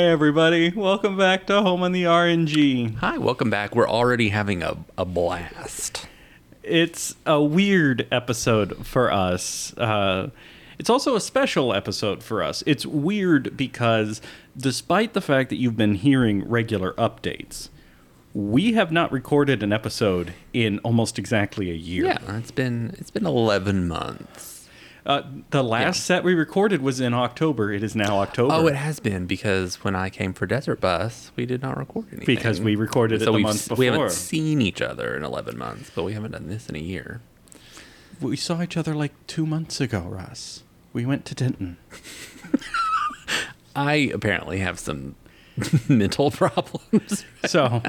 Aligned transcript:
Hi, 0.00 0.06
everybody. 0.06 0.70
Welcome 0.70 1.18
back 1.18 1.46
to 1.48 1.60
Home 1.60 1.82
on 1.82 1.92
the 1.92 2.04
RNG. 2.04 2.96
Hi, 2.96 3.18
welcome 3.18 3.50
back. 3.50 3.76
We're 3.76 3.86
already 3.86 4.30
having 4.30 4.62
a, 4.62 4.78
a 4.96 5.04
blast. 5.04 6.06
It's 6.62 7.16
a 7.26 7.42
weird 7.42 8.08
episode 8.10 8.86
for 8.86 9.12
us. 9.12 9.76
Uh, 9.76 10.30
it's 10.78 10.88
also 10.88 11.16
a 11.16 11.20
special 11.20 11.74
episode 11.74 12.22
for 12.22 12.42
us. 12.42 12.64
It's 12.66 12.86
weird 12.86 13.58
because, 13.58 14.22
despite 14.56 15.12
the 15.12 15.20
fact 15.20 15.50
that 15.50 15.56
you've 15.56 15.76
been 15.76 15.96
hearing 15.96 16.48
regular 16.48 16.94
updates, 16.94 17.68
we 18.32 18.72
have 18.72 18.90
not 18.90 19.12
recorded 19.12 19.62
an 19.62 19.70
episode 19.70 20.32
in 20.54 20.78
almost 20.78 21.18
exactly 21.18 21.70
a 21.70 21.74
year. 21.74 22.06
Yeah, 22.06 22.38
it's 22.38 22.50
been 22.50 22.94
it's 22.96 23.10
been 23.10 23.26
11 23.26 23.86
months. 23.86 24.59
Uh, 25.06 25.22
the 25.50 25.62
last 25.64 26.04
set 26.04 26.22
we 26.24 26.34
recorded 26.34 26.82
was 26.82 27.00
in 27.00 27.14
October. 27.14 27.72
It 27.72 27.82
is 27.82 27.96
now 27.96 28.18
October. 28.20 28.52
Oh, 28.54 28.66
it 28.66 28.74
has 28.76 29.00
been 29.00 29.26
because 29.26 29.82
when 29.82 29.96
I 29.96 30.10
came 30.10 30.32
for 30.34 30.46
Desert 30.46 30.80
Bus, 30.80 31.32
we 31.36 31.46
did 31.46 31.62
not 31.62 31.76
record 31.78 32.06
anything. 32.12 32.26
Because 32.26 32.60
we 32.60 32.76
recorded 32.76 33.22
it 33.22 33.24
the 33.24 33.32
month 33.32 33.70
s- 33.72 33.78
We 33.78 33.88
before. 33.88 34.04
haven't 34.04 34.12
seen 34.16 34.60
each 34.60 34.82
other 34.82 35.16
in 35.16 35.24
11 35.24 35.56
months, 35.56 35.90
but 35.94 36.04
we 36.04 36.12
haven't 36.12 36.32
done 36.32 36.48
this 36.48 36.68
in 36.68 36.76
a 36.76 36.80
year. 36.80 37.20
we 38.20 38.36
saw 38.36 38.60
each 38.62 38.76
other 38.76 38.94
like 38.94 39.12
two 39.26 39.46
months 39.46 39.80
ago, 39.80 40.00
Russ. 40.00 40.62
We 40.92 41.06
went 41.06 41.24
to 41.26 41.34
Denton. 41.34 41.78
I 43.76 44.10
apparently 44.12 44.58
have 44.58 44.78
some 44.78 45.14
mental 45.88 46.30
problems. 46.30 47.24
So 47.46 47.82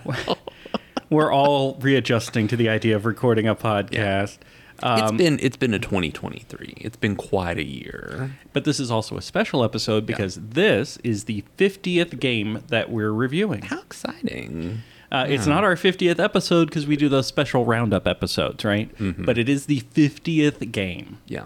we're 1.10 1.32
all 1.32 1.76
readjusting 1.82 2.48
to 2.48 2.56
the 2.56 2.70
idea 2.70 2.96
of 2.96 3.06
recording 3.06 3.46
a 3.48 3.54
podcast. 3.56 4.38
it's 4.38 4.40
Um, 4.84 5.18
been 5.18 5.40
it's 5.42 5.58
been 5.58 5.74
a 5.74 5.80
2023. 5.80 6.74
It's 6.78 6.98
been 6.98 7.16
quite 7.16 7.58
a 7.58 7.64
year. 7.64 8.32
but 8.54 8.64
this 8.66 8.80
is 8.80 8.90
also 8.92 9.18
a 9.18 9.22
special 9.22 9.64
episode 9.64 10.06
because 10.06 10.36
this 10.36 10.98
is 11.04 11.26
the 11.26 11.44
50th 11.58 12.20
game 12.20 12.64
that 12.68 12.90
we're 12.90 13.12
reviewing. 13.12 13.64
How 13.64 13.80
exciting. 13.82 14.82
Uh, 15.12 15.26
It's 15.28 15.46
not 15.46 15.64
our 15.64 15.76
50th 15.76 16.20
episode 16.20 16.66
because 16.70 16.88
we 16.88 16.96
do 16.96 17.10
those 17.10 17.28
special 17.28 17.66
roundup 17.66 18.08
episodes, 18.08 18.64
right? 18.64 18.90
But 19.26 19.38
it 19.38 19.50
is 19.50 19.66
the 19.66 19.82
50th 19.82 20.72
game. 20.72 21.18
Yeah. 21.28 21.46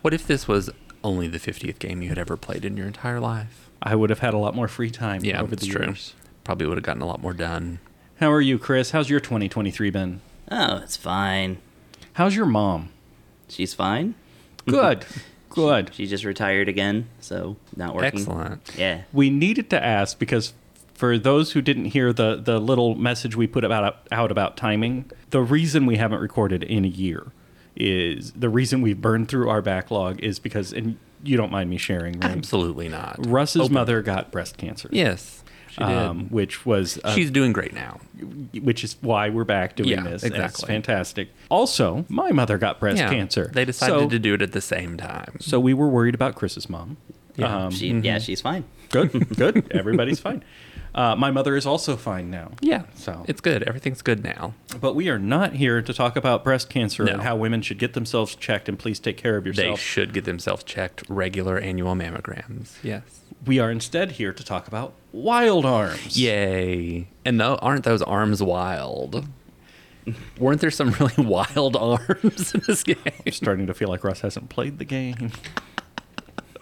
What 0.00 0.14
if 0.14 0.26
this 0.26 0.48
was 0.48 0.70
only 1.04 1.28
the 1.28 1.38
50th 1.38 1.78
game 1.78 2.02
you 2.02 2.08
had 2.08 2.18
ever 2.18 2.36
played 2.36 2.64
in 2.64 2.76
your 2.76 2.86
entire 2.86 3.20
life? 3.20 3.68
I 3.82 3.94
would 3.96 4.10
have 4.10 4.20
had 4.20 4.32
a 4.34 4.38
lot 4.38 4.54
more 4.54 4.68
free 4.68 4.90
time 4.90 5.24
Yeah, 5.24 5.42
over 5.42 5.54
the 5.56 5.66
true. 5.66 5.84
years. 5.86 6.14
Probably 6.44 6.66
would 6.66 6.76
have 6.78 6.84
gotten 6.84 7.02
a 7.02 7.06
lot 7.06 7.20
more 7.20 7.34
done. 7.34 7.78
How 8.20 8.30
are 8.32 8.40
you, 8.40 8.58
Chris? 8.58 8.92
How's 8.92 9.10
your 9.10 9.20
2023 9.20 9.90
been? 9.90 10.20
Oh, 10.50 10.76
it's 10.78 10.96
fine. 10.96 11.58
How's 12.14 12.36
your 12.36 12.46
mom? 12.46 12.90
She's 13.48 13.74
fine. 13.74 14.14
Good. 14.66 15.04
Good. 15.48 15.94
She 15.94 16.06
just 16.06 16.24
retired 16.24 16.68
again, 16.68 17.08
so 17.20 17.56
not 17.76 17.94
working. 17.94 18.20
Excellent. 18.20 18.70
Yeah. 18.76 19.02
we 19.12 19.28
needed 19.28 19.68
to 19.70 19.84
ask 19.84 20.18
because 20.18 20.54
for 20.94 21.18
those 21.18 21.52
who 21.52 21.60
didn't 21.60 21.86
hear 21.86 22.12
the 22.12 22.36
the 22.36 22.58
little 22.58 22.94
message 22.94 23.36
we 23.36 23.46
put 23.46 23.64
about 23.64 24.06
out 24.10 24.30
about 24.30 24.56
timing, 24.56 25.10
the 25.30 25.40
reason 25.42 25.84
we 25.84 25.96
haven't 25.96 26.20
recorded 26.20 26.62
in 26.62 26.84
a 26.84 26.88
year 26.88 27.32
is 27.76 28.32
the 28.32 28.48
reason 28.48 28.80
we've 28.82 29.00
burned 29.00 29.28
through 29.28 29.48
our 29.48 29.60
backlog 29.62 30.20
is 30.20 30.38
because 30.38 30.72
and 30.72 30.98
you 31.24 31.36
don't 31.36 31.52
mind 31.52 31.70
me 31.70 31.76
sharing, 31.76 32.18
right? 32.20 32.30
Absolutely 32.30 32.88
not. 32.88 33.16
Russ's 33.26 33.62
Open. 33.62 33.74
mother 33.74 34.00
got 34.02 34.30
breast 34.32 34.56
cancer. 34.58 34.88
Yes, 34.92 35.42
she 35.72 35.78
did. 35.84 35.88
Um, 35.88 36.28
which 36.28 36.64
was 36.66 36.98
uh, 37.02 37.14
She's 37.14 37.30
doing 37.30 37.52
great 37.52 37.72
now. 37.72 37.98
which 38.62 38.84
is 38.84 38.96
why 39.00 39.28
we're 39.30 39.44
back 39.44 39.74
doing 39.76 39.88
Yeah, 39.88 40.02
this. 40.02 40.22
and 40.22 40.34
It's 40.34 40.44
exactly. 40.44 40.66
fantastic. 40.66 41.28
Also, 41.48 42.04
my 42.08 42.30
mother 42.30 42.58
got 42.58 42.78
breast 42.78 42.98
yeah. 42.98 43.08
cancer. 43.10 43.50
They 43.52 43.64
decided 43.64 44.00
so, 44.00 44.08
to 44.08 44.18
do 44.18 44.34
it 44.34 44.42
at 44.42 44.52
the 44.52 44.60
same 44.60 44.96
time. 44.96 45.36
So 45.40 45.58
we 45.58 45.74
were 45.74 45.88
worried 45.88 46.14
about 46.14 46.34
Chris's 46.34 46.68
mom. 46.70 46.98
Yeah. 47.36 47.64
Um, 47.66 47.70
She 47.72 47.88
yeah, 47.90 48.18
she's 48.18 48.40
fine. 48.40 48.64
good, 48.90 49.10
good. 49.36 49.72
Everybody's 49.72 50.20
fine. 50.20 50.44
Uh, 50.94 51.16
my 51.16 51.30
mother 51.30 51.56
is 51.56 51.64
also 51.64 51.96
fine 51.96 52.30
now. 52.30 52.52
Yeah. 52.60 52.82
So 52.94 53.24
it's 53.26 53.40
good. 53.40 53.62
Everything's 53.62 54.02
good 54.02 54.22
now. 54.22 54.52
But 54.80 54.94
we 54.94 55.08
are 55.08 55.18
not 55.18 55.54
here 55.54 55.80
to 55.80 55.94
talk 55.94 56.16
about 56.16 56.44
breast 56.44 56.68
cancer 56.68 57.04
No. 57.04 57.12
and 57.14 57.22
how 57.22 57.34
women 57.36 57.62
should 57.62 57.78
get 57.78 57.94
themselves 57.94 58.34
checked 58.34 58.68
and 58.68 58.78
please 58.78 59.00
take 59.00 59.16
care 59.16 59.36
of 59.38 59.46
yourself. 59.46 59.78
They 59.78 59.82
should 59.82 60.12
get 60.12 60.24
themselves 60.26 60.64
checked 60.64 61.02
regular 61.08 61.58
annual 61.58 61.94
mammograms. 61.94 62.76
Yes. 62.82 63.02
we 63.46 63.58
are 63.58 63.70
instead 63.70 64.12
here 64.12 64.32
to 64.34 64.44
talk 64.44 64.68
about 64.68 64.92
wild 65.12 65.64
arms. 65.64 66.16
Yay. 66.18 67.08
And 67.24 67.40
though 67.40 67.54
aren't 67.56 67.84
those 67.84 68.02
arms 68.02 68.42
wild? 68.42 69.26
Weren't 70.38 70.60
there 70.60 70.70
some 70.70 70.90
really 71.00 71.14
wild 71.26 71.74
arms 71.76 72.54
in 72.54 72.62
this 72.66 72.82
game? 72.82 72.96
I'm 73.24 73.32
starting 73.32 73.66
to 73.68 73.72
feel 73.74 73.88
like 73.88 74.04
Russ 74.04 74.20
hasn't 74.20 74.48
played 74.50 74.78
the 74.78 74.84
game. 74.84 75.30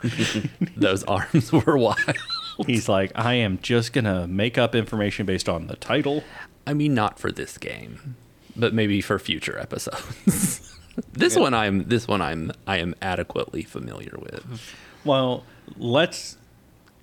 Those 0.76 1.04
arms 1.04 1.52
were 1.52 1.76
wild. 1.76 1.98
He's 2.70 2.88
like, 2.88 3.12
I 3.14 3.34
am 3.34 3.58
just 3.60 3.92
gonna 3.92 4.26
make 4.26 4.58
up 4.58 4.74
information 4.74 5.26
based 5.26 5.48
on 5.48 5.66
the 5.66 5.76
title. 5.76 6.24
I 6.66 6.74
mean, 6.74 6.94
not 6.94 7.18
for 7.18 7.32
this 7.32 7.58
game, 7.58 8.16
but 8.56 8.72
maybe 8.74 9.00
for 9.00 9.18
future 9.18 9.58
episodes. 9.58 10.76
this 11.12 11.36
one, 11.36 11.54
I'm 11.54 11.88
this 11.88 12.06
one, 12.06 12.22
I'm 12.22 12.52
I 12.66 12.78
am 12.78 12.94
adequately 13.02 13.62
familiar 13.62 14.14
with. 14.18 14.74
Well, 15.04 15.44
let's 15.76 16.36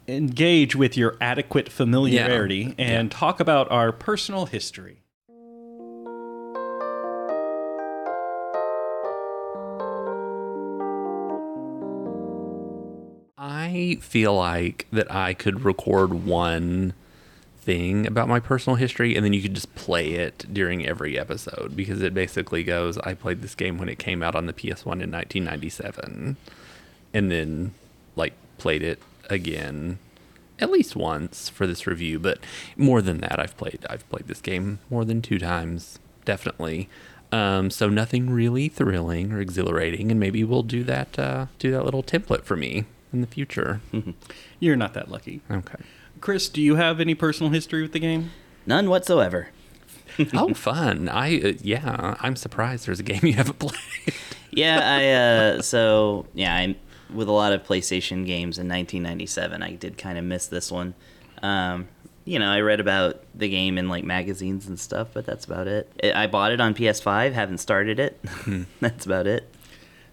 engage 0.07 0.75
with 0.75 0.95
your 0.95 1.17
adequate 1.19 1.69
familiarity 1.69 2.73
and 2.78 3.11
talk 3.11 3.39
about 3.39 3.69
our 3.72 3.91
personal 3.91 4.45
history. 4.45 5.01
I 13.67 13.97
feel 14.00 14.33
like 14.33 14.88
that 14.94 15.11
I 15.11 15.33
could 15.33 15.66
record 15.66 16.13
one 16.13 16.94
thing 17.59 18.07
about 18.07 18.29
my 18.29 18.39
personal 18.39 18.78
history 18.78 19.13
and 19.13 19.25
then 19.25 19.33
you 19.33 19.41
could 19.41 19.55
just 19.55 19.75
play 19.75 20.13
it 20.13 20.45
during 20.53 20.88
every 20.88 21.19
episode 21.19 21.75
because 21.75 22.01
it 22.01 22.13
basically 22.13 22.63
goes 22.63 22.97
I 23.00 23.13
played 23.13 23.41
this 23.41 23.55
game 23.55 23.78
when 23.78 23.89
it 23.89 24.00
came 24.00 24.23
out 24.23 24.35
on 24.35 24.45
the 24.45 24.53
PS1 24.53 25.03
in 25.03 25.11
1997 25.11 26.38
and 27.13 27.31
then 27.31 27.73
like 28.16 28.31
played 28.57 28.83
it 28.83 29.01
again 29.29 29.99
at 30.59 30.72
least 30.72 30.95
once 30.95 31.49
for 31.49 31.67
this 31.67 31.85
review. 31.85 32.19
But 32.19 32.39
more 32.78 33.01
than 33.01 33.17
that 33.17 33.38
I've 33.38 33.57
played 33.57 33.85
I've 33.89 34.07
played 34.09 34.28
this 34.28 34.39
game 34.39 34.79
more 34.89 35.03
than 35.03 35.22
2 35.22 35.38
times 35.39 35.99
definitely. 36.23 36.88
Um, 37.34 37.69
so 37.69 37.89
nothing 37.89 38.29
really 38.29 38.69
thrilling 38.69 39.34
or 39.34 39.41
exhilarating 39.41 40.09
and 40.09 40.22
maybe 40.22 40.45
we'll 40.45 40.63
do 40.63 40.85
that 40.85 41.19
uh, 41.19 41.47
do 41.59 41.69
that 41.72 41.84
little 41.84 42.01
template 42.01 42.45
for 42.45 42.55
me 42.55 42.85
in 43.13 43.22
the 43.22 43.28
future 43.28 43.81
You're 44.59 44.75
not 44.75 44.94
that 44.94 45.09
lucky. 45.09 45.41
okay 45.50 45.84
Chris, 46.19 46.50
do 46.50 46.62
you 46.62 46.75
have 46.75 47.00
any 47.00 47.13
personal 47.13 47.51
history 47.51 47.81
with 47.84 47.91
the 47.91 48.00
game? 48.00 48.31
None 48.66 48.90
whatsoever. 48.90 49.50
oh 50.34 50.53
fun 50.53 51.07
I 51.09 51.40
uh, 51.41 51.53
yeah 51.62 52.16
I'm 52.22 52.35
surprised 52.35 52.88
there's 52.88 53.00
a 53.00 53.03
game 53.03 53.19
you 53.23 53.34
haven't 53.34 53.59
played 53.59 53.78
Yeah, 54.51 54.79
I 54.84 55.07
uh 55.57 55.62
so 55.62 56.25
yeah, 56.34 56.56
I 56.56 56.75
with 57.13 57.28
a 57.28 57.31
lot 57.31 57.53
of 57.53 57.63
PlayStation 57.63 58.25
games 58.25 58.58
in 58.58 58.67
1997, 58.67 59.61
I 59.64 59.73
did 59.76 59.97
kind 59.97 60.17
of 60.17 60.23
miss 60.26 60.47
this 60.47 60.72
one. 60.72 60.96
Um 61.43 61.87
you 62.26 62.40
know, 62.40 62.49
I 62.52 62.59
read 62.59 62.82
about 62.82 63.23
the 63.35 63.47
game 63.47 63.78
in 63.78 63.87
like 63.87 64.03
magazines 64.03 64.67
and 64.67 64.78
stuff, 64.78 65.09
but 65.14 65.26
that's 65.26 65.46
about 65.46 65.67
it. 65.67 65.90
I 66.03 66.23
I 66.23 66.28
bought 66.28 66.52
it 66.52 66.59
on 66.59 66.73
PS5, 66.73 67.32
haven't 67.34 67.59
started 67.59 67.99
it. 67.99 68.20
that's 68.82 69.05
about 69.05 69.28
it. 69.28 69.47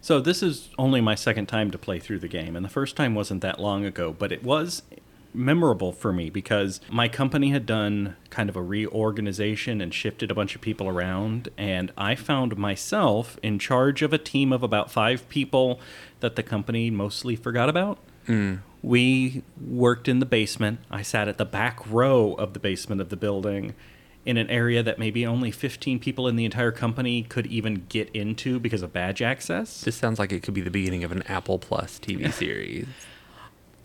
So 0.04 0.20
this 0.20 0.42
is 0.42 0.68
only 0.76 1.00
my 1.00 1.14
second 1.14 1.46
time 1.46 1.70
to 1.70 1.78
play 1.78 1.98
through 1.98 2.18
the 2.18 2.28
game, 2.28 2.56
and 2.56 2.62
the 2.62 2.68
first 2.68 2.94
time 2.94 3.14
wasn't 3.14 3.40
that 3.40 3.58
long 3.58 3.86
ago, 3.86 4.12
but 4.12 4.32
it 4.32 4.44
was 4.44 4.82
memorable 5.32 5.92
for 5.92 6.12
me 6.12 6.28
because 6.28 6.82
my 6.90 7.08
company 7.08 7.52
had 7.52 7.64
done 7.64 8.14
kind 8.28 8.50
of 8.50 8.54
a 8.54 8.60
reorganization 8.60 9.80
and 9.80 9.94
shifted 9.94 10.30
a 10.30 10.34
bunch 10.34 10.54
of 10.54 10.60
people 10.60 10.90
around, 10.90 11.48
and 11.56 11.90
I 11.96 12.16
found 12.16 12.58
myself 12.58 13.38
in 13.42 13.58
charge 13.58 14.02
of 14.02 14.12
a 14.12 14.18
team 14.18 14.52
of 14.52 14.62
about 14.62 14.90
five 14.90 15.26
people 15.30 15.80
that 16.20 16.36
the 16.36 16.42
company 16.42 16.90
mostly 16.90 17.34
forgot 17.34 17.70
about. 17.70 17.96
Hmm. 18.26 18.56
We 18.82 19.42
worked 19.58 20.06
in 20.06 20.18
the 20.18 20.26
basement. 20.26 20.80
I 20.90 21.00
sat 21.00 21.28
at 21.28 21.38
the 21.38 21.46
back 21.46 21.80
row 21.90 22.34
of 22.34 22.52
the 22.52 22.60
basement 22.60 23.00
of 23.00 23.08
the 23.08 23.16
building 23.16 23.74
in 24.26 24.36
an 24.36 24.48
area 24.48 24.82
that 24.82 24.98
maybe 24.98 25.26
only 25.26 25.50
15 25.50 25.98
people 25.98 26.26
in 26.28 26.36
the 26.36 26.44
entire 26.44 26.72
company 26.72 27.22
could 27.22 27.46
even 27.46 27.84
get 27.88 28.08
into 28.14 28.58
because 28.58 28.82
of 28.82 28.92
badge 28.92 29.20
access. 29.20 29.82
this 29.82 29.96
sounds 29.96 30.18
like 30.18 30.32
it 30.32 30.42
could 30.42 30.54
be 30.54 30.60
the 30.62 30.70
beginning 30.70 31.04
of 31.04 31.12
an 31.12 31.22
Apple 31.22 31.58
Plus 31.58 31.98
TV 31.98 32.32
series 32.32 32.86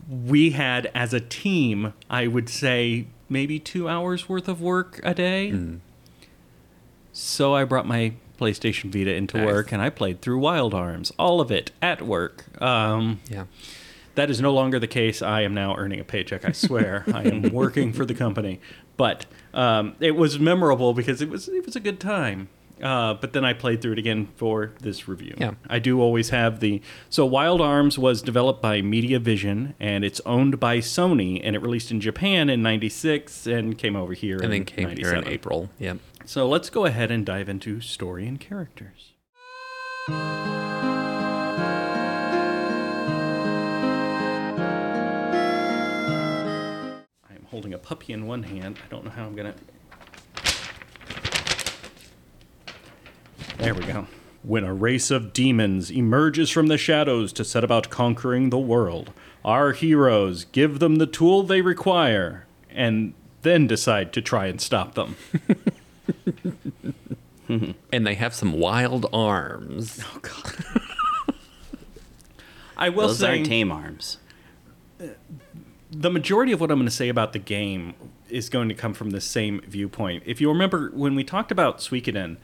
we 0.09 0.51
had 0.51 0.89
as 0.95 1.13
a 1.13 1.19
team, 1.19 1.94
I 2.09 2.27
would 2.27 2.50
say 2.50 3.06
maybe 3.30 3.59
two 3.59 3.88
hours 3.88 4.27
worth 4.27 4.47
of 4.47 4.59
work 4.59 5.00
a 5.03 5.13
day. 5.13 5.77
So 7.13 7.53
I 7.53 7.63
brought 7.63 7.86
my 7.88 8.13
PlayStation 8.39 8.91
Vita 8.91 9.13
into 9.13 9.38
Nice. 9.38 9.45
work 9.45 9.71
and 9.71 9.81
I 9.81 9.89
played 9.89 10.21
through 10.21 10.39
Wild 10.39 10.74
Arms, 10.74 11.12
all 11.19 11.41
of 11.41 11.51
it 11.51 11.71
at 11.81 12.01
work. 12.01 12.45
Um, 12.62 13.19
yeah 13.30 13.45
that 14.15 14.30
is 14.30 14.41
no 14.41 14.51
longer 14.53 14.80
the 14.80 14.88
case. 14.88 15.21
I 15.21 15.41
am 15.41 15.53
now 15.53 15.77
earning 15.77 16.01
a 16.01 16.03
paycheck. 16.03 16.44
I 16.44 16.51
swear, 16.51 17.06
I 17.13 17.24
am 17.24 17.53
working 17.53 17.94
for 17.94 18.06
the 18.06 18.13
company. 18.13 18.59
But 18.97 19.25
um, 19.54 19.96
it 20.00 20.12
was 20.16 20.40
memorable 20.40 20.94
because 20.94 21.22
it 21.22 21.30
was 21.30 21.48
it 21.48 21.66
was 21.66 21.75
a 21.75 21.80
good 21.80 22.00
time. 22.00 22.50
Uh, 22.81 23.13
but 23.13 23.34
then 23.34 23.44
I 23.44 23.54
played 23.54 23.81
through 23.81 23.94
it 23.94 24.00
again 24.00 24.30
for 24.38 24.72
this 24.80 25.07
review. 25.07 25.36
Yeah. 25.38 25.51
I 25.69 25.80
do 25.80 26.00
always 26.01 26.30
have 26.30 26.62
the. 26.62 26.81
So 27.10 27.25
Wild 27.25 27.60
Arms 27.60 28.00
was 28.00 28.22
developed 28.22 28.62
by 28.62 28.81
Media.Vision 28.81 29.75
and 29.80 30.06
it's 30.06 30.22
owned 30.25 30.60
by 30.60 30.78
Sony 30.78 31.42
and 31.44 31.57
it 31.57 31.62
released 31.62 31.92
in 31.92 32.00
Japan 32.00 32.50
in 32.50 32.62
'96 32.62 33.48
and 33.48 33.78
came 33.78 33.96
over 33.96 34.13
here 34.13 34.36
And 34.36 34.46
in 34.46 34.51
then 34.51 34.66
came 34.66 34.96
here 34.96 35.13
in 35.13 35.28
April. 35.28 35.69
Yep. 35.80 35.98
So 36.25 36.48
let's 36.48 36.69
go 36.69 36.86
ahead 36.86 37.12
and 37.12 37.25
dive 37.25 37.50
into 37.50 37.81
story 37.81 38.28
and 38.28 38.40
characters. 38.40 39.13
Holding 47.60 47.74
a 47.74 47.78
puppy 47.78 48.14
in 48.14 48.26
one 48.26 48.44
hand. 48.44 48.80
I 48.86 48.88
don't 48.90 49.04
know 49.04 49.12
how 49.12 49.26
I'm 49.26 49.36
gonna. 49.36 49.54
There 53.58 53.76
we 53.76 53.84
go. 53.84 54.08
When 54.44 54.64
a 54.64 54.74
race 54.74 55.12
of 55.12 55.34
demons 55.34 55.92
emerges 55.92 56.50
from 56.50 56.68
the 56.68 56.78
shadows 56.78 57.34
to 57.34 57.44
set 57.44 57.66
about 57.66 57.90
conquering 57.90 58.50
the 58.50 58.58
world, 58.58 59.12
our 59.44 59.74
heroes 59.74 60.46
give 60.46 60.80
them 60.80 60.96
the 61.00 61.06
tool 61.06 61.44
they 61.44 61.60
require 61.60 62.46
and 62.70 63.14
then 63.42 63.68
decide 63.68 64.14
to 64.14 64.22
try 64.22 64.46
and 64.46 64.62
stop 64.62 64.96
them. 64.96 65.18
And 67.92 68.06
they 68.06 68.14
have 68.14 68.36
some 68.36 68.54
wild 68.54 69.08
arms. 69.12 70.00
Oh 70.06 70.20
God. 70.22 70.66
I 72.78 72.90
will 72.90 73.08
Those 73.08 73.18
say 73.18 73.30
aren't 73.30 73.48
tame 73.48 73.72
arms. 73.72 74.20
Uh, 75.02 75.08
the 75.91 76.09
majority 76.09 76.51
of 76.51 76.62
what 76.62 76.71
I'm 76.71 76.77
going 76.77 76.88
to 76.88 76.95
say 76.95 77.09
about 77.09 77.33
the 77.33 77.39
game 77.39 77.95
is 78.30 78.50
going 78.50 78.69
to 78.69 78.75
come 78.75 78.94
from 78.94 79.09
the 79.09 79.21
same 79.21 79.62
viewpoint. 79.68 80.24
If 80.25 80.39
you 80.39 80.50
remember 80.50 80.91
when 80.94 81.15
we 81.15 81.24
talked 81.24 81.51
about 81.51 81.80
Suikoden, 81.80 82.38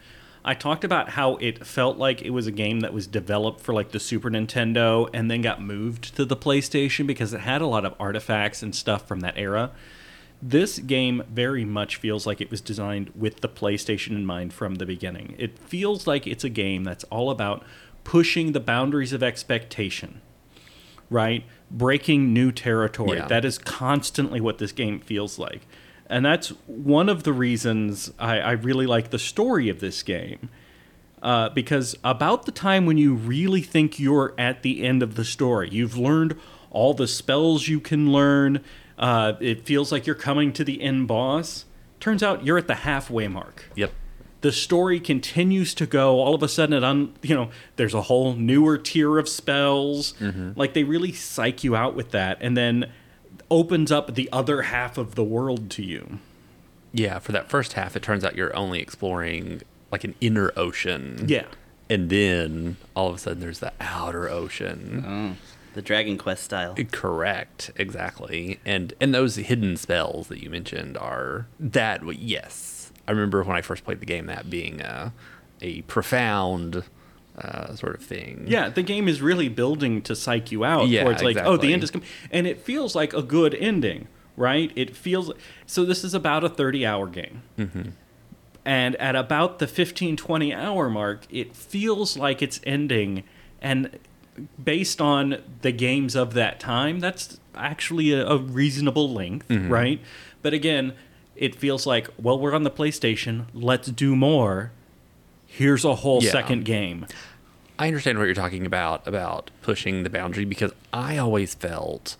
I 0.44 0.54
talked 0.54 0.84
about 0.84 1.10
how 1.10 1.36
it 1.36 1.66
felt 1.66 1.96
like 1.96 2.22
it 2.22 2.30
was 2.30 2.46
a 2.46 2.52
game 2.52 2.80
that 2.80 2.92
was 2.92 3.06
developed 3.06 3.60
for 3.60 3.72
like 3.72 3.92
the 3.92 4.00
Super 4.00 4.30
Nintendo 4.30 5.08
and 5.12 5.30
then 5.30 5.42
got 5.42 5.60
moved 5.60 6.14
to 6.16 6.24
the 6.24 6.36
PlayStation 6.36 7.06
because 7.06 7.32
it 7.32 7.40
had 7.40 7.60
a 7.60 7.66
lot 7.66 7.84
of 7.84 7.94
artifacts 7.98 8.62
and 8.62 8.74
stuff 8.74 9.06
from 9.06 9.20
that 9.20 9.36
era. 9.36 9.70
This 10.42 10.78
game 10.78 11.22
very 11.30 11.64
much 11.64 11.96
feels 11.96 12.26
like 12.26 12.40
it 12.40 12.50
was 12.50 12.60
designed 12.60 13.10
with 13.14 13.40
the 13.40 13.48
PlayStation 13.48 14.10
in 14.10 14.26
mind 14.26 14.52
from 14.52 14.76
the 14.76 14.86
beginning. 14.86 15.34
It 15.38 15.58
feels 15.58 16.06
like 16.06 16.26
it's 16.26 16.44
a 16.44 16.48
game 16.50 16.84
that's 16.84 17.04
all 17.04 17.30
about 17.30 17.64
pushing 18.04 18.52
the 18.52 18.60
boundaries 18.60 19.12
of 19.12 19.22
expectation 19.22 20.20
right? 21.10 21.44
Breaking 21.70 22.32
new 22.32 22.52
territory. 22.52 23.18
Yeah. 23.18 23.26
That 23.26 23.44
is 23.44 23.58
constantly 23.58 24.40
what 24.40 24.58
this 24.58 24.72
game 24.72 25.00
feels 25.00 25.38
like. 25.38 25.66
And 26.08 26.24
that's 26.24 26.50
one 26.66 27.08
of 27.08 27.24
the 27.24 27.32
reasons 27.32 28.12
I, 28.18 28.38
I 28.38 28.52
really 28.52 28.86
like 28.86 29.10
the 29.10 29.18
story 29.18 29.68
of 29.68 29.80
this 29.80 30.02
game. 30.02 30.48
Uh, 31.22 31.48
because 31.48 31.96
about 32.04 32.46
the 32.46 32.52
time 32.52 32.86
when 32.86 32.98
you 32.98 33.14
really 33.14 33.62
think 33.62 33.98
you're 33.98 34.34
at 34.38 34.62
the 34.62 34.84
end 34.84 35.02
of 35.02 35.16
the 35.16 35.24
story, 35.24 35.68
you've 35.72 35.96
learned 35.96 36.38
all 36.70 36.94
the 36.94 37.08
spells 37.08 37.66
you 37.66 37.80
can 37.80 38.12
learn, 38.12 38.62
uh, 38.98 39.32
it 39.40 39.64
feels 39.64 39.90
like 39.90 40.06
you're 40.06 40.14
coming 40.14 40.52
to 40.52 40.62
the 40.62 40.82
end 40.82 41.08
boss. 41.08 41.64
Turns 41.98 42.22
out 42.22 42.44
you're 42.44 42.58
at 42.58 42.66
the 42.66 42.74
halfway 42.76 43.26
mark 43.26 43.64
Yep. 43.74 43.92
The 44.46 44.52
story 44.52 45.00
continues 45.00 45.74
to 45.74 45.86
go 45.86 46.20
all 46.20 46.32
of 46.32 46.40
a 46.40 46.46
sudden 46.46 46.72
it 46.72 46.84
un, 46.84 47.12
you 47.20 47.34
know 47.34 47.50
there's 47.74 47.94
a 47.94 48.02
whole 48.02 48.32
newer 48.32 48.78
tier 48.78 49.18
of 49.18 49.28
spells 49.28 50.12
mm-hmm. 50.20 50.52
like 50.54 50.72
they 50.72 50.84
really 50.84 51.10
psych 51.10 51.64
you 51.64 51.74
out 51.74 51.96
with 51.96 52.12
that 52.12 52.38
and 52.40 52.56
then 52.56 52.88
opens 53.50 53.90
up 53.90 54.14
the 54.14 54.28
other 54.32 54.62
half 54.62 54.96
of 54.96 55.16
the 55.16 55.24
world 55.24 55.68
to 55.68 55.82
you 55.82 56.20
Yeah, 56.92 57.18
for 57.18 57.32
that 57.32 57.50
first 57.50 57.74
half, 57.74 57.96
it 57.96 58.02
turns 58.02 58.24
out 58.24 58.36
you're 58.36 58.56
only 58.56 58.80
exploring 58.80 59.62
like 59.90 60.04
an 60.04 60.14
inner 60.20 60.52
ocean. 60.56 61.24
yeah 61.28 61.46
And 61.90 62.08
then 62.08 62.76
all 62.94 63.08
of 63.08 63.16
a 63.16 63.18
sudden 63.18 63.40
there's 63.40 63.58
the 63.58 63.72
outer 63.80 64.28
ocean. 64.28 65.04
Oh, 65.06 65.36
the 65.74 65.82
Dragon 65.82 66.16
Quest 66.16 66.44
style. 66.44 66.74
Eh, 66.78 66.84
correct, 66.90 67.70
exactly. 67.76 68.60
And 68.64 68.94
and 69.00 69.12
those 69.12 69.36
hidden 69.36 69.76
spells 69.76 70.28
that 70.28 70.42
you 70.42 70.48
mentioned 70.50 70.96
are 70.96 71.48
that 71.60 72.00
yes. 72.16 72.75
I 73.06 73.12
remember 73.12 73.42
when 73.42 73.56
I 73.56 73.62
first 73.62 73.84
played 73.84 74.00
the 74.00 74.06
game 74.06 74.26
that 74.26 74.50
being 74.50 74.80
a 74.80 75.12
a 75.62 75.82
profound 75.82 76.84
uh, 77.38 77.74
sort 77.74 77.94
of 77.94 78.02
thing. 78.02 78.44
yeah 78.46 78.68
the 78.68 78.82
game 78.82 79.08
is 79.08 79.20
really 79.20 79.48
building 79.48 80.02
to 80.02 80.14
psych 80.16 80.50
you 80.50 80.64
out 80.64 80.88
Yeah, 80.88 81.08
it's 81.10 81.22
like 81.22 81.36
oh 81.38 81.56
the 81.56 81.72
end 81.72 81.82
is 81.82 81.90
coming 81.90 82.06
and 82.30 82.46
it 82.46 82.60
feels 82.60 82.94
like 82.94 83.12
a 83.12 83.22
good 83.22 83.54
ending 83.54 84.08
right? 84.36 84.70
It 84.76 84.94
feels 84.94 85.32
so 85.66 85.84
this 85.84 86.04
is 86.04 86.14
about 86.14 86.44
a 86.44 86.48
30 86.48 86.86
hour 86.86 87.06
game 87.06 87.42
mm-hmm. 87.58 87.90
and 88.64 88.96
at 88.96 89.16
about 89.16 89.58
the 89.58 89.66
15 89.66 90.16
20 90.16 90.54
hour 90.54 90.88
mark 90.88 91.26
it 91.30 91.56
feels 91.56 92.16
like 92.16 92.42
it's 92.42 92.60
ending 92.64 93.24
and 93.60 93.98
based 94.62 95.00
on 95.00 95.42
the 95.62 95.72
games 95.72 96.14
of 96.14 96.34
that 96.34 96.60
time 96.60 97.00
that's 97.00 97.40
actually 97.54 98.12
a, 98.12 98.26
a 98.26 98.36
reasonable 98.36 99.10
length 99.12 99.48
mm-hmm. 99.48 99.72
right? 99.72 100.00
But 100.42 100.52
again 100.52 100.92
it 101.36 101.54
feels 101.54 101.86
like 101.86 102.08
well 102.20 102.38
we're 102.38 102.54
on 102.54 102.62
the 102.62 102.70
playstation 102.70 103.44
let's 103.54 103.88
do 103.88 104.14
more 104.16 104.72
here's 105.46 105.84
a 105.84 105.94
whole 105.96 106.22
Yeah. 106.22 106.30
second 106.30 106.64
game 106.64 107.06
I 107.78 107.88
understand 107.88 108.16
what 108.18 108.24
you're 108.24 108.34
talking 108.34 108.64
about 108.64 109.06
about 109.06 109.50
pushing 109.62 110.02
the 110.02 110.08
boundary 110.10 110.44
because 110.46 110.72
I 110.92 111.18
always 111.18 111.54
felt 111.54 112.16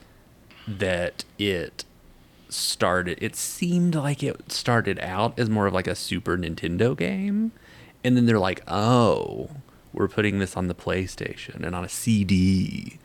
that 0.69 1.25
it 1.39 1.85
started 2.49 3.19
it 3.21 3.35
seemed 3.37 3.95
like 3.95 4.23
it 4.23 4.53
started 4.53 4.99
out 5.01 5.39
as 5.39 5.49
more 5.51 5.67
of 5.67 5.75
like 5.75 5.87
a 5.87 5.95
Super 5.95 6.37
Nintendo 6.37 6.97
game 6.97 7.53
and 8.05 8.17
then 8.17 8.27
they're 8.27 8.39
like, 8.39 8.62
"Oh, 8.69 9.51
we're 9.93 10.07
putting 10.07 10.39
this 10.39 10.57
on 10.57 10.69
the 10.69 10.75
PlayStation 10.77 11.65
and 11.65 11.75
on 11.75 11.85
a 11.85 11.89
CD." 11.89 12.99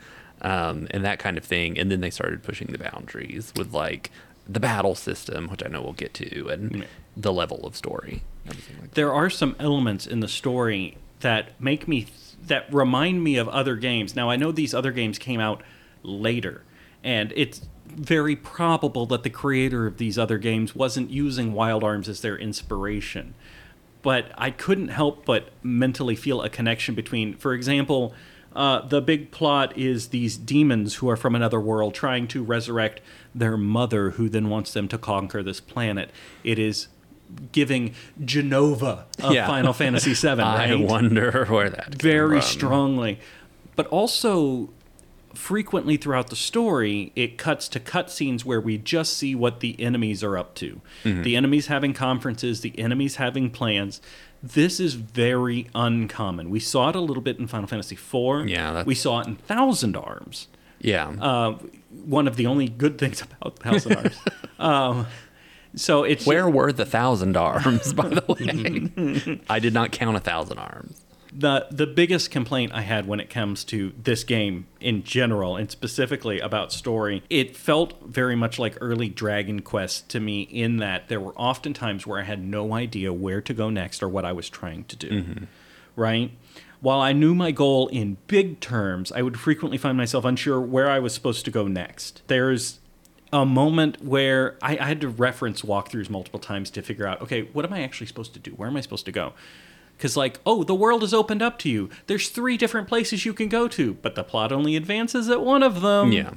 Um, 0.44 0.88
and 0.92 1.04
that 1.06 1.18
kind 1.20 1.38
of 1.38 1.44
thing 1.44 1.78
and 1.80 1.90
then 1.90 2.02
they 2.02 2.10
started 2.10 2.44
pushing 2.44 2.68
the 2.68 2.78
boundaries 2.78 3.52
with 3.56 3.74
like 3.74 4.12
the 4.54 4.60
battle 4.60 4.96
system, 4.96 5.48
which 5.50 5.64
I 5.66 5.70
know 5.70 5.82
we'll 5.82 5.94
get 5.94 6.14
to, 6.16 6.48
and 6.50 6.76
Yeah. 6.78 6.84
the 7.16 7.34
level 7.34 7.66
of 7.66 7.76
story. 7.76 8.24
like 8.48 8.94
there 8.96 9.14
are 9.14 9.30
some 9.30 9.56
elements 9.60 10.08
in 10.08 10.20
the 10.20 10.28
story 10.28 10.98
that 11.20 11.60
make 11.62 11.88
me 11.88 12.08
that 12.48 12.66
remind 12.74 13.24
me 13.24 13.38
of 13.38 13.48
other 13.50 13.76
games. 13.76 14.16
Now 14.16 14.30
I 14.30 14.36
know 14.36 14.52
these 14.52 14.74
other 14.74 14.92
games 14.92 15.20
came 15.20 15.40
out 15.40 15.62
later, 16.04 16.64
and 17.04 17.32
it's 17.36 17.62
very 17.88 18.36
probable 18.36 19.06
that 19.06 19.22
the 19.24 19.30
creator 19.30 19.86
of 19.86 19.98
these 19.98 20.18
other 20.18 20.38
games 20.40 20.74
wasn't 20.76 21.12
using 21.12 21.54
Wild 21.54 21.84
Arms 21.84 22.10
as 22.10 22.22
their 22.22 22.38
inspiration. 22.38 23.36
But 24.02 24.32
I 24.38 24.50
couldn't 24.50 24.88
help 24.88 25.26
but 25.26 25.50
mentally 25.62 26.16
feel 26.16 26.42
a 26.42 26.50
connection 26.50 26.96
between, 26.96 27.36
for 27.36 27.54
example, 27.54 28.14
uh, 28.56 28.82
the 28.88 29.02
big 29.02 29.30
plot 29.32 29.78
is 29.78 30.08
these 30.08 30.36
demons 30.38 30.96
who 30.96 31.10
are 31.10 31.16
from 31.16 31.36
another 31.36 31.60
world 31.60 31.94
trying 31.94 32.28
to 32.30 32.44
resurrect 32.44 33.02
their 33.34 33.58
mother, 33.58 34.12
who 34.12 34.30
then 34.30 34.50
wants 34.50 34.74
them 34.74 34.88
to 34.90 34.98
conquer 34.98 35.42
this 35.44 35.60
planet. 35.60 36.10
It 36.44 36.60
is 36.60 36.88
giving 37.54 37.94
Jenova 38.22 39.04
of 39.24 39.34
Yeah. 39.34 39.48
Final 39.48 39.74
Fantasy 39.74 40.14
VII, 40.16 40.28
right? 40.42 40.72
I 40.72 40.76
wonder 40.76 41.46
where 41.46 41.70
that 41.70 41.96
very 41.96 42.42
strongly. 42.42 43.20
But 43.78 43.88
also, 43.88 44.70
frequently 45.34 45.96
throughout 45.96 46.28
the 46.30 46.36
story, 46.36 47.14
it 47.16 47.38
cuts 47.38 47.70
to 47.70 47.80
cutscenes 47.80 48.44
where 48.44 48.60
we 48.60 48.78
just 48.78 49.14
see 49.18 49.34
what 49.34 49.62
the 49.62 49.80
enemies 49.82 50.24
are 50.26 50.38
up 50.38 50.56
to. 50.56 50.82
Mm-hmm. 51.06 51.24
The 51.24 51.36
enemies 51.38 51.68
having 51.68 51.94
conferences, 51.94 52.60
the 52.62 52.78
enemies 52.78 53.16
having 53.16 53.50
plans. 53.50 54.02
This 54.44 54.80
is 54.80 54.96
very 54.96 55.68
uncommon. 55.76 56.50
We 56.50 56.60
saw 56.60 56.90
it 56.90 56.96
a 56.96 57.00
little 57.00 57.22
bit 57.24 57.40
in 57.40 57.48
Final 57.48 57.68
Fantasy 57.68 57.96
IV. 57.96 58.50
Yeah, 58.50 58.68
that's- 58.72 58.86
we 58.86 58.96
saw 58.96 59.22
it 59.22 59.28
in 59.28 59.36
Thousand 59.38 59.96
Arms. 59.96 60.48
Yeah. 60.82 61.10
Uh, 61.10 61.58
one 62.06 62.28
of 62.28 62.36
the 62.36 62.48
only 62.48 62.68
good 62.68 62.98
things 62.98 63.22
about 63.22 63.60
Thousand 63.60 63.96
Arms. 63.96 64.20
um, 64.60 65.08
so 65.76 66.04
it's 66.04 66.26
Where 66.26 66.50
were 66.50 66.74
the 66.74 66.86
thousand 66.86 67.38
arms, 67.38 67.94
by 67.94 68.10
the 68.10 68.24
way? 69.30 69.40
I 69.50 69.60
did 69.60 69.74
not 69.74 69.92
count 69.92 70.18
a 70.18 70.20
thousand 70.20 70.58
arms. 70.58 71.02
the 71.34 71.68
the 71.72 71.88
biggest 71.88 72.30
complaint 72.32 72.74
I 72.74 72.82
had 72.82 73.08
when 73.08 73.22
it 73.22 73.30
comes 73.30 73.64
to 73.66 73.94
this 74.02 74.26
game 74.26 74.68
in 74.82 75.04
general 75.04 75.56
and 75.56 75.72
specifically 75.72 76.40
about 76.42 76.74
story, 76.74 77.24
it 77.30 77.56
felt 77.56 77.94
very 78.06 78.36
much 78.36 78.60
like 78.60 78.78
early 78.82 79.08
Dragon 79.08 79.62
Quest 79.62 80.10
to 80.10 80.20
me 80.20 80.42
in 80.42 80.78
that 80.78 81.08
there 81.08 81.22
were 81.22 81.34
often 81.38 81.74
times 81.74 82.06
where 82.06 82.20
I 82.20 82.24
had 82.24 82.44
no 82.44 82.74
idea 82.74 83.14
where 83.14 83.40
to 83.42 83.54
go 83.54 83.70
next 83.70 84.04
or 84.04 84.10
what 84.10 84.26
I 84.26 84.34
was 84.34 84.50
trying 84.50 84.84
to 84.86 84.96
do. 84.98 85.48
Right? 85.96 86.32
While 86.82 87.00
I 87.00 87.14
knew 87.14 87.36
my 87.36 87.52
goal 87.52 87.88
in 87.90 88.18
big 88.28 88.60
terms, 88.60 89.12
I 89.12 89.22
would 89.22 89.40
frequently 89.40 89.78
find 89.78 89.96
myself 89.96 90.26
unsure 90.26 90.60
where 90.60 90.90
I 90.90 91.00
was 91.00 91.14
supposed 91.14 91.46
to 91.46 91.52
go 91.52 91.68
next. 91.68 92.24
There's 92.28 92.80
a 93.32 93.46
moment 93.46 94.04
where 94.04 94.58
I, 94.62 94.78
I 94.78 94.86
had 94.88 95.02
to 95.02 95.08
reference 95.08 95.62
walkthroughs 95.62 96.10
multiple 96.10 96.40
times 96.40 96.70
to 96.72 96.82
figure 96.82 97.08
out, 97.08 97.22
okay, 97.22 97.44
what 97.54 97.66
am 97.66 97.74
I 97.74 97.84
actually 97.84 98.08
supposed 98.08 98.34
to 98.34 98.40
do? 98.40 98.52
Where 98.52 98.68
am 98.68 98.76
I 98.76 98.82
supposed 98.82 99.06
to 99.06 99.12
go? 99.12 99.34
Because, 99.96 100.18
like, 100.18 100.40
oh, 100.46 100.64
the 100.64 100.74
world 100.74 101.04
is 101.04 101.14
opened 101.14 101.44
up 101.44 101.60
to 101.60 101.70
you. 101.70 101.90
There's 102.08 102.30
three 102.30 102.58
different 102.58 102.88
places 102.88 103.26
you 103.26 103.34
can 103.34 103.48
go 103.48 103.68
to, 103.68 103.94
but 103.94 104.16
the 104.16 104.24
plot 104.24 104.52
only 104.52 104.76
advances 104.76 105.30
at 105.30 105.42
one 105.42 105.62
of 105.62 105.82
them. 105.82 106.12
Yeah. 106.12 106.34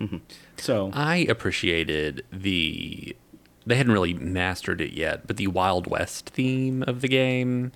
Mm-hmm. 0.00 0.18
So, 0.56 0.90
I 0.92 1.26
appreciated 1.28 2.24
the. 2.32 3.16
They 3.66 3.74
hadn't 3.74 3.92
really 3.92 4.14
mastered 4.14 4.80
it 4.80 4.92
yet, 4.92 5.26
but 5.26 5.36
the 5.36 5.48
Wild 5.48 5.88
West 5.88 6.30
theme 6.30 6.84
of 6.86 7.00
the 7.00 7.08
game. 7.08 7.72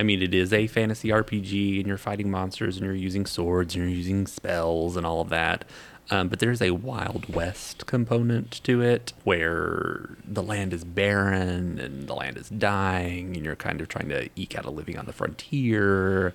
I 0.00 0.02
mean, 0.02 0.22
it 0.22 0.32
is 0.34 0.52
a 0.52 0.66
fantasy 0.66 1.08
RPG, 1.10 1.78
and 1.78 1.86
you're 1.86 1.98
fighting 1.98 2.30
monsters, 2.30 2.76
and 2.78 2.86
you're 2.86 2.94
using 2.94 3.26
swords, 3.26 3.74
and 3.74 3.84
you're 3.84 3.94
using 3.94 4.26
spells, 4.26 4.96
and 4.96 5.04
all 5.04 5.20
of 5.20 5.28
that. 5.28 5.64
Um, 6.10 6.28
but 6.28 6.38
there's 6.40 6.60
a 6.62 6.70
Wild 6.72 7.32
West 7.32 7.86
component 7.86 8.64
to 8.64 8.80
it 8.80 9.12
where 9.22 10.16
the 10.26 10.42
land 10.42 10.72
is 10.72 10.82
barren 10.82 11.78
and 11.78 12.08
the 12.08 12.14
land 12.14 12.36
is 12.36 12.48
dying, 12.48 13.36
and 13.36 13.44
you're 13.44 13.54
kind 13.56 13.80
of 13.80 13.88
trying 13.88 14.08
to 14.08 14.28
eke 14.34 14.56
out 14.58 14.64
a 14.64 14.70
living 14.70 14.98
on 14.98 15.04
the 15.06 15.12
frontier. 15.12 16.34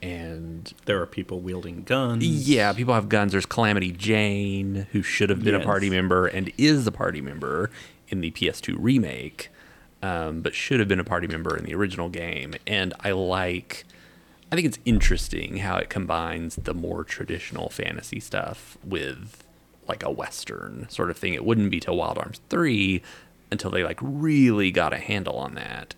And 0.00 0.72
There 0.86 1.00
are 1.02 1.06
people 1.06 1.40
wielding 1.40 1.82
guns. 1.82 2.24
yeah, 2.24 2.72
people 2.72 2.94
have 2.94 3.08
guns. 3.08 3.32
There's 3.32 3.46
Calamity 3.46 3.92
Jane, 3.92 4.86
who 4.92 5.02
should 5.02 5.28
have 5.30 5.44
been 5.44 5.54
a 5.54 5.60
party 5.60 5.90
member 5.90 6.26
and 6.26 6.50
is 6.56 6.86
a 6.86 6.92
party 6.92 7.20
member 7.20 7.70
in 8.08 8.20
the 8.20 8.30
PS2 8.30 8.76
remake, 8.78 9.48
um, 10.02 10.40
but 10.40 10.54
should 10.54 10.80
have 10.80 10.88
been 10.88 11.00
a 11.00 11.04
party 11.04 11.26
member 11.26 11.56
in 11.56 11.64
the 11.64 11.74
original 11.74 12.08
game. 12.08 12.54
And 12.66 12.92
I 13.00 13.12
like, 13.12 13.84
I 14.50 14.56
think 14.56 14.66
it's 14.66 14.78
interesting 14.84 15.58
how 15.58 15.76
it 15.76 15.88
combines 15.88 16.56
the 16.56 16.74
more 16.74 17.04
traditional 17.04 17.68
fantasy 17.70 18.20
stuff 18.20 18.76
with 18.84 19.44
like 19.88 20.02
a 20.04 20.10
Western 20.10 20.88
sort 20.88 21.10
of 21.10 21.16
thing. 21.16 21.34
It 21.34 21.44
wouldn't 21.44 21.70
be 21.70 21.80
till 21.80 21.96
Wild 21.96 22.18
Arms 22.18 22.40
3 22.50 23.02
until 23.50 23.70
they 23.70 23.84
like 23.84 23.98
really 24.02 24.70
got 24.70 24.92
a 24.92 24.98
handle 24.98 25.36
on 25.36 25.54
that. 25.54 25.94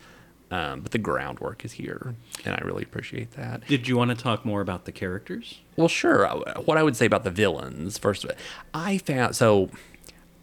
Um, 0.50 0.80
but 0.82 0.92
the 0.92 0.99
groundwork 0.99 1.64
is 1.64 1.73
here, 1.73 2.14
and 2.44 2.54
I 2.54 2.58
really 2.64 2.84
appreciate 2.84 3.32
that. 3.32 3.66
Did 3.66 3.88
you 3.88 3.96
want 3.96 4.11
to 4.11 4.14
talk 4.16 4.44
more 4.44 4.61
about 4.61 4.84
the 4.84 4.92
characters? 4.92 5.61
Well, 5.76 5.88
sure. 5.88 6.26
Uh, 6.26 6.61
What 6.61 6.76
I 6.78 6.82
would 6.84 6.94
say 6.94 7.06
about 7.06 7.25
the 7.25 7.30
villains 7.30 7.99
first, 7.99 8.25
I 8.73 8.99
found 8.99 9.34
so 9.34 9.70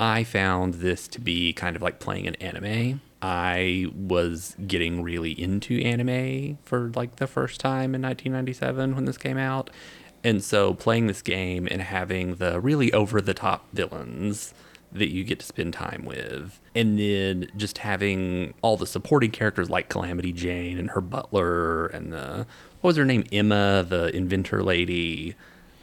I 0.02 0.24
found 0.26 0.76
this 0.76 1.08
to 1.10 1.22
be 1.22 1.54
kind 1.54 1.76
of 1.78 1.82
like 1.82 2.00
playing 2.00 2.28
an 2.28 2.36
anime. 2.36 3.00
I 3.22 3.88
was 3.96 4.56
getting 4.66 5.04
really 5.04 5.32
into 5.32 5.80
anime 5.82 6.58
for 6.64 6.92
like 6.96 7.18
the 7.18 7.28
first 7.28 7.60
time 7.60 7.94
in 7.96 8.02
1997 8.02 8.96
when 8.96 9.06
this 9.06 9.18
came 9.18 9.38
out. 9.38 9.70
And 10.24 10.44
so 10.44 10.74
playing 10.74 11.08
this 11.08 11.22
game 11.22 11.68
and 11.70 11.82
having 11.82 12.36
the 12.36 12.60
really 12.60 12.92
over 12.94 13.22
the 13.22 13.34
top 13.34 13.68
villains 13.74 14.54
that 14.92 15.10
you 15.10 15.24
get 15.24 15.40
to 15.40 15.46
spend 15.46 15.74
time 15.74 16.04
with. 16.06 16.60
And 16.76 17.00
then 17.00 17.48
just 17.56 17.80
having 17.80 18.54
all 18.62 18.78
the 18.78 18.88
supporting 18.88 19.32
characters 19.32 19.70
like 19.70 19.90
Calamity 19.90 20.32
Jane 20.32 20.78
and 20.78 20.92
her 20.92 21.02
butler 21.02 21.88
and 21.88 22.12
the 22.12 22.46
what 22.82 22.90
was 22.90 22.98
her 22.98 23.06
name? 23.06 23.26
Emma, 23.32 23.86
the 23.88 24.16
inventor 24.16 24.64
lady. 24.64 25.36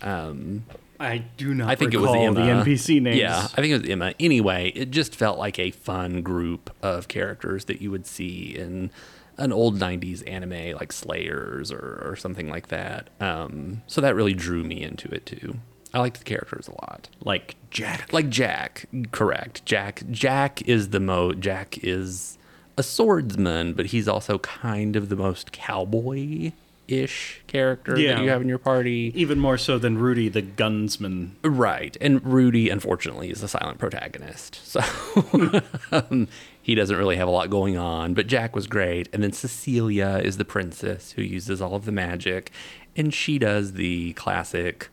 Um, 0.02 0.64
I 1.00 1.19
do 1.37 1.55
not. 1.55 1.69
I 1.71 1.75
think 1.76 1.95
it 1.95 1.99
was 2.00 2.14
Emma. 2.14 2.35
The 2.35 2.71
NPC 2.71 3.00
names. 3.00 3.19
Yeah, 3.19 3.45
I 3.52 3.61
think 3.61 3.69
it 3.73 3.81
was 3.83 3.90
Emma. 3.90 4.14
Anyway, 4.19 4.73
it 4.75 4.90
just 4.90 5.14
felt 5.14 5.38
like 5.38 5.59
a 5.59 5.71
fun 5.71 6.23
group 6.23 6.75
of 6.83 7.09
characters 7.09 7.67
that 7.67 7.81
you 7.81 7.90
would 7.90 8.07
see 8.07 8.57
in 8.57 8.90
an 9.37 9.52
old 9.52 9.78
90s 9.78 10.28
anime 10.28 10.76
like 10.76 10.93
Slayers 10.93 11.71
or, 11.71 12.02
or 12.05 12.17
something 12.17 12.49
like 12.49 12.69
that. 12.69 13.09
Um, 13.21 13.83
so 13.87 14.00
that 14.00 14.17
really 14.17 14.35
drew 14.35 14.64
me 14.64 14.83
into 14.83 15.09
it 15.14 15.25
too. 15.26 15.59
I 15.95 16.00
liked 16.00 16.19
the 16.19 16.25
characters 16.25 16.69
a 16.69 16.73
lot. 16.73 17.09
like 17.25 17.55
Jack. 17.71 18.12
Like 18.12 18.28
Jack, 18.28 18.87
correct. 19.12 19.64
Jack 19.64 20.02
Jack 20.11 20.62
is 20.69 20.90
the 20.90 21.00
mo 21.00 21.33
Jack 21.33 21.78
is 21.83 22.37
a 22.76 22.83
swordsman, 22.83 23.73
but 23.73 23.87
he's 23.87 24.07
also 24.09 24.38
kind 24.38 24.97
of 24.97 25.09
the 25.09 25.17
most 25.17 25.52
cowboy 25.52 26.52
ish 26.88 27.42
character 27.47 27.99
Yeah. 27.99 28.14
that 28.16 28.23
you 28.25 28.30
have 28.30 28.40
in 28.42 28.49
your 28.49 28.59
party. 28.59 29.12
Even 29.14 29.38
more 29.38 29.59
so 29.59 29.78
than 29.78 29.99
Rudy, 29.99 30.28
the 30.28 30.42
gunsman. 30.42 31.33
Right. 31.45 31.97
And 32.00 32.25
Rudy, 32.25 32.71
unfortunately, 32.71 33.30
is 33.30 33.40
the 33.42 33.49
silent 33.49 33.78
protagonist. 33.78 34.59
So 34.64 35.62
um, 35.92 36.28
he 36.62 36.75
doesn't 36.75 36.97
really 36.97 37.16
have 37.16 37.28
a 37.28 37.30
lot 37.30 37.50
going 37.50 37.76
on. 37.76 38.14
But 38.14 38.26
Jack 38.26 38.54
was 38.54 38.66
great. 38.66 39.09
And 39.12 39.23
then 39.23 39.33
Cecilia 39.33 40.21
is 40.23 40.37
the 40.37 40.45
princess 40.45 41.12
who 41.12 41.23
uses 41.23 41.61
all 41.62 41.75
of 41.75 41.85
the 41.85 41.92
magic. 41.92 42.50
And 42.97 43.12
she 43.14 43.38
does 43.38 43.73
the 43.75 44.12
classic 44.14 44.88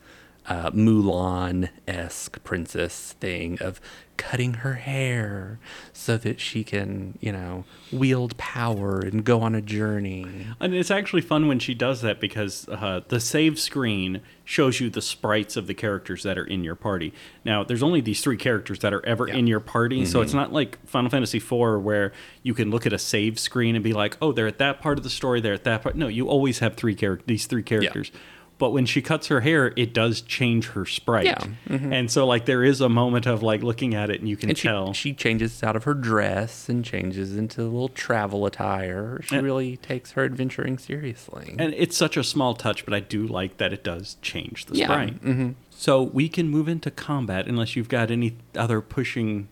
uh, 0.48 0.72
Mulan 0.72 1.70
esque 1.88 2.44
princess 2.44 3.14
thing 3.20 3.58
of 3.62 3.80
cutting 4.18 4.56
her 4.56 4.76
hair 4.76 5.60
so 5.92 6.16
that 6.18 6.40
she 6.40 6.64
can, 6.64 7.18
you 7.20 7.32
know, 7.32 7.66
wield 7.92 8.38
power 8.38 9.00
and 9.00 9.24
go 9.26 9.42
on 9.42 9.56
a 9.56 9.62
journey. 9.62 10.48
And 10.60 10.74
it's 10.74 10.92
actually 10.92 11.22
fun 11.22 11.48
when 11.48 11.60
she 11.60 11.74
does 11.74 12.02
that 12.02 12.22
because 12.22 12.68
uh, 12.70 13.02
the 13.08 13.20
save 13.20 13.60
screen 13.60 14.22
shows 14.46 14.80
you 14.80 14.90
the 14.90 15.02
sprites 15.02 15.58
of 15.58 15.68
the 15.68 15.74
characters 15.74 16.24
that 16.24 16.38
are 16.38 16.46
in 16.46 16.64
your 16.64 16.76
party. 16.76 17.14
Now, 17.44 17.64
there's 17.64 17.84
only 17.84 18.00
these 18.00 18.22
three 18.22 18.38
characters 18.38 18.80
that 18.80 18.94
are 18.94 19.06
ever 19.06 19.28
in 19.28 19.48
your 19.48 19.60
party, 19.60 20.06
so 20.06 20.22
it's 20.22 20.34
not 20.34 20.54
like 20.54 20.78
Final 20.88 21.10
Fantasy 21.10 21.38
IV 21.40 21.82
where 21.82 22.14
you 22.44 22.54
can 22.54 22.70
look 22.70 22.86
at 22.86 22.94
a 22.94 23.00
save 23.00 23.40
screen 23.40 23.76
and 23.76 23.84
be 23.84 23.94
like, 23.94 24.18
"Oh, 24.22 24.32
they're 24.32 24.48
at 24.48 24.60
that 24.60 24.82
part 24.82 24.98
of 24.98 25.04
the 25.04 25.10
story. 25.10 25.42
They're 25.42 25.54
at 25.54 25.64
that 25.64 25.82
part." 25.82 25.96
No, 25.96 26.08
you 26.08 26.28
always 26.30 26.60
have 26.60 26.76
three 26.76 26.96
characters. 26.96 27.26
These 27.28 27.48
three 27.48 27.64
characters. 27.64 28.12
But 28.58 28.72
when 28.72 28.86
she 28.86 29.02
cuts 29.02 29.28
her 29.28 29.42
hair, 29.42 29.74
it 29.76 29.94
does 29.94 30.22
change 30.22 30.68
her 30.70 30.86
sprite. 30.86 31.26
Yeah, 31.26 31.44
mm-hmm. 31.68 31.92
And 31.92 32.10
so, 32.10 32.26
like, 32.26 32.46
there 32.46 32.64
is 32.64 32.80
a 32.80 32.88
moment 32.88 33.26
of 33.26 33.44
like 33.44 33.62
looking 33.62 33.94
at 33.94 34.10
it, 34.10 34.22
and 34.22 34.30
you 34.30 34.38
can 34.38 34.48
And 34.50 34.58
she, 34.58 34.68
tell. 34.70 34.94
she 34.94 35.14
changes 35.14 35.62
out 35.62 35.76
of 35.76 35.84
her 35.84 35.94
dress 35.94 36.70
and 36.70 36.84
changes 36.86 37.36
into 37.36 37.62
a 37.62 37.66
little 37.66 37.90
travel 37.90 38.46
attire. 38.46 39.20
She 39.24 39.36
And- 39.36 39.44
really 39.46 39.76
takes 39.76 40.12
her 40.14 40.24
adventuring 40.24 40.78
seriously. 40.78 41.56
And 41.60 41.74
it's 41.74 41.98
such 41.98 42.16
a 42.16 42.24
small 42.24 42.54
touch, 42.54 42.86
but 42.86 42.94
I 42.94 43.02
do 43.02 43.28
like 43.28 43.58
that 43.58 43.74
it 43.74 43.84
does 43.84 44.16
change 44.22 44.68
the 44.68 44.78
Yeah, 44.78 44.86
sprite. 44.86 45.56
So 45.72 46.02
we 46.02 46.30
can 46.30 46.48
move 46.50 46.70
into 46.70 46.90
combat 46.90 47.48
unless 47.48 47.76
you've 47.76 47.90
got 47.90 48.10
any 48.10 48.38
other 48.56 48.80
pushing. 48.80 49.50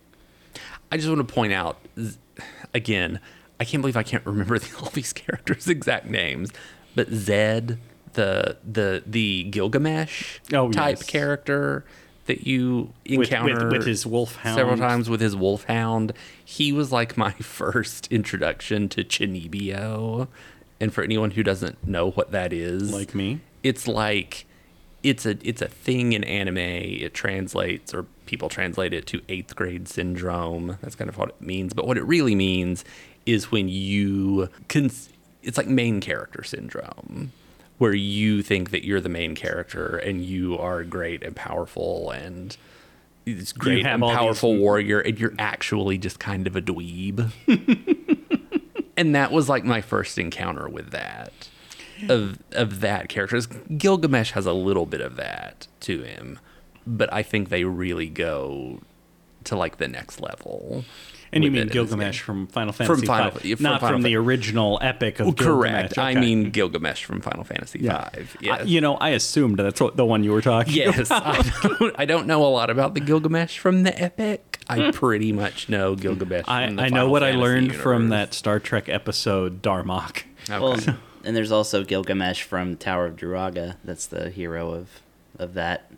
I 0.90 0.96
just 0.96 1.10
want 1.10 1.28
to 1.28 1.34
point 1.34 1.52
out 1.52 1.78
again, 2.74 3.20
I 3.60 3.66
can't 3.66 3.82
believe 3.82 3.98
I 3.98 4.04
can't 4.04 4.26
remember 4.26 4.58
the, 4.60 4.70
all 4.82 4.90
these 4.92 5.12
characters' 5.14 5.68
exact 5.68 6.06
names, 6.08 6.52
but 6.96 7.10
Zed, 7.10 7.80
the 8.14 8.58
the 8.70 9.04
the 9.06 9.44
Gilgamesh 9.46 10.40
Oh, 10.54 10.72
type 10.72 10.98
yes. 11.00 11.04
character 11.08 11.86
that 12.26 12.48
you 12.48 12.94
With- 13.10 13.18
with- 13.20 13.32
encounter 13.32 13.70
with 13.70 13.86
his 13.86 14.06
wolfhound. 14.06 14.56
several 14.56 14.78
times 14.78 15.10
with 15.10 15.20
his 15.22 15.36
wolfhound. 15.36 16.14
He 16.46 16.72
was 16.72 16.92
like 16.92 17.18
my 17.18 17.32
first 17.42 18.08
introduction 18.12 18.88
to 18.90 19.04
chuunibyou, 19.04 20.28
and 20.80 20.94
for 20.94 21.04
anyone 21.04 21.32
who 21.32 21.44
doesn't 21.44 21.86
know 21.88 22.12
what 22.12 22.32
that 22.32 22.54
is, 22.54 22.94
Like 22.94 23.14
me? 23.14 23.42
it's 23.62 23.88
like 23.88 24.46
it's 25.04 25.26
a 25.26 25.38
it's 25.48 25.62
a 25.62 25.68
thing 25.68 26.14
in 26.14 26.24
anime. 26.24 26.58
It 26.58 27.14
translates 27.14 27.94
or 27.94 28.04
people 28.26 28.48
translate 28.48 28.94
it 28.94 29.06
to 29.08 29.22
eighth 29.28 29.54
grade 29.56 29.88
syndrome. 29.90 30.78
That's 30.82 30.96
kind 30.96 31.10
of 31.10 31.18
what 31.18 31.30
it 31.30 31.42
means. 31.42 31.74
But 31.74 31.86
what 31.88 31.98
it 31.98 32.04
really 32.06 32.36
means 32.36 32.86
is 33.26 33.52
when 33.52 33.68
you 33.68 34.48
cons- 34.70 35.10
it's 35.42 35.58
like 35.58 35.68
main 35.68 36.00
character 36.00 36.42
syndrome 36.44 37.34
where 37.78 37.94
you 37.94 38.42
think 38.42 38.72
that 38.72 38.86
you're 38.86 39.02
the 39.02 39.10
main 39.10 39.36
character 39.36 39.98
and 39.98 40.24
you 40.24 40.58
are 40.58 40.84
great 40.84 41.24
and 41.24 41.36
powerful 41.36 42.12
and 42.12 42.56
it's 43.26 43.52
great 43.52 43.86
and 43.86 44.04
all 44.04 44.10
these- 44.10 44.18
powerful 44.18 44.56
warrior 44.58 45.00
and 45.00 45.20
you're 45.20 45.34
actually 45.40 45.98
just 45.98 46.20
kind 46.20 46.46
of 46.48 46.56
a 46.56 46.62
dweeb. 46.62 47.32
and 48.98 49.16
that 49.16 49.32
was 49.32 49.50
like 49.50 49.64
my 49.64 49.82
first 49.82 50.18
encounter 50.18 50.68
with 50.70 50.92
that 50.92 51.50
of 52.10 52.38
of 52.52 52.82
that 52.82 53.10
character. 53.10 53.40
Gilgamesh 53.78 54.32
has 54.32 54.46
a 54.46 54.54
little 54.54 54.86
bit 54.86 55.02
of 55.02 55.16
that 55.16 55.68
to 55.82 56.04
him, 56.04 56.40
but 56.86 57.12
I 57.14 57.24
think 57.24 57.50
they 57.50 57.64
really 57.64 58.10
go 58.10 58.82
to 59.46 59.56
like 59.56 59.78
the 59.78 59.88
next 59.88 60.20
level. 60.22 60.84
And 61.36 61.44
you 61.44 61.52
mean 61.52 61.60
it 61.60 61.62
in 61.62 61.68
this 61.68 61.74
Gilgamesh 61.74 62.20
from 62.22 62.48
Final 62.48 62.74
Fantasy 62.74 63.00
from 63.02 63.08
Final- 63.08 63.32
V, 63.32 63.56
from 63.56 63.64
not 63.64 63.82
Final 63.82 63.96
from 63.96 64.02
Fa- 64.04 64.08
the 64.08 64.16
original 64.16 64.80
epic 64.82 65.20
of 65.20 65.36
Gilgamesh. 65.36 65.46
correct. 65.94 65.98
I 65.98 66.14
mean 66.16 66.52
Gilgamesh 66.52 67.04
from 67.04 67.22
Final 67.22 67.44
Fantasy 67.44 67.80
Yeah. 67.80 68.10
Five. 68.10 68.38
I- 68.50 68.62
you 68.64 68.80
know, 68.82 68.96
I 68.96 69.10
assumed 69.10 69.58
that's 69.58 69.82
what, 69.82 69.98
the 69.98 70.06
one 70.06 70.24
you 70.24 70.32
were 70.32 70.42
talking 70.42 70.74
Yes, 70.74 71.10
I 71.12 71.42
don't, 71.80 71.96
I 72.00 72.06
don't 72.06 72.28
know 72.28 72.44
a 72.46 72.48
lot 72.48 72.70
about 72.70 72.94
the 72.94 73.00
Gilgamesh 73.00 73.58
from 73.58 73.84
the 73.84 74.00
epic. 74.02 74.60
I 74.70 74.92
pretty 74.92 75.32
much 75.34 75.68
know 75.70 75.96
Gilgamesh. 75.96 76.46
I, 76.48 76.68
the 76.72 76.82
I 76.82 76.90
know 76.90 76.90
Final 76.90 77.10
what 77.12 77.24
I 77.24 77.32
Fantasy 77.32 77.42
learned 77.44 77.76
from 77.76 78.10
that 78.10 78.34
Star 78.34 78.60
Trek 78.60 78.88
episode, 78.88 79.62
Darmok. 79.62 80.24
Okay. 80.50 80.60
Well, 80.60 80.78
and 81.26 81.36
there's 81.36 81.52
also 81.52 81.84
Gilgamesh 81.84 82.44
from 82.44 82.78
Tower 82.78 83.06
of 83.08 83.16
Druaga. 83.16 83.76
That's 83.84 84.06
the 84.06 84.30
hero 84.30 84.72
of 84.72 84.90
of 85.40 85.54
that. 85.56 85.90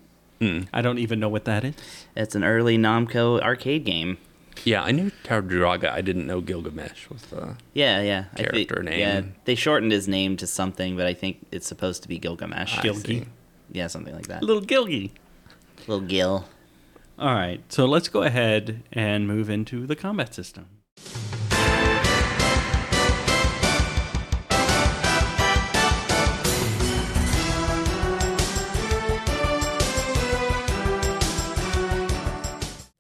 Mm. 0.41 0.67
I 0.73 0.81
don't 0.81 0.99
even 0.99 1.19
know 1.19 1.29
what 1.29 1.45
that 1.45 1.63
is. 1.63 1.75
It's 2.15 2.35
an 2.35 2.43
early 2.43 2.77
Namco 2.77 3.39
arcade 3.41 3.85
game. 3.85 4.17
Yeah, 4.63 4.83
I 4.83 4.91
knew 4.91 5.11
Tower 5.23 5.39
of 5.39 5.47
Druaga. 5.49 5.93
I 5.93 6.01
didn't 6.01 6.25
know 6.25 6.41
Gilgamesh 6.41 7.09
was 7.09 7.21
the. 7.23 7.55
Yeah, 7.73 8.01
yeah. 8.01 8.25
I 8.33 8.37
thi- 8.37 8.43
Character 8.65 8.81
name. 8.83 8.99
Yeah, 8.99 9.21
they 9.45 9.55
shortened 9.55 9.91
his 9.91 10.07
name 10.07 10.37
to 10.37 10.47
something, 10.47 10.95
but 10.95 11.05
I 11.05 11.13
think 11.13 11.45
it's 11.51 11.67
supposed 11.67 12.01
to 12.03 12.07
be 12.07 12.17
Gilgamesh. 12.17 12.77
Gilgi. 12.79 13.27
Yeah, 13.71 13.87
something 13.87 14.15
like 14.15 14.27
that. 14.27 14.41
Little 14.43 14.61
Gilgy. 14.63 15.11
Little 15.87 16.01
Gil. 16.05 16.45
All 17.19 17.33
right, 17.33 17.61
so 17.71 17.85
let's 17.85 18.07
go 18.09 18.23
ahead 18.23 18.83
and 18.91 19.27
move 19.27 19.49
into 19.49 19.85
the 19.87 19.95
combat 19.95 20.33
system. 20.33 20.65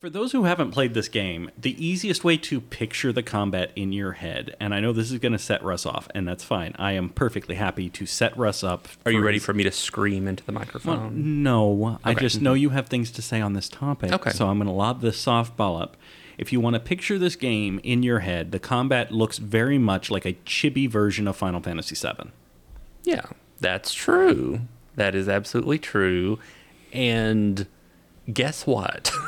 For 0.05 0.11
those 0.11 0.33
who 0.33 0.43
haven't 0.43 0.69
played 0.69 0.93
this 0.93 1.07
game, 1.07 1.49
the 1.57 1.83
easiest 1.83 2.23
way 2.23 2.37
to 2.37 2.61
picture 2.61 3.11
the 3.11 3.23
combat 3.23 3.71
in 3.75 3.91
your 3.91 4.11
head, 4.11 4.55
and 4.59 4.71
I 4.71 4.79
know 4.79 4.93
this 4.93 5.11
is 5.11 5.17
going 5.17 5.31
to 5.31 5.39
set 5.39 5.63
Russ 5.63 5.83
off, 5.83 6.07
and 6.13 6.27
that's 6.27 6.43
fine. 6.43 6.75
I 6.77 6.91
am 6.91 7.09
perfectly 7.09 7.55
happy 7.55 7.89
to 7.89 8.05
set 8.05 8.37
Russ 8.37 8.63
up. 8.63 8.87
Are 9.03 9.11
you 9.11 9.19
ready 9.19 9.37
his- 9.37 9.45
for 9.45 9.55
me 9.55 9.63
to 9.63 9.71
scream 9.71 10.27
into 10.27 10.45
the 10.45 10.51
microphone? 10.51 10.99
Well, 10.99 11.09
no, 11.11 11.99
I 12.03 12.13
just 12.13 12.39
know 12.39 12.53
you 12.53 12.69
have 12.69 12.85
things 12.85 13.09
to 13.13 13.23
say 13.23 13.41
on 13.41 13.53
this 13.53 13.67
topic. 13.67 14.11
Okay. 14.11 14.29
So 14.29 14.47
I'm 14.47 14.59
going 14.59 14.67
to 14.67 14.73
lob 14.73 15.01
this 15.01 15.19
softball 15.19 15.81
up. 15.81 15.97
If 16.37 16.53
you 16.53 16.59
want 16.59 16.75
to 16.75 16.79
picture 16.79 17.17
this 17.17 17.35
game 17.35 17.79
in 17.83 18.03
your 18.03 18.19
head, 18.19 18.51
the 18.51 18.59
combat 18.59 19.11
looks 19.11 19.39
very 19.39 19.79
much 19.79 20.11
like 20.11 20.27
a 20.27 20.33
chibi 20.45 20.87
version 20.87 21.27
of 21.27 21.35
Final 21.35 21.61
Fantasy 21.61 21.95
VII. 21.95 22.29
Yeah, 23.05 23.25
that's 23.59 23.91
true. 23.91 24.59
That 24.97 25.15
is 25.15 25.27
absolutely 25.27 25.79
true. 25.79 26.37
And 26.93 27.65
guess 28.31 28.67
what? 28.67 29.11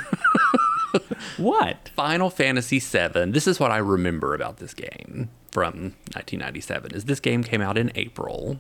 What? 1.38 1.90
Final 1.96 2.30
Fantasy 2.30 2.80
VII. 2.80 3.32
This 3.32 3.48
is 3.48 3.60
what 3.60 3.72
I 3.72 3.78
remember 3.78 4.34
about 4.34 4.58
this 4.58 4.74
game 4.74 5.30
from 5.52 5.96
1997. 6.14 6.94
Is 6.94 7.06
this 7.06 7.20
game 7.20 7.44
came 7.44 7.62
out 7.62 7.78
in 7.78 7.92
April, 7.96 8.60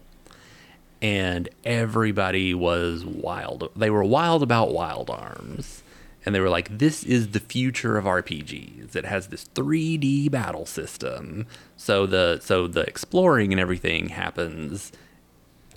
and 1.01 1.49
everybody 1.63 2.53
was 2.53 3.05
wild. 3.05 3.69
They 3.75 3.89
were 3.89 4.03
wild 4.03 4.43
about 4.43 4.73
Wild 4.73 5.09
Arms, 5.09 5.83
and 6.25 6.33
they 6.33 6.39
were 6.39 6.49
like, 6.49 6.77
"This 6.77 7.03
is 7.03 7.29
the 7.29 7.39
future 7.39 7.97
of 7.97 8.05
RPGs. 8.05 8.95
It 8.95 9.05
has 9.05 9.27
this 9.27 9.45
3D 9.55 10.29
battle 10.29 10.65
system. 10.65 11.45
So 11.75 12.05
the 12.05 12.39
so 12.41 12.67
the 12.67 12.81
exploring 12.81 13.51
and 13.51 13.59
everything 13.59 14.09
happens 14.09 14.91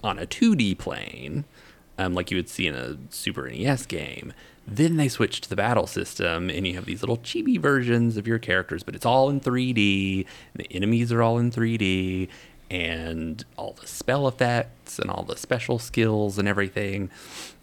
on 0.03 0.19
a 0.19 0.27
2D 0.27 0.79
plane, 0.79 1.45
um, 1.99 2.15
like 2.15 2.31
you 2.31 2.37
would 2.37 2.49
see 2.49 2.67
in 2.67 2.75
a 2.75 2.97
Super 3.11 3.49
NES 3.49 3.87
game. 3.87 4.33
Then 4.71 4.97
they 4.97 5.09
switch 5.09 5.41
to 5.41 5.49
the 5.49 5.57
battle 5.57 5.89
system, 5.89 6.49
and 6.49 6.65
you 6.65 6.75
have 6.75 6.85
these 6.85 7.03
little 7.03 7.19
chibi 7.19 7.59
versions 7.59 8.17
of 8.17 8.29
your 8.29 8.39
characters, 8.39 8.85
but 8.85 8.95
it's 8.95 9.05
all 9.05 9.29
in 9.29 9.41
3D. 9.41 10.25
The 10.55 10.67
enemies 10.71 11.11
are 11.11 11.23
all 11.23 11.39
in 11.39 11.51
3D, 11.51 12.29
and 12.71 13.45
all 13.57 13.73
the 13.81 13.89
spell 13.89 14.29
effects 14.29 15.01
and 15.01 15.11
all 15.11 15.25
the 15.25 15.37
special 15.37 15.81
skills 15.81 16.39
and 16.39 16.47
everything 16.47 17.11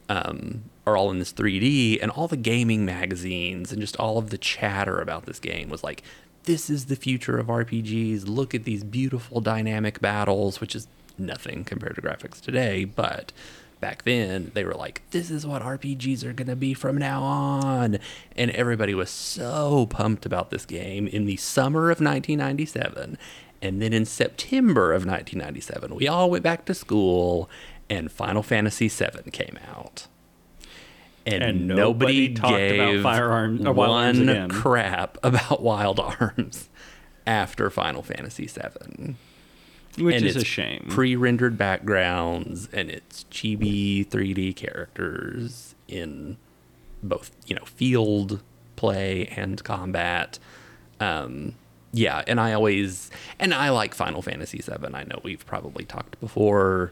um, 0.09 0.65
are 0.85 0.97
all 0.97 1.09
in 1.09 1.19
this 1.19 1.31
3D. 1.31 1.99
And 2.01 2.11
all 2.11 2.27
the 2.27 2.35
gaming 2.35 2.85
magazines 2.85 3.71
and 3.71 3.79
just 3.79 3.95
all 3.95 4.17
of 4.17 4.29
the 4.29 4.37
chatter 4.37 4.99
about 4.99 5.25
this 5.25 5.39
game 5.39 5.69
was 5.69 5.83
like, 5.83 6.03
this 6.43 6.69
is 6.69 6.85
the 6.85 6.97
future 6.97 7.37
of 7.37 7.47
RPGs. 7.47 8.27
Look 8.27 8.53
at 8.53 8.65
these 8.65 8.83
beautiful 8.83 9.39
dynamic 9.39 10.01
battles, 10.01 10.59
which 10.59 10.75
is 10.75 10.87
nothing 11.17 11.63
compared 11.63 11.95
to 11.95 12.01
graphics 12.01 12.41
today, 12.41 12.83
but 12.83 13.31
back 13.79 14.03
then 14.03 14.51
they 14.53 14.63
were 14.63 14.73
like, 14.73 15.01
this 15.11 15.29
is 15.29 15.45
what 15.45 15.61
RPGs 15.61 16.23
are 16.23 16.33
going 16.33 16.47
to 16.47 16.55
be 16.55 16.73
from 16.73 16.97
now 16.97 17.21
on. 17.23 17.99
And 18.35 18.51
everybody 18.51 18.93
was 18.93 19.09
so 19.09 19.85
pumped 19.87 20.25
about 20.25 20.49
this 20.49 20.65
game 20.65 21.07
in 21.07 21.25
the 21.25 21.37
summer 21.37 21.83
of 21.91 21.99
1997. 21.99 23.17
And 23.61 23.81
then 23.81 23.93
in 23.93 24.05
September 24.05 24.91
of 24.93 25.05
1997, 25.05 25.95
we 25.95 26.07
all 26.07 26.29
went 26.29 26.43
back 26.43 26.65
to 26.65 26.73
school 26.73 27.49
and 27.89 28.11
Final 28.11 28.43
Fantasy 28.43 28.87
VII 28.87 29.31
came 29.31 29.57
out. 29.67 30.07
And, 31.25 31.43
And 31.43 31.67
nobody, 31.67 32.29
nobody 32.29 32.33
talked 32.33 32.53
about 32.73 33.03
firearms, 33.03 33.65
or 33.65 33.73
Wild 33.73 33.91
Arms 33.91 34.19
one 34.19 34.29
again. 34.29 34.49
crap 34.49 35.17
about 35.23 35.61
Wild 35.61 35.99
Arms 35.99 36.69
after 37.25 37.69
Final 37.69 38.01
Fantasy 38.01 38.47
VII 38.47 39.15
Which 39.97 40.15
and 40.15 40.25
is 40.25 40.35
a 40.35 40.43
shame. 40.43 40.87
Pre-rendered 40.89 41.57
backgrounds 41.57 42.69
and 42.71 42.89
it's 42.89 43.25
chibi 43.31 44.07
3D 44.07 44.55
characters 44.55 45.75
in 45.87 46.37
both, 47.01 47.31
you 47.45 47.55
know, 47.55 47.65
field 47.65 48.41
play 48.75 49.27
and 49.35 49.63
combat. 49.63 50.39
Um, 50.99 51.55
yeah, 51.93 52.23
and 52.27 52.39
I 52.39 52.53
always 52.53 53.09
and 53.39 53.53
I 53.53 53.69
like 53.69 53.93
Final 53.93 54.21
Fantasy 54.21 54.59
VII. 54.59 54.93
I 54.93 55.03
know 55.03 55.19
we've 55.23 55.45
probably 55.45 55.85
talked 55.85 56.19
before. 56.19 56.91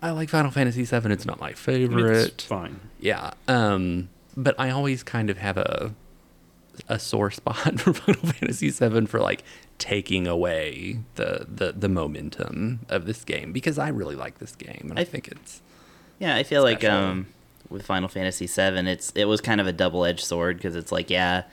I 0.00 0.10
like 0.10 0.28
Final 0.28 0.50
Fantasy 0.50 0.84
VII. 0.84 1.10
It's 1.12 1.26
not 1.26 1.40
my 1.40 1.52
favorite. 1.52 2.26
it's 2.26 2.44
fine. 2.44 2.80
Yeah. 3.00 3.32
Um, 3.48 4.10
but 4.36 4.54
I 4.58 4.70
always 4.70 5.02
kind 5.02 5.30
of 5.30 5.38
have 5.38 5.56
a 5.56 5.92
a 6.88 6.98
sore 6.98 7.30
spot 7.30 7.80
for 7.80 7.92
Final 7.92 8.22
Fantasy 8.32 8.70
VII 8.70 9.06
for 9.06 9.20
like 9.20 9.42
taking 9.78 10.26
away 10.26 10.98
the, 11.14 11.46
the 11.48 11.72
the 11.72 11.88
momentum 11.88 12.80
of 12.88 13.06
this 13.06 13.24
game 13.24 13.52
because 13.52 13.78
I 13.78 13.88
really 13.88 14.16
like 14.16 14.38
this 14.38 14.54
game 14.56 14.88
and 14.90 14.98
I, 14.98 15.02
I- 15.02 15.04
think 15.04 15.28
it's 15.28 15.60
Yeah, 16.18 16.34
I 16.36 16.42
feel 16.42 16.62
like 16.62 16.84
um, 16.84 17.26
with 17.68 17.82
Final 17.86 18.08
Fantasy 18.08 18.46
VII, 18.46 18.88
it's 18.90 19.12
it 19.14 19.26
was 19.26 19.40
kind 19.40 19.60
of 19.60 19.66
a 19.66 19.72
double 19.72 20.04
edged 20.04 20.24
sword 20.24 20.56
because 20.56 20.74
it's 20.76 20.90
like 20.92 21.10
yeah, 21.10 21.44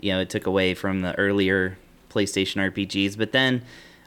you 0.00 0.12
know, 0.12 0.20
it 0.20 0.30
took 0.30 0.46
away 0.46 0.74
from 0.74 1.00
the 1.02 1.14
earlier 1.18 1.76
PlayStation 2.10 2.56
RPGs, 2.72 3.18
but 3.18 3.32
then 3.32 3.62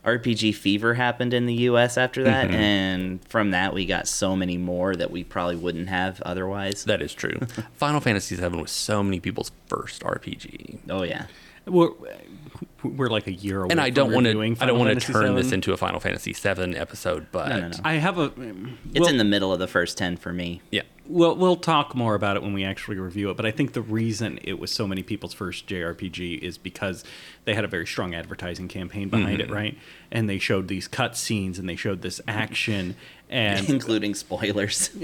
RPG 0.07 0.55
fever 0.55 0.93
happened 0.93 1.33
in 1.33 1.45
the 1.45 1.53
U.S. 1.69 1.97
after 1.97 2.23
that, 2.23 2.47
Mhm. 2.49 2.53
and 2.53 3.25
from 3.27 3.51
that 3.51 3.73
we 3.73 3.85
got 3.85 4.07
so 4.07 4.35
many 4.35 4.57
more 4.57 4.95
that 4.95 5.11
we 5.11 5.23
probably 5.23 5.57
wouldn't 5.57 5.89
have 5.89 6.21
otherwise. 6.21 6.85
that 6.85 7.01
is 7.01 7.13
true. 7.13 7.37
Final 7.75 7.99
Fantasy 7.99 8.35
VII 8.35 8.57
was 8.61 8.71
so 8.71 9.03
many 9.03 9.19
people's 9.19 9.51
first 9.67 10.01
RPG. 10.03 10.79
oh 10.89 11.03
yeah, 11.03 11.25
We're, 11.65 11.89
we're 12.83 13.07
like 13.09 13.27
a 13.27 13.33
year 13.33 13.61
away. 13.63 13.71
And 13.71 13.81
I 13.81 13.89
don't 13.89 14.11
want 14.13 14.25
to 14.25 14.31
I 14.31 14.65
don't 14.65 14.77
want 14.79 14.89
to 14.89 14.95
Fantasy 14.99 15.13
turn 15.13 15.35
this 15.35 15.51
into 15.51 15.73
a 15.73 15.77
Final 15.77 15.99
Fantasy 15.99 16.33
VII 16.33 16.75
episode, 16.77 17.27
but 17.31 17.49
No, 17.49 17.59
no, 17.61 17.67
no. 17.69 17.77
I 17.83 17.93
have 17.95 18.17
a. 18.19 18.31
it's 18.93 19.09
in 19.09 19.17
the 19.17 19.23
middle 19.23 19.51
of 19.51 19.59
the 19.59 19.67
first 19.67 19.97
ten 19.97 20.17
for 20.17 20.31
me. 20.33 20.61
yeah. 20.71 20.83
We'll 21.09 21.37
we'll 21.37 21.55
talk 21.55 21.95
more 21.95 22.15
about 22.15 22.35
it 22.35 22.43
when 22.43 22.51
we 22.51 22.65
actually 22.65 22.97
review 22.97 23.29
it. 23.29 23.37
But 23.37 23.45
I 23.45 23.51
think 23.51 23.71
the 23.71 23.81
reason 23.81 24.39
it 24.43 24.59
was 24.59 24.71
so 24.71 24.85
many 24.85 25.03
people's 25.03 25.33
first 25.33 25.65
JRPG 25.65 26.39
is 26.39 26.57
because 26.57 27.05
they 27.45 27.53
had 27.53 27.63
a 27.63 27.67
very 27.69 27.87
strong 27.87 28.13
advertising 28.13 28.67
campaign 28.67 29.07
behind 29.07 29.39
Mm-hmm. 29.39 29.49
it, 29.53 29.55
right? 29.55 29.77
And 30.11 30.29
they 30.29 30.37
showed 30.37 30.67
these 30.67 30.85
cut 30.89 31.15
scenes 31.15 31.57
and 31.59 31.69
they 31.69 31.77
showed 31.77 32.01
this 32.01 32.19
action 32.27 32.97
and 33.29 33.69
including 33.69 34.15
spoilers. 34.15 34.89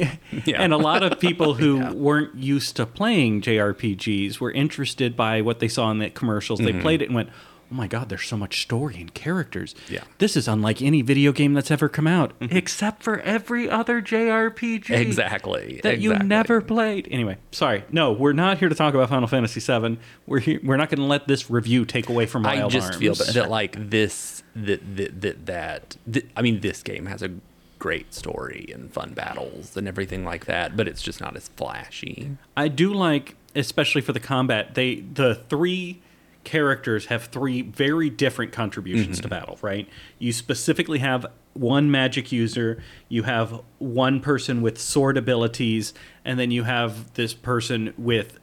Yeah. 0.46 0.62
and 0.62 0.74
a 0.74 0.78
lot 0.78 1.04
of 1.04 1.22
people 1.22 1.54
who 1.54 1.94
weren't 1.96 2.36
used 2.36 2.76
to 2.76 2.86
playing 2.86 3.42
JRPGs 3.42 4.42
were 4.42 4.52
interested 4.52 5.16
by 5.16 5.40
what 5.42 5.60
they 5.60 5.70
saw 5.70 5.90
in 5.92 6.00
the 6.00 6.10
commercials. 6.10 6.60
Mm-hmm. 6.60 6.78
They 6.78 6.82
played 6.82 7.02
it 7.02 7.06
and 7.06 7.16
went, 7.16 7.30
"Oh 7.74 7.76
my 7.76 7.88
god, 7.88 8.10
there's 8.10 8.28
so 8.28 8.38
much 8.38 8.62
story 8.62 8.98
and 9.02 9.12
characters. 9.14 9.74
Yeah. 9.90 10.02
Mm-hmm. 10.02 10.12
This 10.20 10.38
is 10.38 10.48
unlike 10.48 10.82
any 10.82 11.02
video 11.02 11.32
game 11.32 11.54
that's 11.56 11.72
ever 11.72 11.90
come 11.90 12.06
out, 12.06 12.34
except 12.40 13.02
for 13.02 13.20
every 13.22 13.68
other 13.68 14.00
JRPG 14.00 14.92
Exactly. 14.92 15.82
that 15.84 16.00
you 16.00 16.14
never 16.14 16.62
played." 16.62 17.08
Anyway, 17.10 17.38
sorry. 17.52 17.84
No, 17.92 18.12
we're 18.12 18.34
not 18.34 18.60
here 18.60 18.70
to 18.70 18.76
talk 18.76 18.94
about 18.94 19.10
Final 19.10 19.28
Fantasy 19.28 19.60
VII. 19.60 19.98
We're 20.28 20.40
here, 20.40 20.60
we're 20.64 20.78
not 20.78 20.90
going 20.90 21.00
to 21.00 21.06
let 21.06 21.28
this 21.28 21.50
review 21.50 21.84
take 21.86 22.10
away 22.10 22.28
from 22.28 22.44
Wild 22.44 22.66
I 22.66 22.70
just 22.70 22.86
Arms. 22.86 22.98
feel 22.98 23.16
that, 23.16 23.34
that 23.34 23.50
like 23.50 23.90
this 23.90 24.44
that 24.56 24.96
that 24.96 25.22
that, 25.22 25.46
that 25.48 25.98
that 26.06 26.26
I 26.38 26.42
mean 26.44 26.60
this 26.60 26.84
game 26.84 27.08
has 27.08 27.24
a 27.24 27.32
great 27.80 28.14
story 28.14 28.70
and 28.74 28.94
fun 28.94 29.14
battles 29.14 29.76
and 29.76 29.88
everything 29.90 30.24
like 30.24 30.46
that, 30.46 30.78
but 30.78 30.88
it's 30.88 31.02
just 31.02 31.20
not 31.20 31.36
as 31.36 31.50
flashy. 31.50 32.38
I 32.56 32.70
do 32.70 32.94
like, 32.94 33.36
especially 33.56 34.00
for 34.02 34.14
the 34.14 34.22
combat, 34.22 34.76
they 34.76 35.02
the 35.02 35.36
three 35.36 36.02
characters 36.44 37.08
have 37.08 37.26
three 37.26 37.62
very 37.62 38.10
different 38.10 38.52
contributions 38.52 39.18
to 39.18 39.24
mm-hmm. 39.24 39.30
battle, 39.30 39.60
right? 39.62 39.88
You 40.20 40.34
specifically 40.34 41.00
have 41.00 41.26
one 41.54 41.92
magic 41.92 42.32
user, 42.32 42.82
you 43.10 43.24
have 43.24 43.62
one 43.78 44.20
person 44.20 44.62
with 44.62 44.80
sword 44.80 45.18
abilities, 45.18 45.94
and 46.26 46.40
then 46.40 46.52
you 46.52 46.64
have 46.64 47.14
this 47.14 47.34
person 47.34 47.94
with 47.98 48.40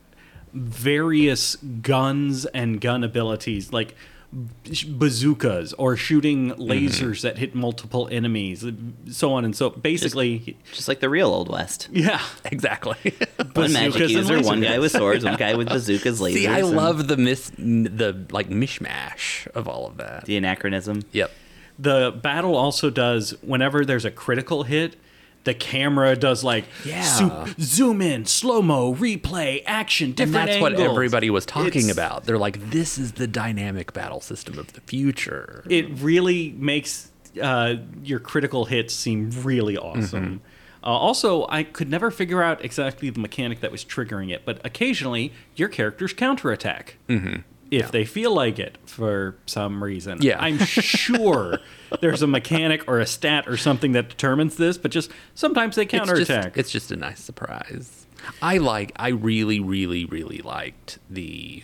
various 0.53 1.57
guns 1.57 2.47
and 2.47 2.81
gun 2.81 3.05
abilities 3.05 3.73
like 3.73 3.95
bazookas 4.33 5.73
or 5.73 5.97
shooting 5.97 6.51
mm-hmm. 6.51 6.63
lasers 6.63 7.23
that 7.23 7.39
hit 7.39 7.55
multiple 7.55 8.09
enemies 8.13 8.65
so 9.11 9.33
on 9.33 9.45
and 9.45 9.57
so 9.57 9.71
basically 9.71 10.57
Just 10.73 10.87
like 10.87 11.01
the 11.01 11.09
real 11.09 11.29
Old 11.29 11.49
West. 11.49 11.89
yeah 11.91 12.21
Exactly. 12.45 12.97
One 13.55 13.73
magic 13.73 13.93
Bazookas 13.95 14.15
and 14.15 14.29
user, 14.29 14.41
one 14.43 14.61
guy 14.61 14.79
with 14.79 14.93
swords, 14.93 15.25
one 15.25 15.37
guy 15.37 15.55
with 15.55 15.69
bazookas, 15.77 16.21
lasers. 16.21 16.35
See, 16.35 16.47
I 16.47 16.59
and 16.61 16.71
love 16.77 17.09
the 17.09 17.17
mis 17.17 17.51
the 17.57 18.27
like 18.31 18.49
mishmash 18.49 19.47
of 19.49 19.67
all 19.67 19.87
of 19.87 19.97
that. 19.97 20.25
the 20.27 20.37
anachronism. 20.37 21.03
Yep. 21.13 21.31
the 21.79 22.19
battle 22.23 22.55
also 22.57 22.91
does 22.91 23.35
whenever 23.43 23.85
there's 23.85 24.05
a 24.05 24.11
critical 24.11 24.63
hit 24.65 24.97
the 25.45 25.55
camera 25.55 26.15
does 26.17 26.45
like 26.45 26.65
Yeah. 26.85 27.03
zoom, 27.03 27.55
zoom 27.61 28.03
in 28.03 28.27
slow 28.27 28.61
mo 28.63 28.95
replay 28.95 29.63
action 29.67 30.09
And 30.09 30.17
different 30.17 30.47
that's 30.49 30.61
what 30.61 30.75
everybody 30.75 31.31
was 31.31 31.47
talking 31.47 31.67
It's- 31.89 31.93
about. 31.93 32.25
They're 32.25 32.39
like, 32.39 32.71
this 32.71 32.99
is 32.99 33.13
the 33.13 33.27
dynamic 33.27 33.93
battle 33.93 34.21
system 34.21 34.59
of 34.59 34.73
the 34.75 34.81
future. 34.83 35.65
it 35.71 35.87
really 36.01 36.55
makes 36.59 37.11
uh, 37.41 37.77
your 38.03 38.19
critical 38.19 38.65
hits 38.67 38.93
seem 38.95 39.31
really 39.43 39.77
awesome 39.79 40.25
Mm-hmm. 40.25 40.37
uh, 40.83 40.89
also 40.89 41.47
i 41.49 41.63
could 41.63 41.89
never 41.89 42.11
figure 42.11 42.43
out 42.43 42.65
exactly 42.65 43.09
the 43.09 43.21
mechanic 43.21 43.61
that 43.61 43.71
was 43.71 43.85
triggering 43.85 44.31
it 44.33 44.43
but 44.45 44.61
occasionally 44.65 45.33
your 45.55 45.69
characters 45.69 46.13
counterattack 46.13 46.97
Mm-hmm. 47.09 47.43
If 47.71 47.83
Yeah. 47.83 47.91
they 47.91 48.05
feel 48.05 48.35
like 48.35 48.59
it 48.59 48.79
for 48.87 49.37
some 49.47 49.83
reason. 49.83 50.19
Yeah. 50.21 50.39
I'm 50.43 50.59
sure 50.59 51.59
there's 52.01 52.23
a 52.23 52.27
mechanic 52.27 52.87
or 52.89 52.99
a 53.01 53.07
stat 53.07 53.47
or 53.49 53.57
something 53.57 53.93
that 53.93 54.09
determines 54.09 54.57
this, 54.57 54.77
but 54.79 54.91
just 54.91 55.11
sometimes 55.35 55.77
they 55.77 55.83
It's 55.83 55.93
just, 55.93 56.05
counterattack. 56.07 56.57
it's 56.57 56.71
just 56.71 56.91
a 56.91 56.97
nice 56.97 57.21
surprise. 57.21 58.07
I 58.43 58.59
like. 58.59 58.93
I 58.97 59.09
really, 59.09 59.61
really, 59.61 60.05
really 60.05 60.39
liked 60.39 60.99
the. 61.09 61.63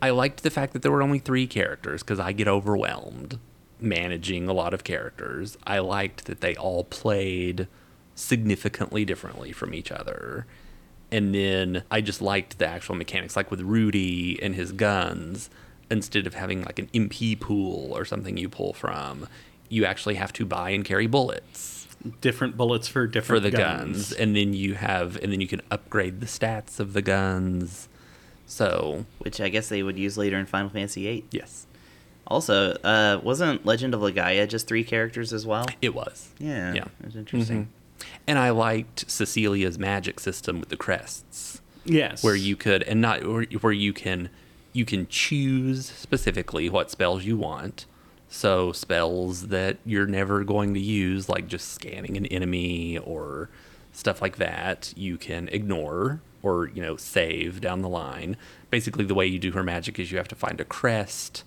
I 0.00 0.10
liked 0.10 0.42
the 0.42 0.50
fact 0.50 0.72
that 0.72 0.82
there 0.82 0.90
were 0.90 1.02
only 1.02 1.20
three 1.20 1.46
characters 1.46 2.02
because 2.02 2.18
I 2.18 2.32
get 2.32 2.48
overwhelmed 2.48 3.38
managing 3.80 4.48
a 4.48 4.52
lot 4.52 4.74
of 4.74 4.82
characters. 4.82 5.56
I 5.64 5.78
liked 5.78 6.24
that 6.24 6.40
they 6.40 6.56
all 6.56 6.82
played 6.84 7.68
significantly 8.16 9.04
differently 9.04 9.52
from 9.52 9.74
each 9.74 9.90
other. 9.92 10.46
And 11.12 11.32
then 11.34 11.84
I 11.90 12.00
just 12.00 12.20
liked 12.22 12.58
the 12.58 12.66
actual 12.66 12.94
mechanics, 12.96 13.36
like 13.36 13.50
with 13.50 13.60
Rudy 13.60 14.42
and 14.42 14.54
his 14.54 14.72
guns. 14.72 15.50
Instead 15.90 16.26
of 16.26 16.32
having 16.34 16.62
like 16.62 16.78
an 16.78 16.88
MP 16.94 17.38
pool 17.38 17.92
or 17.92 18.04
something 18.06 18.38
you 18.38 18.48
pull 18.48 18.72
from, 18.72 19.28
you 19.68 19.84
actually 19.84 20.14
have 20.14 20.32
to 20.32 20.46
buy 20.46 20.70
and 20.70 20.84
carry 20.84 21.06
bullets 21.06 21.78
different 22.20 22.56
bullets 22.56 22.88
for 22.88 23.06
different 23.06 23.44
for 23.44 23.48
different 23.48 23.78
the 23.78 23.84
guns. 23.84 24.08
guns. 24.08 24.12
and 24.12 24.34
then 24.34 24.52
you 24.54 24.74
have 24.74 25.16
and 25.22 25.30
then 25.32 25.40
you 25.40 25.46
can 25.46 25.60
upgrade 25.70 26.18
the 26.20 26.26
stats 26.26 26.80
of 26.80 26.94
the 26.94 27.02
guns 27.02 27.88
so 28.44 29.04
which 29.18 29.40
I 29.40 29.48
guess 29.48 29.68
they 29.68 29.84
would 29.84 29.96
use 29.98 30.18
later 30.18 30.36
in 30.36 30.46
Final 30.46 30.68
Fantasy 30.68 31.04
VIII. 31.04 31.24
yes 31.30 31.66
Also, 32.26 32.72
uh, 32.82 33.20
wasn't 33.22 33.64
Legend 33.64 33.94
of 33.94 34.00
Legaia 34.00 34.48
just 34.48 34.66
three 34.66 34.82
characters 34.82 35.32
as 35.32 35.46
well? 35.46 35.66
it 35.80 35.94
was 35.94 36.30
Yeah, 36.40 36.74
yeah 36.74 36.84
it 37.00 37.06
was 37.06 37.16
interesting. 37.16 37.68
And 38.26 38.38
i 38.38 38.50
liked 38.50 39.10
cecilia's 39.10 39.78
magic 39.78 40.20
system 40.20 40.60
with 40.60 40.68
the 40.68 40.76
crests. 40.76 41.60
Yes. 41.84 42.22
where 42.22 42.36
you 42.36 42.54
could 42.54 42.82
and 42.84 43.00
not 43.00 43.26
where, 43.26 43.72
you 43.72 43.92
can 43.92 44.30
you 44.72 44.84
can 44.84 45.06
choose 45.08 45.86
specifically 45.86 46.70
what 46.70 46.90
spells 46.90 47.24
you 47.24 47.36
want. 47.36 47.86
So 48.28 48.72
spells 48.72 49.48
that 49.48 49.76
you're 49.84 50.06
never 50.06 50.44
going 50.44 50.72
to 50.74 50.80
use 50.80 51.28
like 51.28 51.48
just 51.48 51.68
scanning 51.72 52.16
an 52.16 52.26
enemy 52.26 52.98
or 52.98 53.50
stuff 53.92 54.22
like 54.22 54.36
that 54.36 54.94
you 54.96 55.18
can 55.18 55.48
ignore 55.48 56.22
or 56.42 56.68
you 56.68 56.80
know 56.80 56.96
save 56.96 57.60
down 57.60 57.82
the 57.82 57.88
line. 57.88 58.36
Basically 58.70 59.04
the 59.04 59.14
way 59.14 59.26
you 59.26 59.38
do 59.38 59.52
her 59.52 59.62
magic 59.62 59.98
is 59.98 60.10
you 60.10 60.18
have 60.18 60.28
to 60.28 60.36
find 60.36 60.60
a 60.60 60.64
crest 60.64 61.44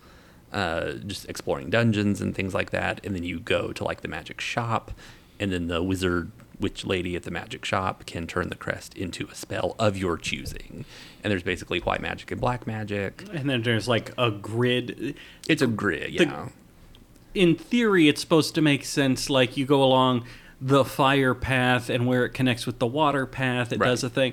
uh, 0.53 0.93
just 1.05 1.27
exploring 1.27 1.69
dungeons 1.69 2.21
and 2.21 2.35
things 2.35 2.53
like 2.53 2.69
that 2.69 3.01
and 3.03 3.15
then 3.15 3.23
you 3.23 3.39
go 3.39 3.73
to 3.73 3.83
like 3.83 4.01
the 4.01 4.07
magic 4.07 4.39
shop 4.39 4.91
and 5.39 5.51
then 5.51 5.67
the 5.67 5.83
wizard 5.83 6.31
witch 6.59 6.85
lady 6.85 7.15
at 7.15 7.23
the 7.23 7.31
magic 7.31 7.65
shop 7.65 8.05
can 8.05 8.25
turn 8.27 8.49
the 8.49 8.55
crest 8.55 8.93
into 8.95 9.27
a 9.27 9.35
spell 9.35 9.75
of 9.79 9.97
your 9.97 10.17
choosing 10.17 10.85
and 11.23 11.31
there's 11.31 11.43
basically 11.43 11.79
white 11.79 12.01
magic 12.01 12.31
and 12.31 12.39
black 12.39 12.65
magic 12.65 13.23
and 13.33 13.49
then 13.49 13.61
there's 13.63 13.87
like 13.87 14.11
a 14.17 14.31
grid. 14.31 15.15
it's 15.47 15.61
a 15.61 15.67
grid 15.67 16.11
yeah 16.13 16.47
in 17.33 17.55
theory, 17.55 18.07
it's 18.07 18.21
supposed 18.21 18.55
to 18.55 18.61
make 18.61 18.85
sense. 18.85 19.29
Like 19.29 19.57
you 19.57 19.65
go 19.65 19.83
along 19.83 20.25
the 20.61 20.85
fire 20.85 21.33
path, 21.33 21.89
and 21.89 22.07
where 22.07 22.23
it 22.23 22.29
connects 22.29 22.65
with 22.65 22.79
the 22.79 22.87
water 22.87 23.25
path, 23.25 23.73
it 23.73 23.79
Right. 23.79 23.87
does 23.87 24.05
a 24.05 24.09
thing. 24.09 24.31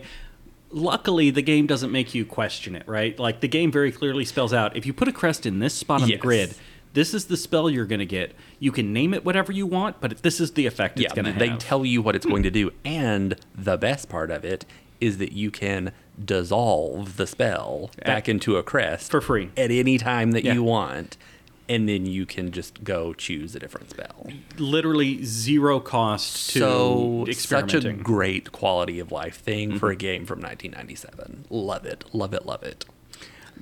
Luckily, 0.70 1.30
the 1.30 1.42
game 1.42 1.66
doesn't 1.66 1.90
make 1.90 2.14
you 2.14 2.24
question 2.24 2.76
it, 2.76 2.84
right? 2.86 3.18
Like 3.18 3.40
the 3.40 3.48
game 3.48 3.72
very 3.72 3.90
clearly 3.90 4.24
spells 4.24 4.52
out 4.54 4.76
if 4.76 4.86
you 4.86 4.92
put 4.92 5.08
a 5.08 5.12
crest 5.12 5.44
in 5.46 5.58
this 5.58 5.74
spot 5.74 6.02
on 6.02 6.08
Yes. 6.08 6.18
the 6.18 6.22
grid, 6.22 6.54
this 6.94 7.14
is 7.14 7.26
the 7.26 7.36
spell 7.36 7.70
you're 7.70 7.86
going 7.86 7.98
to 8.00 8.06
get. 8.06 8.34
You 8.58 8.70
can 8.72 8.92
name 8.92 9.14
it 9.14 9.24
whatever 9.24 9.52
you 9.52 9.66
want, 9.66 10.00
but 10.00 10.18
this 10.22 10.40
is 10.40 10.52
the 10.52 10.66
effect 10.66 10.98
it's 11.00 11.04
yeah, 11.10 11.14
going 11.14 11.24
to 11.26 11.32
have. 11.32 11.38
they 11.38 11.56
tell 11.56 11.84
you 11.86 12.02
what 12.02 12.14
it's 12.16 12.26
going 12.26 12.42
to 12.42 12.50
do, 12.50 12.70
and 12.84 13.36
the 13.54 13.76
best 13.78 14.08
part 14.08 14.30
of 14.30 14.44
it 14.44 14.64
is 15.00 15.18
that 15.18 15.32
you 15.32 15.50
can 15.50 15.92
dissolve 16.24 17.16
the 17.16 17.26
spell 17.26 17.90
back 18.04 18.28
into 18.28 18.56
a 18.56 18.62
crest 18.62 19.10
For 19.10 19.20
free. 19.20 19.50
at 19.56 19.70
any 19.70 19.98
time 19.98 20.30
that 20.32 20.44
Yeah. 20.44 20.54
you 20.54 20.62
want, 20.62 21.16
and 21.68 21.88
then 21.88 22.06
you 22.06 22.26
can 22.26 22.50
just 22.52 22.84
go 22.84 23.12
choose 23.14 23.54
a 23.56 23.58
different 23.58 23.90
spell. 23.90 24.28
Literally 24.58 25.24
zero 25.24 25.80
cost 25.80 26.50
to 26.50 26.58
so 26.58 27.24
such 27.32 27.74
a 27.74 27.92
great 27.92 28.52
quality 28.52 28.98
of 29.00 29.10
life 29.10 29.36
thing 29.40 29.78
for 29.78 29.86
Mm-hmm. 29.88 29.92
a 29.92 29.96
game 29.96 30.26
from 30.26 30.40
1997. 30.40 31.46
Love 31.50 31.84
it, 31.86 32.04
love 32.12 32.34
it, 32.34 32.44
love 32.46 32.62
it. 32.62 32.84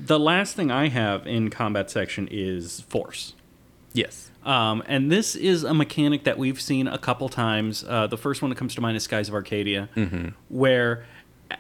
The 0.07 0.19
last 0.19 0.57
thing 0.57 0.71
I 0.71 0.89
have 0.89 1.27
in 1.27 1.51
combat 1.51 1.91
section 1.91 2.29
is 2.31 2.81
force. 2.83 3.35
Yes. 3.93 4.31
Um, 4.45 4.83
and 4.87 5.11
this 5.13 5.35
is 5.37 5.65
a 5.65 5.75
mechanic 5.75 6.25
that 6.25 6.39
we've 6.39 6.61
seen 6.61 6.87
a 6.89 6.97
couple 6.99 7.29
times. 7.29 7.85
Uh, 7.87 8.07
the 8.07 8.17
first 8.17 8.41
one 8.41 8.49
that 8.51 8.57
comes 8.57 8.75
to 8.77 8.81
mind 8.81 8.97
is 8.97 9.03
Skies 9.03 9.29
of 9.29 9.35
Arcadia, 9.35 9.89
Mm-hmm. 9.97 10.29
where 10.49 11.05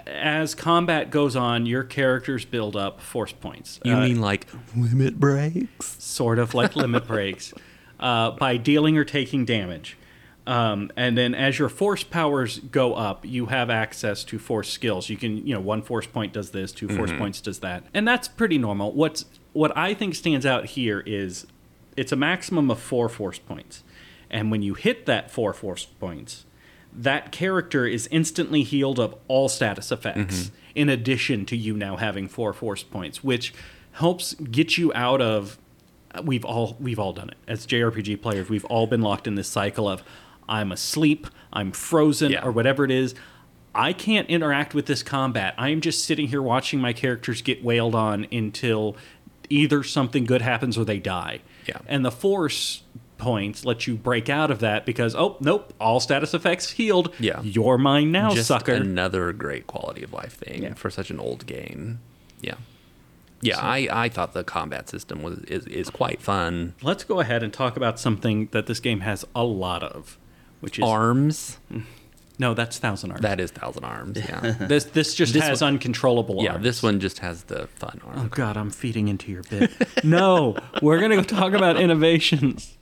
as 0.06 0.54
combat 0.54 1.10
goes 1.10 1.34
on, 1.34 1.66
your 1.66 1.82
characters 1.82 2.44
build 2.44 2.76
up 2.76 3.00
force 3.00 3.32
points. 3.32 3.80
You 3.84 3.94
Uh, 3.94 4.00
mean 4.06 4.20
like 4.20 4.46
limit 4.76 5.18
breaks? 5.18 5.96
sort 6.02 6.38
of 6.38 6.54
like 6.54 6.76
limit 6.76 7.06
breaks 7.08 7.52
uh, 8.00 8.30
by 8.30 8.56
dealing 8.56 8.96
or 8.96 9.04
taking 9.04 9.44
damage. 9.44 9.96
Um, 10.46 10.90
and 10.96 11.16
then 11.16 11.34
as 11.34 11.58
your 11.58 11.68
force 11.68 12.02
powers 12.02 12.58
go 12.58 12.94
up, 12.94 13.24
you 13.26 13.46
have 13.46 13.70
access 13.70 14.24
to 14.24 14.38
force 14.38 14.70
skills. 14.70 15.08
You 15.08 15.16
can, 15.16 15.46
you 15.46 15.54
know, 15.54 15.60
one 15.60 15.82
force 15.82 16.06
point 16.06 16.32
does 16.32 16.50
this, 16.50 16.72
2 16.72 16.88
force 16.88 17.12
points 17.12 17.40
does 17.40 17.60
that, 17.60 17.84
and 17.92 18.08
that's 18.08 18.26
pretty 18.26 18.58
normal. 18.58 18.92
What's 18.92 19.26
what 19.52 19.76
I 19.76 19.94
think 19.94 20.14
stands 20.14 20.46
out 20.46 20.64
here 20.66 21.00
is 21.06 21.46
it's 21.96 22.12
a 22.12 22.16
maximum 22.16 22.70
of 22.70 22.80
four 22.80 23.08
force 23.08 23.38
points, 23.38 23.84
and 24.30 24.50
when 24.50 24.62
you 24.62 24.74
hit 24.74 25.06
that 25.06 25.30
four 25.30 25.52
force 25.52 25.84
points, 25.84 26.46
that 26.92 27.32
character 27.32 27.86
is 27.86 28.08
instantly 28.10 28.62
healed 28.62 28.98
of 28.98 29.14
all 29.28 29.48
status 29.48 29.92
effects. 29.92 30.50
In 30.74 30.88
addition 30.88 31.46
to 31.46 31.56
you 31.56 31.74
now 31.76 31.96
having 31.96 32.28
four 32.28 32.52
force 32.52 32.82
points, 32.82 33.22
which 33.22 33.52
helps 33.92 34.34
get 34.34 34.78
you 34.78 34.92
out 34.94 35.20
of 35.20 35.58
we've 36.24 36.44
all 36.44 36.76
we've 36.80 36.98
all 36.98 37.12
done 37.12 37.28
it 37.28 37.36
as 37.46 37.66
JRPG 37.66 38.20
players. 38.22 38.48
We've 38.48 38.64
all 38.66 38.86
been 38.86 39.02
locked 39.02 39.26
in 39.26 39.34
this 39.34 39.48
cycle 39.48 39.88
of 39.88 40.02
I'm 40.50 40.72
asleep, 40.72 41.26
I'm 41.52 41.72
frozen, 41.72 42.32
Yeah. 42.32 42.44
or 42.44 42.50
whatever 42.52 42.84
it 42.84 42.90
is. 42.90 43.14
I 43.74 43.92
can't 43.92 44.28
interact 44.28 44.74
with 44.74 44.86
this 44.86 45.02
combat. 45.02 45.54
I 45.56 45.68
am 45.68 45.80
just 45.80 46.04
sitting 46.04 46.26
here 46.28 46.42
watching 46.42 46.80
my 46.80 46.92
characters 46.92 47.40
get 47.40 47.64
wailed 47.64 47.94
on 47.94 48.26
until 48.32 48.96
either 49.48 49.82
something 49.84 50.24
good 50.24 50.42
happens 50.42 50.76
or 50.76 50.84
they 50.84 50.98
die. 50.98 51.38
Yeah. 51.66 51.78
And 51.86 52.04
the 52.04 52.10
force 52.10 52.82
points 53.16 53.64
let 53.64 53.86
you 53.86 53.94
break 53.96 54.28
out 54.30 54.50
of 54.50 54.60
that 54.60 54.86
because 54.86 55.14
oh 55.14 55.36
nope, 55.40 55.72
all 55.78 56.00
status 56.00 56.32
effects 56.34 56.70
healed. 56.70 57.14
Yeah. 57.20 57.40
You're 57.42 57.78
mine 57.78 58.10
now, 58.10 58.34
Just 58.34 58.48
sucker. 58.48 58.72
another 58.72 59.32
great 59.32 59.66
quality 59.66 60.02
of 60.02 60.12
life 60.12 60.32
thing 60.34 60.62
Yeah. 60.64 60.74
for 60.74 60.90
such 60.90 61.10
an 61.10 61.20
old 61.20 61.46
game. 61.46 62.00
Yeah. 62.40 62.54
Yeah, 63.42 63.58
I, 63.58 63.88
I 63.90 64.08
thought 64.10 64.34
the 64.34 64.44
combat 64.44 64.88
system 64.90 65.22
was 65.22 65.38
is, 65.44 65.64
is 65.66 65.88
quite 65.90 66.20
fun. 66.20 66.74
Let's 66.82 67.04
go 67.04 67.20
ahead 67.20 67.42
and 67.42 67.52
talk 67.52 67.76
about 67.76 67.98
something 67.98 68.48
that 68.52 68.66
this 68.66 68.80
game 68.80 69.00
has 69.00 69.24
a 69.34 69.44
lot 69.44 69.82
of, 69.82 70.18
which 70.60 70.78
is 70.78 70.84
Arms. 70.84 71.58
no, 72.38 72.54
that's 72.54 72.78
Thousand 72.78 73.10
Arms. 73.12 73.22
That 73.22 73.40
is 73.40 73.50
Thousand 73.50 73.84
Arms, 73.84 74.18
yeah. 74.18 74.54
This 74.60 74.84
this 74.84 75.14
just 75.14 75.32
This 75.32 75.42
has 75.42 75.62
uncontrollable 75.62 76.42
yeah, 76.42 76.52
arms. 76.52 76.64
this 76.64 76.82
one 76.82 77.00
just 77.00 77.18
has 77.20 77.44
the 77.44 77.66
fun 77.68 78.00
oh, 78.04 78.08
arms. 78.08 78.22
Oh. 78.24 78.28
God, 78.28 78.56
I'm 78.56 78.70
feeding 78.70 79.08
into 79.08 79.30
your 79.30 79.42
bit. 79.44 79.70
no, 80.04 80.56
we're 80.82 81.00
gonna 81.00 81.16
go 81.16 81.22
talk 81.22 81.52
about 81.52 81.76
innovations. 81.80 82.76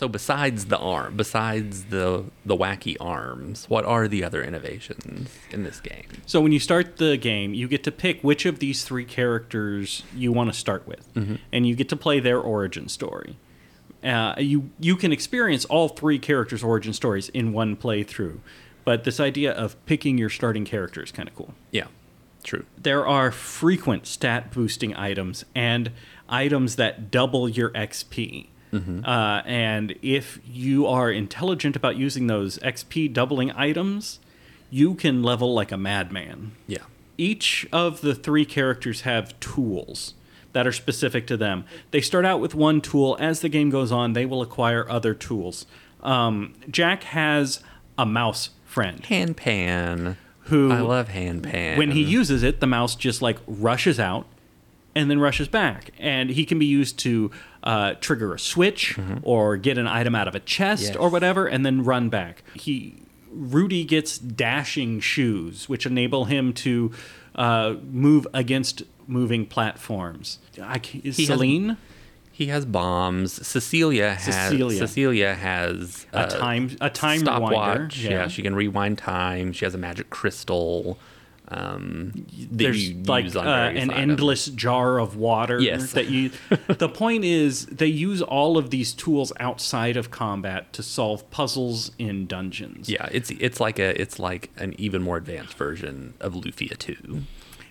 So 0.00 0.08
besides 0.08 0.64
the 0.64 0.78
arm, 0.78 1.18
besides 1.18 1.84
the 1.84 2.24
the 2.46 2.56
wacky 2.56 2.96
arms, 2.98 3.66
what 3.68 3.84
are 3.84 4.08
the 4.08 4.24
other 4.24 4.42
innovations 4.42 5.28
in 5.50 5.62
this 5.62 5.78
game? 5.78 6.06
So 6.24 6.40
when 6.40 6.52
you 6.52 6.58
start 6.58 6.96
the 6.96 7.18
game, 7.18 7.52
you 7.52 7.68
get 7.68 7.84
to 7.84 7.92
pick 7.92 8.22
which 8.22 8.46
of 8.46 8.60
these 8.60 8.82
three 8.82 9.04
characters 9.04 10.02
you 10.16 10.32
want 10.32 10.50
to 10.50 10.58
start 10.58 10.88
with, 10.88 11.06
and 11.52 11.68
you 11.68 11.74
get 11.74 11.90
to 11.90 11.96
play 11.96 12.18
their 12.18 12.40
origin 12.40 12.88
story. 12.88 13.36
Uh, 14.02 14.36
you 14.38 14.70
you 14.78 14.96
can 14.96 15.12
experience 15.12 15.66
all 15.66 15.90
three 15.90 16.18
characters' 16.18 16.64
origin 16.64 16.94
stories 16.94 17.28
in 17.28 17.52
one 17.52 17.76
playthrough, 17.76 18.38
but 18.86 19.04
this 19.04 19.20
idea 19.20 19.52
of 19.52 19.76
picking 19.84 20.16
your 20.16 20.30
starting 20.30 20.64
character 20.64 21.02
is 21.02 21.12
kind 21.12 21.28
of 21.28 21.34
cool. 21.34 21.52
Yeah, 21.72 21.88
true. 22.42 22.64
there 22.78 23.06
are 23.06 23.30
frequent 23.30 24.06
stat 24.06 24.50
boosting 24.50 24.96
items 24.96 25.44
and 25.54 25.92
items 26.26 26.76
that 26.76 27.10
double 27.10 27.50
your 27.50 27.68
XP. 27.72 28.46
Uh, 28.72 29.42
and 29.46 29.94
if 30.02 30.38
you 30.46 30.86
are 30.86 31.10
intelligent 31.10 31.74
about 31.76 31.96
using 31.96 32.26
those 32.28 32.58
XP 32.58 33.12
doubling 33.12 33.50
items, 33.52 34.20
you 34.70 34.94
can 34.94 35.22
level 35.22 35.52
like 35.54 35.72
a 35.72 35.76
madman. 35.76 36.52
Yeah, 36.66 36.78
Each 37.18 37.66
of 37.72 38.00
the 38.00 38.14
three 38.14 38.44
characters 38.44 39.00
have 39.02 39.38
tools 39.40 40.14
that 40.52 40.66
are 40.66 40.72
specific 40.72 41.26
to 41.28 41.36
them. 41.36 41.64
They 41.90 42.00
start 42.00 42.24
out 42.24 42.40
with 42.40 42.54
one 42.54 42.80
tool. 42.80 43.16
As 43.20 43.40
the 43.40 43.48
game 43.48 43.70
goes 43.70 43.90
on, 43.92 44.12
they 44.14 44.26
will 44.26 44.42
acquire 44.42 44.88
other 44.88 45.14
tools. 45.14 45.66
Um, 46.02 46.54
Jack 46.70 47.02
has 47.04 47.62
a 47.98 48.06
mouse 48.06 48.50
friend 48.64 49.02
Hanpan. 49.02 50.16
who 50.44 50.72
I 50.72 50.80
love 50.80 51.08
Hanpan. 51.08 51.76
when 51.76 51.90
he 51.90 52.02
uses 52.02 52.42
it, 52.42 52.60
the 52.60 52.66
mouse 52.66 52.94
just 52.96 53.20
like 53.20 53.38
rushes 53.46 54.00
out 54.00 54.26
and 54.94 55.10
then 55.10 55.20
rushes 55.20 55.48
back. 55.48 55.90
And 55.98 56.30
he 56.30 56.44
can 56.44 56.58
be 56.58 56.66
used 56.66 56.98
to 57.00 57.30
uh, 57.62 57.94
trigger 58.00 58.34
a 58.34 58.38
switch 58.38 58.98
or 59.22 59.56
get 59.56 59.78
an 59.78 59.86
item 59.86 60.14
out 60.14 60.26
of 60.28 60.34
a 60.34 60.40
chest 60.40 60.82
Yes. 60.84 60.96
or 60.96 61.08
whatever, 61.10 61.46
and 61.46 61.64
then 61.64 61.84
run 61.84 62.08
back. 62.08 62.42
He 62.54 62.94
Rudy 63.32 63.84
gets 63.84 64.18
dashing 64.18 64.98
shoes, 65.00 65.68
which 65.68 65.86
enable 65.86 66.24
him 66.24 66.52
to 66.54 66.90
uh, 67.36 67.74
move 67.90 68.26
against 68.34 68.82
moving 69.06 69.46
platforms. 69.46 70.38
I, 70.60 70.80
is 71.04 71.16
He 71.16 71.26
has- 71.26 71.36
Celine 71.38 71.76
He 72.32 72.46
has 72.46 72.64
bombs. 72.64 73.46
Cecilia 73.46 74.14
has 74.14 74.34
Cecilia. 74.34 74.78
Cecilia, 74.78 75.34
has 75.34 76.06
a 76.12 76.26
time 76.26 76.76
a 76.80 76.90
time 76.90 77.20
stopwatch. 77.20 77.98
Yeah. 77.98 78.26
she 78.28 78.42
can 78.42 78.54
rewind 78.56 78.98
time. 78.98 79.52
She 79.52 79.64
has 79.64 79.74
a 79.74 79.78
magic 79.78 80.10
crystal. 80.10 80.98
Um, 81.52 82.12
that 82.14 82.48
there's 82.58 82.90
you 82.90 83.02
like 83.02 83.24
use 83.24 83.34
on 83.36 83.46
uh, 83.46 83.50
an 83.74 83.90
items. 83.90 83.92
endless 83.94 84.46
jar 84.46 84.98
of 85.00 85.16
water 85.16 85.58
Yes. 85.60 85.92
that 85.92 86.08
you 86.08 86.30
the 86.68 86.88
point 86.88 87.24
is 87.24 87.66
they 87.66 87.86
use 87.86 88.22
all 88.22 88.56
of 88.56 88.70
these 88.70 88.92
tools 88.92 89.32
outside 89.40 89.96
of 89.96 90.10
combat 90.12 90.72
to 90.74 90.82
solve 90.82 91.28
puzzles 91.30 91.90
in 91.98 92.26
dungeons 92.26 92.88
Yeah, 92.88 93.08
it's 93.10 93.30
it's 93.32 93.58
like 93.58 93.80
a 93.80 94.00
it's 94.00 94.18
like 94.20 94.50
an 94.58 94.74
even 94.78 95.02
more 95.02 95.16
advanced 95.16 95.54
version 95.54 96.14
of 96.20 96.34
Lufia 96.34 96.78
2 96.78 97.22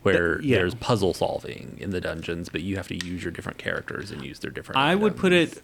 where 0.02 0.42
yeah. 0.42 0.58
there's 0.58 0.76
puzzle 0.76 1.14
solving 1.14 1.78
in 1.80 1.90
the 1.90 2.00
dungeons, 2.00 2.48
but 2.48 2.62
you 2.62 2.78
have 2.78 2.88
to 2.88 2.96
use 3.06 3.22
your 3.22 3.32
different 3.32 3.58
characters 3.58 4.12
and 4.12 4.24
use 4.24 4.40
their 4.40 4.52
different 4.52 4.78
i 4.80 4.96
would 4.96 5.16
put 5.18 5.32
it 5.34 5.62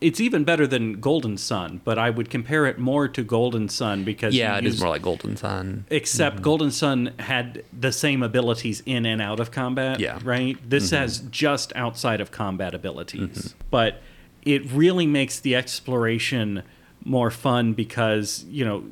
it's 0.00 0.20
even 0.20 0.44
better 0.44 0.66
than 0.66 1.00
golden 1.00 1.36
sun 1.36 1.80
but 1.84 1.98
i 1.98 2.10
would 2.10 2.28
compare 2.28 2.66
it 2.66 2.78
more 2.78 3.08
to 3.08 3.22
golden 3.22 3.68
sun 3.68 4.04
because 4.04 4.34
Yeah, 4.34 4.58
it 4.58 4.66
is 4.66 4.74
use- 4.74 4.80
more 4.82 4.90
like 4.90 5.02
Golden 5.02 5.36
Sun. 5.36 5.84
except 5.90 6.36
mm-hmm. 6.36 6.44
golden 6.44 6.70
sun 6.70 7.12
had 7.18 7.64
the 7.78 7.92
same 7.92 8.22
abilities 8.22 8.82
in 8.86 9.06
and 9.06 9.22
out 9.22 9.40
of 9.40 9.50
combat 9.50 10.00
Yeah. 10.00 10.18
right? 10.24 10.58
This 10.68 10.86
mm-hmm. 10.86 10.96
has 10.96 11.20
just 11.30 11.72
outside 11.74 12.20
of 12.20 12.30
combat 12.30 12.74
abilities. 12.74 13.20
Mm-hmm. 13.20 13.58
But 13.70 14.02
it 14.42 14.70
really 14.70 15.06
makes 15.06 15.40
the 15.40 15.54
exploration 15.56 16.62
more 17.04 17.30
fun 17.30 17.72
because 17.72 18.44
you 18.48 18.64
know 18.64 18.84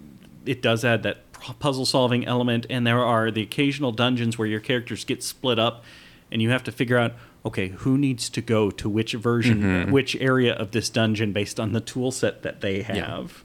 it 0.47 0.63
does 0.63 0.85
add 0.85 1.03
that 1.03 1.19
puzzle 1.59 1.85
solving 1.85 2.25
element 2.27 2.67
and 2.71 2.87
there 2.87 3.03
are 3.05 3.31
the 3.31 3.43
occasional 3.43 3.93
dungeons 3.93 4.39
where 4.39 4.49
your 4.49 4.61
characters 4.61 5.05
get 5.05 5.23
split 5.23 5.59
up 5.59 5.85
and 6.33 6.41
you 6.41 6.51
have 6.51 6.63
to 6.65 6.73
figure 6.73 6.97
out 6.99 7.13
okay 7.45 7.69
who 7.69 7.99
needs 7.99 8.29
to 8.31 8.41
go 8.41 8.71
to 8.71 8.89
which 8.89 9.13
version 9.13 9.91
which 9.91 10.17
area 10.17 10.55
of 10.55 10.71
this 10.73 10.89
dungeon 10.89 11.33
based 11.33 11.59
on 11.61 11.73
the 11.73 11.81
tool 11.81 12.11
set 12.11 12.43
that 12.43 12.61
they 12.61 12.83
have 12.83 13.45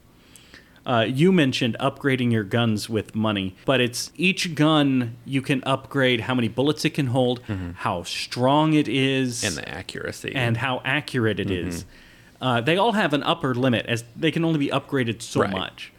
uh, 0.85 1.01
you 1.07 1.31
mentioned 1.31 1.75
upgrading 1.79 2.31
your 2.31 2.43
guns 2.45 2.89
with 2.89 3.13
money, 3.13 3.53
but 3.65 3.79
it's 3.79 4.11
each 4.15 4.55
gun 4.55 5.17
you 5.23 5.39
can 5.39 5.61
upgrade 5.65 6.21
how 6.21 6.33
many 6.33 6.47
bullets 6.47 6.83
it 6.83 6.91
can 6.91 7.07
hold, 7.07 7.41
how 7.75 8.01
strong 8.03 8.73
it 8.73 8.87
is, 8.87 9.43
and 9.43 9.55
the 9.57 9.69
accuracy. 9.69 10.31
and 10.33 10.57
how 10.57 10.81
accurate 10.83 11.39
it 11.39 11.51
is. 11.51 11.85
Uh, 12.41 12.61
they 12.61 12.75
all 12.77 12.93
have 12.93 13.13
an 13.13 13.21
upper 13.21 13.53
limit, 13.53 13.85
as 13.85 14.03
they 14.15 14.31
can 14.31 14.43
only 14.43 14.57
be 14.57 14.69
upgraded 14.69 15.21
so 15.21 15.41
Right. 15.41 15.51
much. 15.51 15.91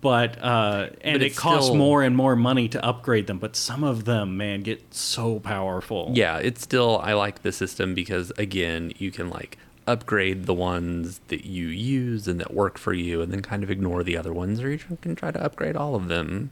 But 0.00 0.42
uh, 0.42 0.88
and 1.00 1.14
But 1.14 1.22
it 1.22 1.36
costs 1.36 1.66
still- 1.66 1.76
more 1.76 2.02
and 2.02 2.14
more 2.16 2.36
money 2.36 2.68
to 2.68 2.84
upgrade 2.84 3.26
them. 3.26 3.38
But 3.38 3.56
some 3.56 3.82
of 3.84 4.04
them, 4.04 4.36
man, 4.36 4.62
get 4.62 4.92
so 4.94 5.38
powerful. 5.40 6.10
yeah, 6.14 6.36
it's 6.38 6.62
still 6.62 7.00
I 7.02 7.14
like 7.14 7.42
the 7.42 7.52
system 7.52 7.94
because 7.94 8.30
again, 8.36 8.92
you 8.98 9.10
can 9.10 9.30
like 9.30 9.56
upgrade 9.86 10.44
the 10.44 10.52
ones 10.54 11.20
that 11.28 11.46
you 11.46 11.68
use 11.68 12.28
and 12.28 12.38
that 12.40 12.52
work 12.52 12.76
for 12.76 12.92
you 12.92 13.22
and 13.22 13.32
then 13.32 13.40
kind 13.40 13.62
of 13.62 13.70
ignore 13.70 14.02
the 14.02 14.18
other 14.18 14.34
ones 14.34 14.60
or 14.60 14.70
you 14.70 14.78
can 15.00 15.16
try 15.16 15.30
to 15.30 15.42
upgrade 15.42 15.76
all 15.76 15.94
of 15.94 16.08
them. 16.08 16.50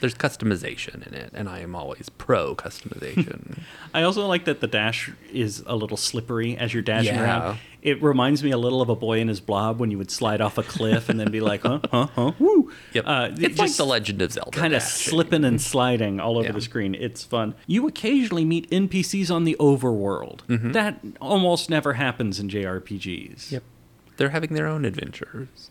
There's 0.00 0.14
customization 0.14 1.06
in 1.06 1.14
it 1.14 1.30
and 1.34 1.48
I 1.48 1.60
am 1.60 1.74
always 1.74 2.08
pro 2.08 2.54
customization. 2.54 3.58
I 3.94 4.02
also 4.02 4.26
like 4.26 4.44
that 4.44 4.60
the 4.60 4.66
dash 4.66 5.10
is 5.32 5.62
a 5.66 5.74
little 5.76 5.96
slippery 5.96 6.56
as 6.56 6.72
you're 6.74 6.82
dashing 6.82 7.14
Yeah. 7.14 7.22
around. 7.22 7.58
It 7.82 8.02
reminds 8.02 8.42
me 8.42 8.50
a 8.50 8.58
little 8.58 8.82
of 8.82 8.88
A 8.88 8.96
Boy 8.96 9.20
and 9.20 9.28
His 9.28 9.40
Blob 9.40 9.78
when 9.78 9.92
you 9.92 9.98
would 9.98 10.10
slide 10.10 10.40
off 10.40 10.58
a 10.58 10.64
cliff 10.64 11.08
and 11.08 11.20
then 11.20 11.30
be 11.30 11.40
like, 11.40 11.62
huh, 11.62 11.78
huh, 11.92 12.08
huh, 12.16 12.32
woo. 12.40 12.72
yep. 12.92 13.04
Uh, 13.06 13.28
it's 13.36 13.58
like 13.60 13.72
the 13.76 13.86
Legend 13.86 14.20
of 14.22 14.32
Zelda. 14.32 14.50
kind 14.50 14.74
of 14.74 14.82
slipping 14.82 15.44
and 15.44 15.60
sliding 15.62 16.18
all 16.18 16.36
over 16.36 16.48
Yeah. 16.48 16.52
the 16.52 16.60
screen. 16.60 16.96
It's 16.96 17.22
fun. 17.22 17.54
You 17.68 17.86
occasionally 17.86 18.44
meet 18.44 18.68
NPCs 18.70 19.30
on 19.30 19.44
the 19.44 19.54
overworld. 19.60 20.40
That 20.72 20.98
almost 21.20 21.70
never 21.70 21.92
happens 21.92 22.40
in 22.40 22.48
JRPGs. 22.48 23.34
Mm-hmm. 23.36 23.54
Yep. 23.54 23.62
They're 24.16 24.30
having 24.30 24.54
their 24.54 24.66
own 24.66 24.84
adventures. 24.84 25.70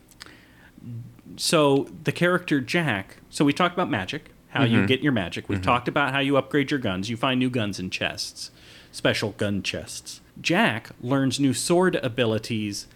So 1.37 1.87
the 2.03 2.11
character 2.11 2.61
Jack. 2.61 3.17
So 3.29 3.43
we 3.45 3.53
talked 3.53 3.73
about 3.73 3.89
magic, 3.89 4.31
how 4.49 4.61
Mm-hmm. 4.63 4.73
you 4.75 4.87
get 4.87 5.01
your 5.01 5.11
magic. 5.11 5.49
We've 5.49 5.61
talked 5.61 5.87
about 5.87 6.13
how 6.13 6.19
you 6.19 6.37
upgrade 6.37 6.71
your 6.71 6.79
guns. 6.79 7.09
You 7.09 7.17
find 7.17 7.39
new 7.39 7.49
guns 7.49 7.79
in 7.79 7.89
chests, 7.89 8.51
special 8.91 9.31
gun 9.31 9.61
chests. 9.63 10.21
Jack 10.41 10.89
learns 11.01 11.39
new 11.39 11.53
sword 11.53 11.95
abilities. 11.97 12.87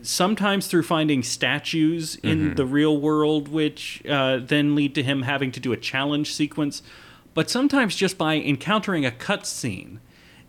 Sometimes 0.00 0.68
through 0.68 0.84
finding 0.84 1.22
statues 1.24 2.16
Mm-hmm. 2.16 2.28
in 2.28 2.54
the 2.54 2.64
real 2.66 2.96
world, 3.00 3.48
which 3.48 4.00
uh, 4.08 4.38
then 4.40 4.74
lead 4.76 4.94
to 4.94 5.02
him 5.02 5.22
having 5.22 5.50
to 5.52 5.60
do 5.60 5.72
a 5.72 5.76
challenge 5.76 6.32
sequence, 6.34 6.82
but 7.34 7.50
sometimes 7.50 7.96
just 7.96 8.16
by 8.16 8.36
encountering 8.36 9.04
a 9.04 9.10
cutscene, 9.10 9.98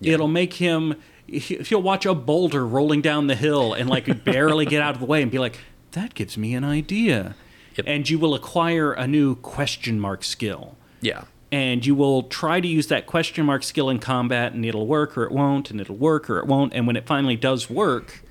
it'll 0.01 0.27
make 0.27 0.53
him. 0.55 0.95
he- 1.25 1.57
He'll 1.57 1.81
watch 1.81 2.05
a 2.05 2.13
boulder 2.13 2.65
rolling 2.65 3.01
down 3.01 3.25
the 3.27 3.35
hill 3.35 3.73
and 3.73 3.89
like 3.89 4.23
barely 4.23 4.65
get 4.67 4.81
out 4.83 4.93
of 4.93 4.99
the 4.99 5.05
way 5.07 5.21
and 5.23 5.31
be 5.31 5.39
like, 5.39 5.57
"That 5.91 6.13
gives 6.13 6.37
me 6.37 6.53
an 6.53 6.63
idea," 6.63 7.35
Yep. 7.77 7.85
and 7.87 8.09
you 8.09 8.19
will 8.19 8.33
acquire 8.35 8.91
a 8.93 9.07
new 9.07 9.35
question 9.35 9.99
mark 9.99 10.23
skill. 10.23 10.75
Yeah. 11.01 11.23
and 11.51 11.83
you 11.83 11.95
will 11.95 12.23
try 12.23 12.59
to 12.61 12.67
use 12.67 12.87
that 12.87 13.07
question 13.07 13.43
mark 13.45 13.63
skill 13.63 13.89
in 13.89 13.97
combat 13.97 14.53
and 14.53 14.63
it'll 14.63 14.85
work 14.85 15.17
or 15.17 15.23
it 15.23 15.31
won't 15.31 15.71
and 15.71 15.81
it'll 15.81 15.95
work 15.95 16.29
or 16.29 16.37
it 16.37 16.45
won't. 16.45 16.73
And 16.75 16.85
when 16.85 16.95
it 16.95 17.07
finally 17.07 17.35
does 17.35 17.69
work 17.71 18.21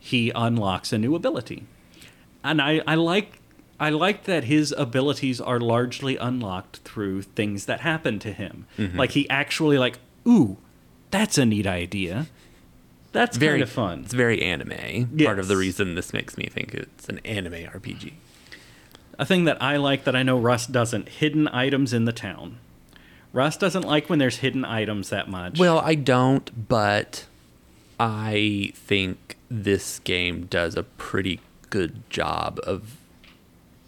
he 0.00 0.32
unlocks 0.34 0.92
a 0.92 0.98
new 0.98 1.14
ability. 1.14 1.64
And 2.42 2.60
i, 2.60 2.82
I 2.88 2.96
like 2.96 3.38
i 3.78 3.90
like 3.90 4.24
that 4.24 4.44
his 4.44 4.74
abilities 4.76 5.40
are 5.40 5.60
largely 5.60 6.16
unlocked 6.16 6.78
through 6.78 7.22
things 7.22 7.66
that 7.66 7.80
happen 7.82 8.18
to 8.20 8.32
him. 8.32 8.66
Mm-hmm. 8.78 8.98
Like 8.98 9.12
he 9.12 9.28
actually 9.30 9.78
like 9.78 9.98
ooh 10.26 10.56
that's 11.12 11.38
a 11.38 11.46
neat 11.46 11.66
idea 11.68 12.26
that's 13.12 13.36
Very 13.36 13.54
kind 13.54 13.62
of 13.62 13.70
fun 13.70 14.00
It's 14.04 14.14
very 14.14 14.42
anime. 14.42 15.18
Part 15.24 15.38
of 15.38 15.48
the 15.48 15.56
reason 15.56 15.94
this 15.94 16.12
makes 16.12 16.36
me 16.38 16.46
think 16.46 16.74
it's 16.74 17.08
an 17.08 17.18
anime 17.24 17.54
RPG. 17.54 18.12
A 19.18 19.26
thing 19.26 19.44
that 19.44 19.60
I 19.62 19.76
like 19.76 20.04
that 20.04 20.16
I 20.16 20.22
know 20.22 20.38
Russ 20.38 20.66
doesn't 20.66 21.08
hidden 21.08 21.48
items 21.48 21.92
in 21.92 22.04
the 22.04 22.12
town. 22.12 22.58
Russ 23.32 23.56
doesn't 23.56 23.82
like 23.86 24.08
when 24.08 24.18
there's 24.18 24.38
hidden 24.38 24.64
items 24.64 25.10
that 25.10 25.28
much. 25.28 25.58
Well, 25.58 25.78
I 25.78 25.94
don't, 25.94 26.68
but 26.68 27.26
I 27.98 28.72
think 28.74 29.36
this 29.50 29.98
game 30.00 30.46
does 30.46 30.74
a 30.76 30.82
pretty 30.82 31.40
good 31.68 32.08
job 32.10 32.58
of 32.64 32.96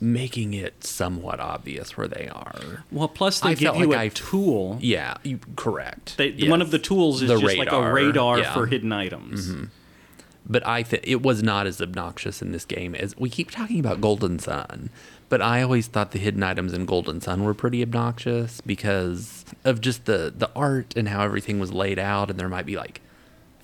making 0.03 0.53
it 0.53 0.83
somewhat 0.83 1.39
obvious 1.39 1.97
where 1.97 2.09
they 2.09 2.29
are. 2.29 2.85
Well, 2.91 3.07
plus 3.07 3.39
they 3.41 3.51
I 3.51 3.55
give 3.55 3.77
you 3.77 3.87
like 3.87 3.97
a 3.97 4.01
I- 4.03 4.09
tool. 4.09 4.77
Yeah, 4.81 5.17
you 5.23 5.39
correct. 5.57 6.17
They, 6.17 6.29
Yes. 6.31 6.51
One 6.51 6.61
of 6.61 6.73
the 6.73 6.79
tools 6.81 7.23
is 7.23 7.29
The 7.29 7.39
just 7.39 7.57
like 7.57 7.71
a 7.71 7.93
radar 7.93 8.39
yeah. 8.39 8.45
Mm-hmm. 8.47 8.55
for 8.55 8.67
hidden 8.67 8.93
items. 8.93 9.53
but 10.45 10.67
I 10.67 10.83
think 10.83 11.05
it 11.07 11.23
was 11.23 11.41
not 11.43 11.69
as 11.69 11.81
obnoxious 11.81 12.43
in 12.43 12.51
this 12.51 12.65
game 12.65 12.97
as 12.97 13.17
we 13.17 13.31
keep 13.31 13.51
talking 13.53 13.79
about 13.79 14.01
Golden 14.01 14.41
Sun. 14.41 14.91
But 15.29 15.41
I 15.41 15.63
always 15.63 15.87
thought 15.87 16.11
the 16.11 16.19
hidden 16.19 16.43
items 16.43 16.73
in 16.75 16.85
Golden 16.85 17.21
Sun 17.21 17.45
were 17.45 17.55
pretty 17.55 17.81
obnoxious 17.81 18.61
because 18.61 19.45
of 19.65 19.81
just 19.81 20.05
the 20.07 20.33
the 20.37 20.51
art 20.57 20.95
and 20.97 21.09
how 21.09 21.23
everything 21.23 21.61
was 21.61 21.73
laid 21.73 21.99
out, 22.01 22.29
and 22.29 22.39
there 22.41 22.49
might 22.49 22.67
be 22.67 22.77
like. 22.77 23.01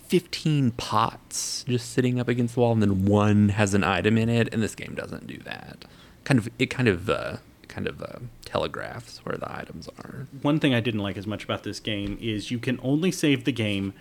15 0.07 0.71
pots 0.71 1.65
just 1.69 1.93
sitting 1.93 2.19
up 2.19 2.29
against 2.29 2.55
the 2.55 2.61
wall 2.61 2.73
and 2.73 2.81
then 2.81 3.05
one 3.05 3.51
has 3.51 3.75
an 3.75 3.85
item 3.85 4.17
in 4.17 4.31
it 4.31 4.49
and 4.55 4.63
this 4.63 4.75
game 4.75 4.95
doesn't 4.95 5.27
do 5.27 5.37
that 5.45 5.85
kind 6.29 6.39
of 6.39 6.49
it 6.59 6.67
kind 6.79 6.89
of 6.89 7.09
uh 7.11 7.37
kind 7.69 7.87
of 7.87 8.03
uh, 8.03 8.19
telegraphs 8.45 9.19
where 9.25 9.37
the 9.37 9.51
items 9.61 9.89
are 9.99 10.27
One 10.43 10.59
thing 10.59 10.73
I 10.75 10.81
didn't 10.81 11.01
like 11.09 11.17
as 11.19 11.27
much 11.27 11.45
about 11.45 11.63
this 11.65 11.81
game 11.81 12.17
is 12.21 12.51
you 12.51 12.59
can 12.59 12.79
only 12.83 13.13
save 13.13 13.45
the 13.45 13.53
game 13.53 13.93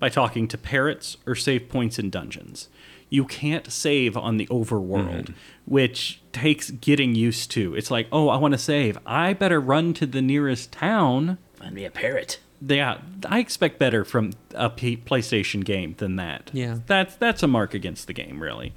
by 0.00 0.08
talking 0.08 0.48
to 0.48 0.58
parrots 0.58 1.16
or 1.26 1.34
save 1.36 1.68
points 1.68 1.98
in 1.98 2.10
dungeons. 2.10 2.68
You 3.08 3.24
can't 3.24 3.70
save 3.70 4.16
on 4.16 4.36
the 4.38 4.46
overworld, 4.48 5.26
Mm-hmm. 5.26 5.32
which 5.66 6.20
takes 6.32 6.70
getting 6.72 7.14
used 7.14 7.50
to. 7.52 7.74
It's 7.76 7.90
like, 7.90 8.08
oh, 8.10 8.28
I 8.28 8.36
want 8.38 8.52
to 8.52 8.58
save. 8.58 8.98
I 9.06 9.32
better 9.34 9.60
run 9.60 9.94
to 9.94 10.06
the 10.06 10.22
nearest 10.22 10.72
town. 10.72 11.38
Find 11.54 11.74
me 11.74 11.84
a 11.84 11.90
parrot. 11.90 12.40
Yeah, 12.60 12.98
I 13.26 13.38
expect 13.38 13.78
better 13.78 14.04
from 14.04 14.32
a 14.54 14.68
P- 14.70 14.96
PlayStation 14.96 15.64
game 15.64 15.94
than 15.98 16.16
that. 16.16 16.50
Yeah. 16.52 16.78
that's 16.86 17.14
that's 17.16 17.42
a 17.42 17.46
mark 17.46 17.72
against 17.74 18.06
the 18.08 18.12
game, 18.12 18.42
really. 18.42 18.72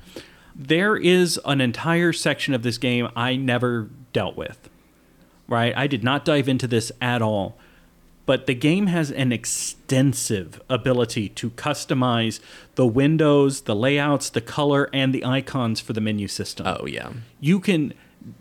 There 0.56 0.96
is 0.96 1.40
an 1.46 1.60
entire 1.60 2.14
section 2.14 2.54
of 2.54 2.64
this 2.64 2.78
game 2.78 3.10
I 3.16 3.36
never 3.36 3.90
dealt 4.14 4.38
with. 4.38 4.70
Right, 5.48 5.76
I 5.78 5.86
did 5.86 6.04
not 6.04 6.26
dive 6.26 6.50
into 6.50 6.66
this 6.66 6.92
at 7.00 7.22
all, 7.22 7.56
but 8.26 8.48
the 8.48 8.56
game 8.56 8.88
has 8.88 9.12
an 9.12 9.32
extensive 9.32 10.60
ability 10.70 11.30
to 11.30 11.52
customize 11.52 12.40
the 12.74 12.88
windows, 12.88 13.62
the 13.62 13.76
layouts, 13.76 14.32
the 14.32 14.42
color, 14.42 14.90
and 14.92 15.14
the 15.14 15.24
icons 15.24 15.80
for 15.80 15.94
the 15.94 16.02
menu 16.02 16.28
system. 16.28 16.66
Oh 16.66 16.88
yeah. 16.88 17.12
You 17.40 17.60
can 17.60 17.94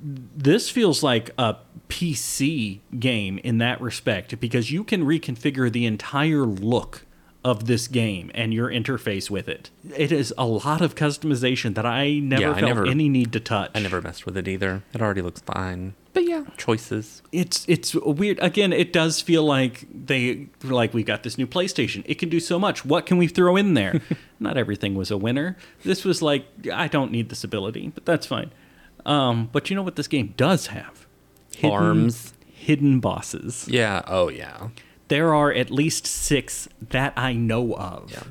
this 0.03 0.71
feels 0.71 1.03
like 1.03 1.31
a 1.37 1.57
PC 1.89 2.81
game 2.99 3.39
in 3.39 3.59
that 3.59 3.81
respect 3.81 4.39
because 4.41 4.71
you 4.71 4.83
can 4.83 5.05
reconfigure 5.05 5.71
the 5.71 5.85
entire 5.85 6.47
look 6.47 7.05
of 7.45 7.67
this 7.67 7.89
game 7.89 8.31
and 8.35 8.55
your 8.55 8.71
interface 8.71 9.29
with 9.29 9.49
it. 9.49 9.69
It 9.97 10.11
is 10.11 10.33
a 10.39 10.47
lot 10.47 10.81
of 10.81 10.95
customization 10.95 11.75
that 11.75 11.85
I 11.85 12.15
never 12.19 12.43
Yeah, 12.43 12.51
I 12.53 12.55
felt 12.61 12.65
never- 12.65 12.87
any 12.87 13.09
need 13.11 13.33
to 13.35 13.41
touch. 13.41 13.71
I 13.75 13.81
never 13.81 14.01
messed 14.01 14.25
with 14.25 14.37
it 14.39 14.49
either. 14.49 14.83
It 14.95 15.03
already 15.03 15.21
looks 15.21 15.43
fine. 15.43 15.93
But 16.15 16.25
yeah, 16.29 16.45
choices. 16.57 17.23
it's 17.33 17.65
it's 17.69 17.93
weird. 17.95 18.39
Again, 18.41 18.73
it 18.73 18.93
does 18.93 19.21
feel 19.21 19.43
like 19.45 19.85
they 19.93 20.47
like 20.63 20.95
we 20.95 21.03
got 21.03 21.25
this 21.25 21.37
new 21.37 21.47
PlayStation. 21.47 22.03
It 22.07 22.15
can 22.21 22.29
do 22.29 22.39
so 22.39 22.59
much. 22.59 22.85
What 22.85 23.05
can 23.05 23.19
we 23.19 23.27
throw 23.27 23.57
in 23.57 23.75
there? 23.75 24.01
Not 24.41 24.57
everything 24.57 24.95
was 24.95 25.11
a 25.11 25.17
winner. 25.19 25.57
This 25.85 26.05
was 26.05 26.23
like 26.23 26.47
I 26.73 26.87
don't 26.87 27.11
need 27.11 27.31
this 27.31 27.43
ability, 27.45 27.91
but 27.95 28.05
that's 28.07 28.27
fine. 28.27 28.53
Um, 29.05 29.49
but 29.53 29.69
you 29.69 29.77
know 29.77 29.83
what 29.83 29.97
this 29.97 30.07
game 30.09 30.35
does 30.37 30.69
have? 30.69 31.05
Arms. 31.63 32.33
hidden 32.53 33.01
bosses. 33.01 33.67
Yeah. 33.69 34.03
Oh 34.07 34.29
yeah. 34.29 34.69
There 35.15 35.33
are 35.33 35.53
at 35.53 35.71
least 35.71 36.09
six 36.09 36.69
that 36.91 37.13
I 37.17 37.35
know 37.35 37.75
of. 37.77 38.11
Yeah. 38.11 38.25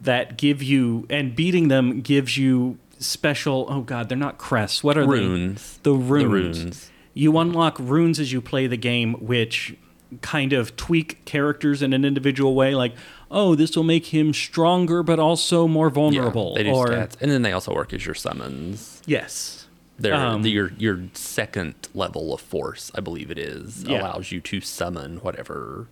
That 0.00 0.38
give 0.38 0.62
you 0.62 1.06
and 1.10 1.36
beating 1.36 1.68
them 1.68 2.00
gives 2.00 2.38
you 2.38 2.78
special. 2.98 3.66
Oh 3.68 3.82
God, 3.82 4.08
they're 4.08 4.16
not 4.16 4.38
crests. 4.38 4.82
What 4.82 4.96
are 4.96 5.06
Runes. 5.06 5.76
they? 5.82 5.90
The 5.90 5.96
runes. 5.96 6.58
The 6.58 6.64
runes. 6.64 6.90
You 7.12 7.36
unlock 7.38 7.78
runes 7.78 8.18
as 8.18 8.32
you 8.32 8.40
play 8.40 8.66
the 8.66 8.78
game, 8.78 9.14
which 9.14 9.76
kind 10.22 10.52
of 10.54 10.76
tweak 10.76 11.22
characters 11.26 11.82
in 11.82 11.92
an 11.92 12.04
individual 12.06 12.54
way. 12.54 12.74
Like, 12.74 12.94
oh, 13.30 13.54
this 13.54 13.76
will 13.76 13.84
make 13.84 14.06
him 14.06 14.32
stronger, 14.32 15.02
but 15.02 15.18
also 15.18 15.66
more 15.68 15.90
vulnerable. 15.90 16.54
Yeah, 16.56 16.62
they 16.62 16.70
do 16.70 16.74
or 16.76 16.86
stats, 16.88 17.16
and 17.20 17.30
then 17.30 17.42
they 17.42 17.52
also 17.52 17.74
work 17.74 17.92
as 17.92 18.06
your 18.06 18.14
summons. 18.14 19.02
yes, 19.06 19.65
They're 19.98 20.14
Um, 20.14 20.44
your 20.46 20.72
your 20.78 21.00
second 21.14 21.74
level 21.94 22.34
of 22.34 22.40
force, 22.40 22.90
I 22.94 23.00
believe 23.00 23.30
it 23.30 23.38
is, 23.38 23.84
Yeah. 23.84 24.02
allows 24.02 24.30
you 24.32 24.40
to 24.42 24.60
summon 24.60 25.16
whatever 25.18 25.88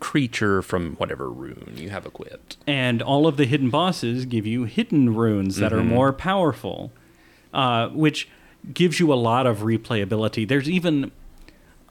creature 0.00 0.62
from 0.62 0.94
whatever 0.96 1.28
rune 1.30 1.74
you 1.76 1.90
have 1.90 2.06
equipped. 2.06 2.56
and 2.66 3.02
all 3.02 3.26
of 3.26 3.36
the 3.36 3.44
hidden 3.44 3.68
bosses 3.70 4.24
give 4.24 4.46
you 4.46 4.64
hidden 4.64 5.14
runes 5.14 5.56
that 5.56 5.72
are 5.72 5.84
more 5.84 6.12
powerful, 6.14 6.90
uh, 7.52 7.88
which 7.88 8.26
gives 8.72 8.98
you 9.00 9.12
a 9.12 9.14
lot 9.16 9.46
of 9.46 9.58
replayability. 9.58 10.46
There's 10.48 10.68
even 10.70 11.10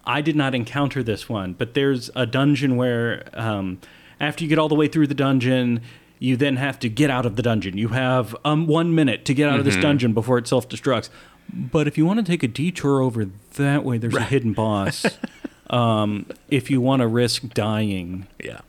I 0.03 0.21
did 0.21 0.35
not 0.35 0.55
encounter 0.55 1.03
this 1.03 1.29
one, 1.29 1.53
but 1.53 1.75
there's 1.75 2.09
a 2.15 2.25
dungeon 2.25 2.75
where 2.75 3.23
um, 3.33 3.77
after 4.19 4.43
you 4.43 4.49
get 4.49 4.57
all 4.57 4.69
the 4.69 4.73
way 4.75 4.87
through 4.87 5.05
the 5.05 5.13
dungeon, 5.13 5.81
you 6.17 6.35
then 6.35 6.55
have 6.55 6.79
to 6.79 6.89
get 6.89 7.11
out 7.11 7.25
of 7.27 7.35
the 7.35 7.43
dungeon. 7.43 7.77
You 7.77 7.89
have 7.89 8.35
um, 8.43 8.65
one 8.65 8.95
minute 8.95 9.25
to 9.25 9.33
get 9.35 9.47
out 9.47 9.59
of 9.59 9.65
this 9.65 9.75
dungeon 9.77 10.13
before 10.13 10.39
it 10.39 10.47
self 10.47 10.67
destructs. 10.67 11.09
But 11.53 11.87
if 11.87 11.97
you 11.97 12.05
want 12.05 12.19
to 12.19 12.23
take 12.25 12.43
a 12.43 12.47
detour 12.47 13.01
over 13.01 13.25
that 13.55 13.83
way, 13.83 13.97
there's 13.97 14.15
a 14.15 14.23
hidden 14.23 14.53
boss. 14.53 15.05
um, 15.69 16.25
if 16.49 16.71
you 16.71 16.79
want 16.81 17.01
to 17.01 17.07
risk 17.07 17.49
dying, 17.53 18.27
Yeah. 18.41 18.61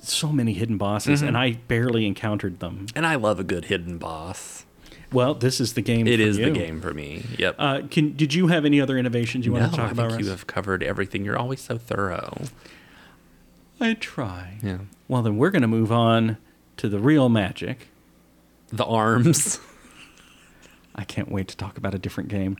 so 0.00 0.32
many 0.32 0.52
hidden 0.54 0.76
bosses, 0.78 1.22
and 1.22 1.36
I 1.36 1.52
barely 1.68 2.06
encountered 2.06 2.60
them. 2.60 2.86
And 2.94 3.06
I 3.06 3.16
love 3.16 3.38
a 3.40 3.44
good 3.44 3.66
hidden 3.66 3.98
boss. 3.98 4.64
Well, 5.12 5.34
this 5.34 5.60
is 5.60 5.74
the 5.74 5.82
game. 5.82 6.06
It 6.06 6.16
for 6.16 6.22
is 6.22 6.36
the 6.36 6.50
game 6.50 6.80
for 6.80 6.94
me. 6.94 7.24
Yep. 7.38 7.54
Uh, 7.58 7.80
can 7.90 8.12
did 8.16 8.32
you 8.32 8.46
have 8.46 8.64
any 8.64 8.80
other 8.80 8.96
innovations 8.96 9.44
you 9.44 9.52
no, 9.52 9.60
want 9.60 9.72
to 9.72 9.76
talk 9.76 9.88
I 9.88 9.92
about? 9.92 10.10
think 10.12 10.22
you 10.22 10.30
have 10.30 10.46
covered 10.46 10.82
everything. 10.82 11.24
You're 11.24 11.38
always 11.38 11.60
so 11.60 11.78
thorough. 11.78 12.44
I 13.80 13.94
try. 13.94 14.58
Yeah. 14.62 14.78
Well, 15.08 15.22
then 15.22 15.36
we're 15.36 15.50
going 15.50 15.62
to 15.62 15.68
move 15.68 15.90
on 15.90 16.36
to 16.76 16.88
the 16.88 16.98
real 17.00 17.28
magic. 17.28 17.88
The 18.68 18.84
arms. 18.84 19.58
I 20.94 21.04
can't 21.04 21.30
wait 21.30 21.48
to 21.48 21.56
talk 21.56 21.78
about 21.78 21.94
a 21.94 21.98
different 21.98 22.28
game. 22.28 22.56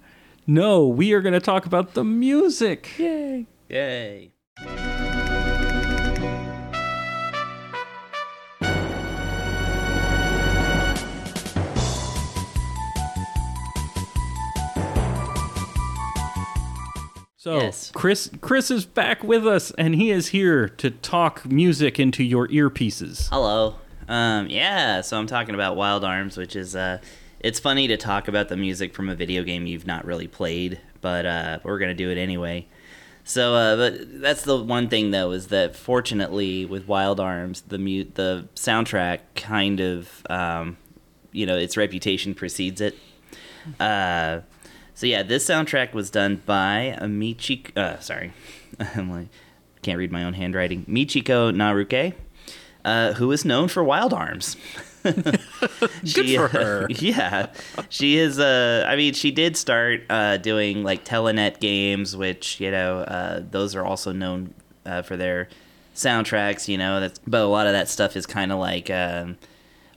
No, 0.46 0.86
we 0.86 1.12
are 1.12 1.20
going 1.20 1.34
to 1.34 1.40
talk 1.40 1.66
about 1.66 1.94
the 1.94 2.04
music. 2.04 2.98
Yay. 2.98 3.46
Yay. 3.68 4.32
So, 17.36 17.58
Yes. 17.60 17.90
Chris 17.94 18.30
Chris 18.42 18.70
is 18.70 18.84
back 18.84 19.24
with 19.24 19.46
us 19.46 19.70
and 19.78 19.94
he 19.94 20.10
is 20.10 20.28
here 20.28 20.68
to 20.68 20.90
talk 20.90 21.46
music 21.46 21.98
into 21.98 22.22
your 22.22 22.46
earpieces. 22.48 23.30
Hello. 23.30 23.76
Um, 24.08 24.48
yeah, 24.50 25.00
so 25.00 25.18
I'm 25.18 25.26
talking 25.26 25.54
about 25.54 25.74
Wild 25.74 26.04
Arms, 26.04 26.36
which 26.36 26.54
is 26.54 26.76
uh, 26.76 26.98
it's 27.40 27.58
funny 27.58 27.88
to 27.88 27.96
talk 27.96 28.28
about 28.28 28.48
the 28.48 28.56
music 28.56 28.94
from 28.94 29.08
a 29.08 29.14
video 29.14 29.42
game 29.42 29.66
you've 29.66 29.86
not 29.86 30.04
really 30.04 30.28
played, 30.28 30.80
but 31.00 31.26
uh, 31.26 31.58
we're 31.62 31.78
gonna 31.78 31.94
do 31.94 32.10
it 32.10 32.18
anyway. 32.18 32.66
So, 33.24 33.54
uh, 33.54 33.76
but 33.76 34.20
that's 34.20 34.42
the 34.42 34.62
one 34.62 34.88
thing 34.88 35.10
though 35.10 35.30
is 35.32 35.48
that 35.48 35.76
fortunately 35.76 36.64
with 36.64 36.88
Wild 36.88 37.20
Arms, 37.20 37.62
the 37.62 37.78
mu- 37.78 38.04
the 38.04 38.48
soundtrack 38.54 39.20
kind 39.34 39.80
of, 39.80 40.26
um, 40.28 40.76
you 41.32 41.46
know, 41.46 41.56
its 41.56 41.76
reputation 41.76 42.34
precedes 42.34 42.80
it. 42.80 42.96
Uh, 43.78 44.40
so 44.94 45.06
yeah, 45.06 45.22
this 45.22 45.46
soundtrack 45.48 45.92
was 45.92 46.10
done 46.10 46.42
by 46.44 46.96
Michiko. 47.02 47.76
Uh, 47.76 48.00
sorry, 48.00 48.32
I'm 48.94 49.10
like 49.10 49.28
can't 49.82 49.98
read 49.98 50.12
my 50.12 50.24
own 50.24 50.34
handwriting. 50.34 50.84
Michiko 50.84 51.54
Naruke, 51.54 52.14
uh, 52.84 53.14
who 53.14 53.32
is 53.32 53.44
known 53.44 53.68
for 53.68 53.82
Wild 53.82 54.12
Arms. 54.12 54.56
Good 55.02 56.36
for 56.36 56.48
her. 56.48 56.86
yeah, 56.90 57.48
she 57.88 58.18
is. 58.18 58.38
Uh, 58.38 58.84
I 58.86 58.96
mean, 58.96 59.14
she 59.14 59.30
did 59.30 59.56
start 59.56 60.02
uh, 60.10 60.36
doing 60.36 60.82
like 60.82 61.04
Telenet 61.04 61.60
games, 61.60 62.16
which 62.16 62.60
you 62.60 62.70
know, 62.70 62.98
uh, 63.00 63.42
those 63.50 63.74
are 63.74 63.84
also 63.84 64.12
known 64.12 64.54
uh, 64.84 65.02
for 65.02 65.16
their 65.16 65.48
soundtracks. 65.94 66.68
You 66.68 66.78
know, 66.78 67.00
that's 67.00 67.18
but 67.26 67.40
a 67.40 67.46
lot 67.46 67.66
of 67.66 67.72
that 67.72 67.88
stuff 67.88 68.16
is 68.16 68.26
kind 68.26 68.52
of 68.52 68.58
like. 68.58 68.90
Um, 68.90 69.38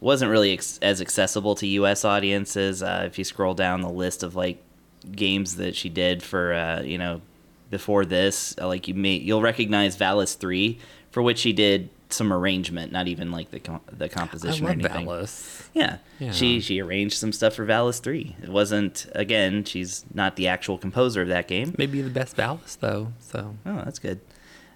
wasn't 0.04 0.30
really 0.30 0.52
ex- 0.52 0.80
as 0.82 1.00
accessible 1.00 1.56
to 1.56 1.66
U.S. 1.66 2.04
audiences. 2.04 2.84
Uh, 2.84 3.04
if 3.06 3.18
you 3.18 3.24
scroll 3.24 3.54
down 3.54 3.80
the 3.80 3.90
list 3.90 4.22
of 4.22 4.36
like 4.36 4.62
games 5.10 5.56
that 5.56 5.78
she 5.78 5.88
did 5.88 6.22
for, 6.22 6.54
uh, 6.54 6.82
you 6.82 6.98
know, 6.98 7.22
before 7.70 8.04
this, 8.04 8.54
uh, 8.60 8.68
like 8.68 8.90
you 8.90 8.94
may 8.94 9.14
you'll 9.14 9.42
recognize 9.42 9.96
Valis 9.98 10.38
Three, 10.38 10.78
for 11.10 11.24
which 11.24 11.40
she 11.40 11.54
did 11.54 11.90
some 12.14 12.32
arrangement, 12.32 12.92
not 12.92 13.08
even 13.08 13.32
like 13.32 13.52
the 13.52 13.60
com- 13.60 13.82
the 13.92 14.06
I 14.06 14.08
composition 14.08 14.66
or 14.66 14.70
love 14.70 14.80
anything. 14.80 15.08
Valis. 15.08 15.68
Yeah. 15.74 15.98
Yeah. 16.20 16.32
She 16.32 16.60
she 16.62 16.80
arranged 16.82 17.18
some 17.18 17.32
stuff 17.32 17.56
for 17.56 17.66
Valis 17.66 18.00
3. 18.02 18.36
It 18.44 18.50
wasn't 18.50 19.08
again, 19.14 19.64
she's 19.64 20.06
not 20.14 20.36
the 20.36 20.48
actual 20.48 20.78
composer 20.78 21.22
of 21.22 21.28
that 21.30 21.48
game. 21.48 21.74
Maybe 21.78 22.02
the 22.02 22.10
best 22.10 22.36
Valis 22.38 22.78
though. 22.80 23.14
So 23.20 23.56
Oh, 23.66 23.82
that's 23.84 24.00
good. 24.00 24.20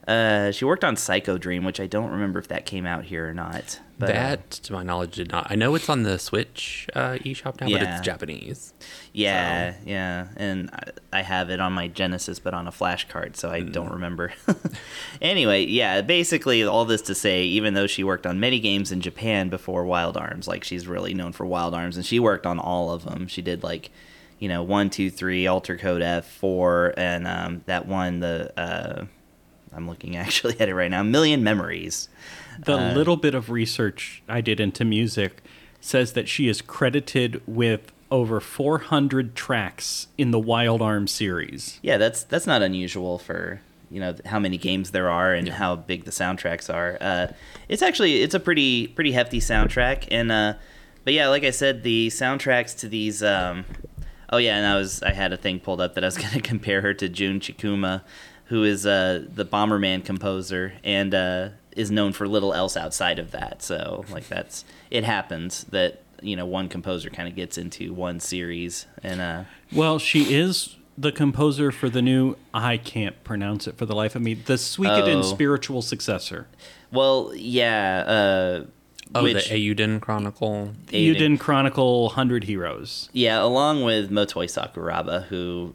Uh, 0.08 0.52
she 0.52 0.64
worked 0.64 0.86
on 0.86 0.96
Psycho 0.96 1.38
Dream, 1.38 1.66
which 1.66 1.80
I 1.82 1.86
don't 1.88 2.12
remember 2.12 2.40
if 2.40 2.48
that 2.48 2.66
came 2.66 2.86
out 2.86 3.04
here 3.06 3.28
or 3.30 3.34
not. 3.34 3.82
But, 4.00 4.10
uh, 4.12 4.14
that, 4.14 4.52
to 4.52 4.74
my 4.74 4.84
knowledge, 4.84 5.16
did 5.16 5.32
not. 5.32 5.48
I 5.50 5.56
know 5.56 5.76
it's 5.76 5.90
on 5.90 6.04
the 6.04 6.18
Switch 6.18 6.88
uh, 6.96 7.18
eShop 7.26 7.60
now, 7.60 7.70
but 7.70 7.82
it's 7.82 8.00
Japanese. 8.02 8.74
yeah, 9.12 9.74
yeah, 9.86 10.28
and 10.38 10.70
I, 10.72 11.18
I 11.20 11.22
have 11.24 11.50
it 11.50 11.60
on 11.60 11.74
my 11.74 11.88
Genesis, 11.90 12.40
but 12.40 12.54
on 12.54 12.68
a 12.68 12.72
flash 12.72 13.08
card, 13.10 13.36
so 13.36 13.50
I 13.50 13.62
Mm. 13.62 13.74
don't 13.74 13.92
remember. 13.92 14.32
anyway, 15.22 15.66
yeah, 15.66 16.02
basically 16.02 16.64
all 16.64 16.86
this 16.86 17.02
to 17.04 17.16
say, 17.16 17.44
even 17.44 17.74
though 17.74 17.88
she 17.88 18.04
worked 18.04 18.26
on 18.26 18.40
many 18.40 18.60
games 18.60 18.92
in 18.92 19.02
Japan 19.02 19.50
before 19.50 19.84
Wild 19.84 20.16
Arms, 20.16 20.48
like 20.48 20.64
she's 20.64 20.88
really 20.88 21.14
known 21.14 21.34
for 21.34 21.46
Wild 21.46 21.74
Arms, 21.74 21.98
and 21.98 22.06
she 22.06 22.20
worked 22.20 22.46
on 22.46 22.60
all 22.60 22.92
of 22.92 23.04
them. 23.04 23.28
She 23.28 23.42
did 23.42 23.64
like, 23.64 23.90
you 24.40 24.48
know, 24.48 24.64
one, 24.64 24.90
two, 24.90 25.10
three, 25.10 25.48
Alter 25.48 25.76
Code 25.78 26.02
F, 26.02 26.30
four, 26.32 26.94
and 26.96 27.28
um, 27.28 27.64
that 27.66 27.88
one, 27.88 28.20
the 28.20 28.54
uh, 28.58 29.06
I'm 29.78 29.88
looking 29.88 30.18
actually 30.26 30.60
at 30.60 30.68
it 30.68 30.76
right 30.76 30.92
now, 30.92 31.02
A 31.02 31.06
Million 31.06 31.44
Memories. 31.44 32.10
The 32.66 32.74
Uh, 32.78 32.94
little 32.94 33.16
bit 33.18 33.36
of 33.36 33.50
research 33.50 34.24
I 34.28 34.42
did 34.42 34.60
into 34.60 34.84
music 34.84 35.42
says 35.80 36.14
that 36.14 36.28
she 36.28 36.48
is 36.50 36.62
credited 36.62 37.42
with 37.48 37.92
over 38.10 38.40
400 38.40 39.36
tracks 39.36 40.08
in 40.18 40.32
the 40.32 40.40
Wild 40.40 40.82
Arms 40.82 41.12
series. 41.12 41.80
Yeah, 41.84 41.98
that's 41.98 42.24
that's 42.24 42.48
not 42.48 42.62
unusual 42.62 43.20
for 43.20 43.62
you 43.92 44.00
know 44.02 44.16
how 44.26 44.40
many 44.40 44.58
games 44.58 44.92
there 44.92 45.10
are 45.10 45.34
and 45.34 45.48
how 45.50 45.76
big 45.76 46.04
the 46.06 46.12
soundtracks 46.12 46.74
are. 46.74 46.98
Uh, 47.00 47.28
it's 47.70 47.82
actually 47.84 48.22
it's 48.24 48.34
a 48.34 48.40
pretty 48.40 48.88
pretty 48.88 49.12
hefty 49.12 49.40
soundtrack, 49.40 50.08
and 50.10 50.32
uh, 50.32 50.54
but 51.04 51.14
yeah, 51.14 51.28
like 51.28 51.44
I 51.44 51.52
said, 51.52 51.84
the 51.84 52.08
soundtracks 52.08 52.76
to 52.80 52.90
these. 52.90 53.22
Um, 53.22 53.66
oh 54.32 54.38
yeah, 54.38 54.58
and 54.58 54.66
I 54.66 54.76
was 54.78 55.04
I 55.04 55.14
had 55.14 55.32
a 55.32 55.38
thing 55.38 55.60
pulled 55.60 55.80
up 55.82 55.94
that 55.96 56.04
I 56.04 56.08
was 56.08 56.18
going 56.24 56.34
to 56.34 56.42
compare 56.42 56.82
her 56.82 56.94
to 56.96 57.08
June 57.08 57.40
Chikuma, 57.40 58.02
who 58.48 58.64
is 58.64 58.86
uh, 58.86 59.26
the 59.34 59.46
Bomberman 59.46 60.04
composer 60.06 60.74
and 60.84 61.14
uh, 61.14 61.50
is 61.76 61.92
known 61.92 62.14
for 62.14 62.28
little 62.28 62.54
else 62.54 62.76
outside 62.78 63.20
of 63.20 63.32
that. 63.32 63.62
So 63.62 64.06
like 64.12 64.28
that's 64.28 64.66
it 64.90 65.04
happens 65.04 65.66
that 65.66 66.02
you 66.22 66.36
know 66.36 66.46
one 66.46 66.68
composer 66.70 67.10
kind 67.10 67.28
of 67.30 67.36
gets 67.36 67.58
into 67.58 67.94
one 67.94 68.20
series 68.20 68.86
and 69.04 69.22
uh, 69.22 69.44
Well, 69.72 70.00
she 70.00 70.34
is 70.34 70.76
the 70.98 71.12
composer 71.12 71.72
for 71.72 71.90
the 71.90 72.02
new 72.02 72.36
I 72.54 72.78
can't 72.78 73.24
pronounce 73.24 73.68
it 73.68 73.78
for 73.78 73.86
the 73.86 73.94
life 73.96 74.16
of 74.16 74.22
me. 74.24 74.34
The 74.34 74.54
Suikoden 74.56 75.18
Oh. 75.20 75.22
spiritual 75.22 75.82
successor. 75.82 76.48
Well, 76.92 77.32
yeah. 77.36 78.04
Uh, 78.08 78.66
Oh, 79.16 79.24
which, 79.24 79.48
the 79.50 79.56
Eiyuden 79.74 80.02
Chronicle. 80.02 80.74
You 80.92 81.14
Aiden- 81.14 81.18
didn't 81.18 81.38
chronicle 81.38 82.08
100 82.08 82.44
Heroes. 82.44 83.08
Yeah, 83.14 83.42
along 83.42 83.84
with 83.86 84.12
Motoi 84.12 84.48
Sakuraba, 84.50 85.24
who 85.28 85.74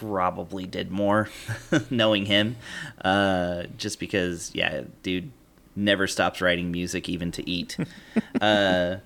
probably 0.00 0.66
did 0.66 0.90
more, 0.90 1.28
knowing 1.90 2.26
him. 2.26 2.56
Uh, 3.04 3.64
just 3.76 3.98
because, 3.98 4.50
yeah, 4.54 4.82
dude 5.02 5.32
never 5.74 6.06
stops 6.06 6.40
writing 6.40 6.70
music 6.70 7.08
even 7.08 7.30
to 7.32 7.48
eat. 7.48 7.76
uh, 8.40 8.96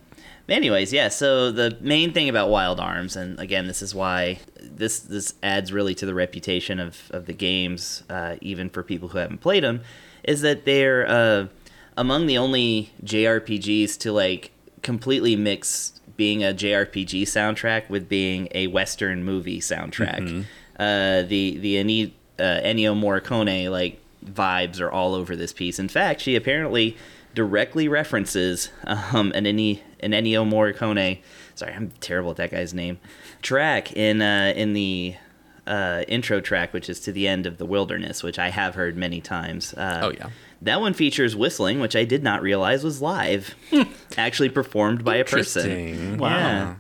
anyways, 0.49 0.93
yeah. 0.93 1.09
So 1.09 1.51
the 1.51 1.77
main 1.81 2.13
thing 2.13 2.29
about 2.29 2.51
Wild 2.51 2.81
Arms, 2.81 3.17
and 3.17 3.39
again, 3.41 3.67
this 3.67 3.83
is 3.83 3.95
why 3.95 4.41
this 4.61 5.01
this 5.01 5.35
adds 5.43 5.73
really 5.73 5.95
to 5.95 6.07
the 6.07 6.15
reputation 6.15 6.81
of 6.81 7.11
of 7.11 7.27
the 7.27 7.33
games, 7.33 8.03
uh, 8.11 8.37
even 8.41 8.71
for 8.71 8.83
people 8.83 9.09
who 9.09 9.19
haven't 9.19 9.39
played 9.39 9.65
them, 9.65 9.81
is 10.25 10.41
that 10.43 10.65
they're 10.65 11.09
uh, 11.09 11.47
among 11.97 12.27
the 12.27 12.39
only 12.39 12.91
JRPGs 13.05 13.99
to 13.99 14.13
like 14.13 14.51
completely 14.83 15.37
mix 15.37 16.01
being 16.17 16.43
a 16.43 16.49
JRPG 16.49 17.23
soundtrack 17.23 17.89
with 17.91 18.09
being 18.09 18.49
a 18.53 18.67
Western 18.69 19.23
movie 19.25 19.61
soundtrack. 19.61 20.47
Uh, 20.79 21.23
the 21.23 21.57
the 21.59 21.77
Eni, 21.77 22.13
uh, 22.39 22.43
Ennio 22.63 22.95
Morricone 22.99 23.71
like 23.71 24.01
vibes 24.25 24.81
are 24.81 24.91
all 24.91 25.15
over 25.15 25.35
this 25.37 25.53
piece. 25.53 25.79
In 25.79 25.89
fact, 25.89 26.21
she 26.21 26.37
apparently 26.37 26.97
directly 27.35 27.87
references 27.89 28.71
um, 28.85 29.33
an 29.35 29.45
Ennio, 29.45 29.81
an 30.01 30.13
Ennio 30.13 30.47
Morricone. 30.49 31.21
Sorry, 31.55 31.73
I'm 31.73 31.91
terrible 32.01 32.31
at 32.33 32.37
that 32.37 32.51
guy's 32.51 32.75
name. 32.75 32.99
Track 33.43 33.93
in 33.97 34.21
uh, 34.21 34.53
in 34.57 34.73
the 34.75 35.15
uh, 35.67 36.05
intro 36.09 36.41
track, 36.41 36.73
which 36.73 36.89
is 36.91 37.01
to 37.01 37.13
the 37.13 37.27
end 37.27 37.47
of 37.47 37.59
the 37.59 37.67
wilderness, 37.67 38.23
which 38.23 38.39
I 38.39 38.51
have 38.51 38.75
heard 38.75 38.97
many 38.97 39.21
times. 39.21 39.73
Uh, 39.75 40.01
Oh, 40.05 40.11
yeah. 40.11 40.29
that 40.63 40.81
one 40.81 40.93
features 40.95 41.35
whistling, 41.35 41.81
which 41.81 41.97
I 41.97 42.05
did 42.05 42.23
not 42.23 42.41
realize 42.43 42.85
was 42.85 43.01
live, 43.03 43.55
actually 44.17 44.49
performed 44.51 45.05
by 45.05 45.17
a 45.17 45.25
person. 45.25 46.19
Wow. 46.19 46.77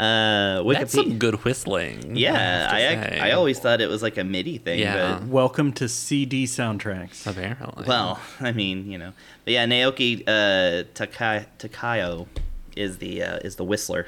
Uh, 0.00 0.62
That's 0.72 0.94
some 0.94 1.18
good 1.18 1.44
whistling. 1.44 2.16
Yeah, 2.16 2.32
have 2.32 3.04
to 3.04 3.22
I. 3.22 3.28
I 3.28 3.30
always 3.32 3.58
thought 3.58 3.82
it 3.82 3.88
was 3.90 4.02
like 4.02 4.16
a 4.16 4.24
MIDI 4.24 4.56
thing, 4.56 4.78
Yeah. 4.78 5.22
Welcome 5.26 5.74
to 5.74 5.90
CD 5.90 6.44
soundtracks. 6.46 7.26
Apparently. 7.26 7.84
well, 7.86 8.18
I 8.40 8.52
mean, 8.52 8.90
you 8.90 8.96
know, 8.96 9.12
but 9.44 9.52
yeah, 9.52 9.66
Naoki 9.66 10.22
uh, 10.26 10.84
Takai, 10.94 11.44
Takayo 11.58 12.28
is 12.76 12.96
the 12.96 13.22
uh, 13.22 13.36
is 13.44 13.56
the 13.56 13.64
whistler, 13.64 14.06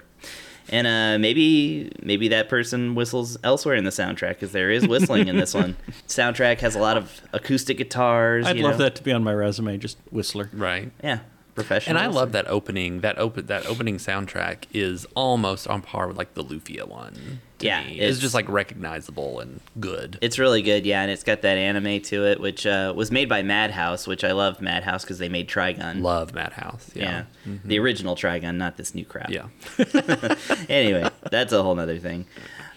and 0.70 0.86
uh, 0.86 1.18
maybe 1.18 1.92
maybe 2.02 2.28
that 2.28 2.48
person 2.48 2.94
whistles 2.94 3.36
elsewhere 3.44 3.74
in 3.74 3.84
the 3.84 3.90
soundtrack 3.90 4.30
because 4.30 4.52
there 4.52 4.70
is 4.70 4.88
whistling 4.88 5.28
in 5.28 5.36
this 5.36 5.52
one. 5.62 5.76
Soundtrack 6.08 6.60
has 6.60 6.74
a 6.74 6.78
lot 6.80 6.96
of 6.96 7.20
acoustic 7.34 7.76
guitars. 7.76 8.46
I'd 8.46 8.56
you 8.56 8.62
love 8.62 8.78
know? 8.78 8.84
that 8.84 8.94
to 8.94 9.02
be 9.02 9.12
on 9.12 9.22
my 9.22 9.34
resume, 9.34 9.76
just 9.76 9.98
Whistler. 10.10 10.48
right. 10.54 10.90
Yeah, 11.04 11.18
professional. 11.54 11.96
And 11.96 12.04
I 12.04 12.08
love 12.08 12.32
that 12.32 12.48
opening. 12.48 13.00
That 13.00 13.18
open 13.18 13.46
that 13.46 13.66
opening 13.66 13.96
soundtrack 13.98 14.64
is 14.72 15.06
almost 15.14 15.66
on 15.68 15.82
par 15.82 16.08
with 16.08 16.16
like 16.16 16.34
the 16.34 16.42
Lufia 16.44 16.86
one. 16.88 17.40
to 17.58 17.66
Yeah, 17.66 17.84
me. 17.84 17.92
it's- 17.94 18.10
it's 18.12 18.18
just 18.20 18.34
like 18.34 18.48
recognizable 18.48 19.38
and 19.40 19.60
good. 19.78 20.18
It's 20.20 20.38
really 20.38 20.62
good, 20.62 20.84
yeah, 20.84 21.02
and 21.02 21.10
it's 21.10 21.22
got 21.22 21.42
that 21.42 21.56
anime 21.58 22.00
to 22.02 22.24
it, 22.26 22.40
which 22.40 22.66
uh, 22.66 22.92
was 22.96 23.10
made 23.12 23.28
by 23.28 23.42
Madhouse, 23.42 24.06
which 24.06 24.24
I 24.24 24.32
love 24.32 24.60
Madhouse 24.60 25.04
because 25.04 25.18
they 25.18 25.28
made 25.28 25.48
Trigun. 25.48 26.00
Love 26.02 26.34
Madhouse. 26.34 26.90
yeah, 26.94 27.24
Yeah. 27.46 27.52
the 27.64 27.78
original 27.78 28.16
Trigun, 28.16 28.56
not 28.56 28.76
this 28.78 28.94
new 28.94 29.04
crap. 29.04 29.30
Yeah. 29.30 29.46
anyway, 30.68 31.08
that's 31.30 31.52
a 31.52 31.62
whole 31.62 31.74
nother 31.74 31.98
thing. 31.98 32.26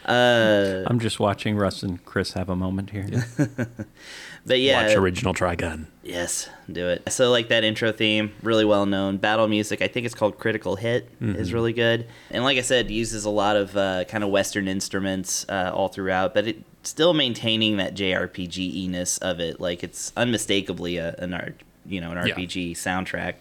Uh, 0.05 0.83
I'm 0.87 0.99
just 0.99 1.19
watching 1.19 1.55
Russ 1.57 1.81
and 1.83 2.03
Chris 2.05 2.33
have 2.33 2.47
a 2.49 2.55
moment 2.55 2.91
here. 2.91 3.07
but 4.45 4.59
yeah, 4.59 4.85
Watch 4.87 4.95
original 4.95 5.33
Trigun. 5.33 5.87
yes, 6.03 6.47
do 6.71 6.87
it. 6.89 7.11
So 7.11 7.31
like 7.31 7.49
that 7.49 7.63
intro 7.63 7.91
theme, 7.91 8.31
really 8.43 8.65
well 8.65 8.85
known. 8.85 9.17
Battle 9.17 9.47
music, 9.47 9.81
I 9.81 9.87
think 9.87 10.05
it's 10.05 10.15
called 10.15 10.37
Critical 10.37 10.75
Hit, 10.75 11.09
is 11.19 11.53
really 11.53 11.73
good. 11.73 12.07
And 12.29 12.43
like 12.43 12.57
I 12.57 12.61
said, 12.61 12.91
uses 12.91 13.25
a 13.25 13.29
lot 13.31 13.55
of 13.55 13.75
uh, 13.75 14.03
kind 14.05 14.23
of 14.23 14.29
Western 14.29 14.67
instruments 14.67 15.45
uh, 15.49 15.71
all 15.73 15.87
throughout, 15.87 16.33
but 16.35 16.47
it 16.47 16.63
still 16.83 17.13
maintaining 17.15 17.77
that 17.77 17.95
JRPG 17.95 18.87
ness 18.89 19.17
of 19.17 19.39
it. 19.39 19.59
Like 19.59 19.83
it's 19.83 20.13
unmistakably 20.15 20.97
a, 20.97 21.15
an 21.17 21.33
art, 21.33 21.63
you 21.85 21.99
know, 21.99 22.11
an 22.11 22.27
Yeah. 22.27 22.35
RPG 22.35 22.73
soundtrack. 22.73 23.35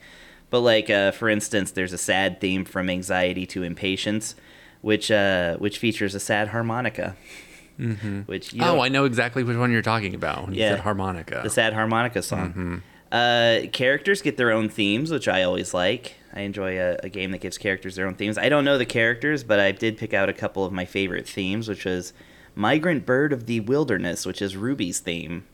But 0.48 0.60
like 0.60 0.88
uh, 0.88 1.10
for 1.12 1.28
instance, 1.28 1.72
there's 1.72 1.92
a 1.92 1.98
sad 1.98 2.40
theme 2.40 2.64
from 2.64 2.88
Anxiety 2.88 3.44
to 3.46 3.62
Impatience, 3.64 4.34
which 4.84 5.10
uh, 5.10 5.56
which 5.56 5.78
features 5.78 6.14
a 6.14 6.20
sad 6.20 6.48
harmonica. 6.48 7.16
Mm-hmm. 7.80 8.20
Which 8.22 8.52
you 8.52 8.62
oh, 8.62 8.80
I 8.80 8.88
know 8.88 9.04
exactly 9.04 9.42
which 9.42 9.56
one 9.56 9.72
you're 9.72 9.82
talking 9.82 10.14
about. 10.14 10.44
When 10.44 10.54
you 10.54 10.60
Yeah. 10.60 10.70
said 10.72 10.80
harmonica. 10.80 11.40
the 11.42 11.50
sad 11.50 11.72
harmonica 11.72 12.22
song. 12.22 12.82
Uh, 13.10 13.66
characters 13.72 14.22
get 14.22 14.36
their 14.36 14.50
own 14.50 14.68
themes, 14.68 15.10
which 15.10 15.28
I 15.28 15.42
always 15.44 15.72
like. 15.72 16.14
I 16.34 16.40
enjoy 16.40 16.78
a, 16.80 16.96
a 17.04 17.08
game 17.08 17.30
that 17.30 17.38
gives 17.40 17.58
characters 17.58 17.94
their 17.96 18.06
own 18.08 18.14
themes. 18.14 18.36
I 18.38 18.48
don't 18.48 18.64
know 18.64 18.76
the 18.76 18.84
characters, 18.86 19.44
but 19.44 19.58
I 19.60 19.70
did 19.72 19.96
pick 19.96 20.12
out 20.12 20.28
a 20.28 20.32
couple 20.32 20.64
of 20.64 20.72
my 20.72 20.84
favorite 20.84 21.26
themes, 21.28 21.68
which 21.68 21.84
was 21.84 22.12
Migrant 22.56 23.06
Bird 23.06 23.32
of 23.32 23.46
the 23.46 23.60
Wilderness, 23.60 24.26
which 24.26 24.42
is 24.42 24.56
Ruby's 24.56 24.98
theme. 25.00 25.44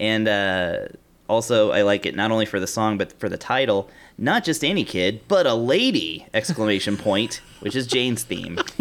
And 0.00 0.26
uh, 0.28 0.86
also, 1.28 1.70
I 1.70 1.82
like 1.82 2.04
it 2.04 2.14
not 2.16 2.30
only 2.32 2.46
for 2.46 2.58
the 2.60 2.66
song, 2.66 2.98
but 2.98 3.12
for 3.20 3.28
the 3.28 3.38
title. 3.38 3.88
Not 4.20 4.42
just 4.44 4.64
any 4.64 4.82
kid, 4.84 5.20
but 5.28 5.46
a 5.46 5.54
lady! 5.54 6.26
Exclamation 6.34 6.96
point, 7.08 7.40
which 7.60 7.76
is 7.76 7.86
Jane's 7.86 8.24
theme. 8.24 8.56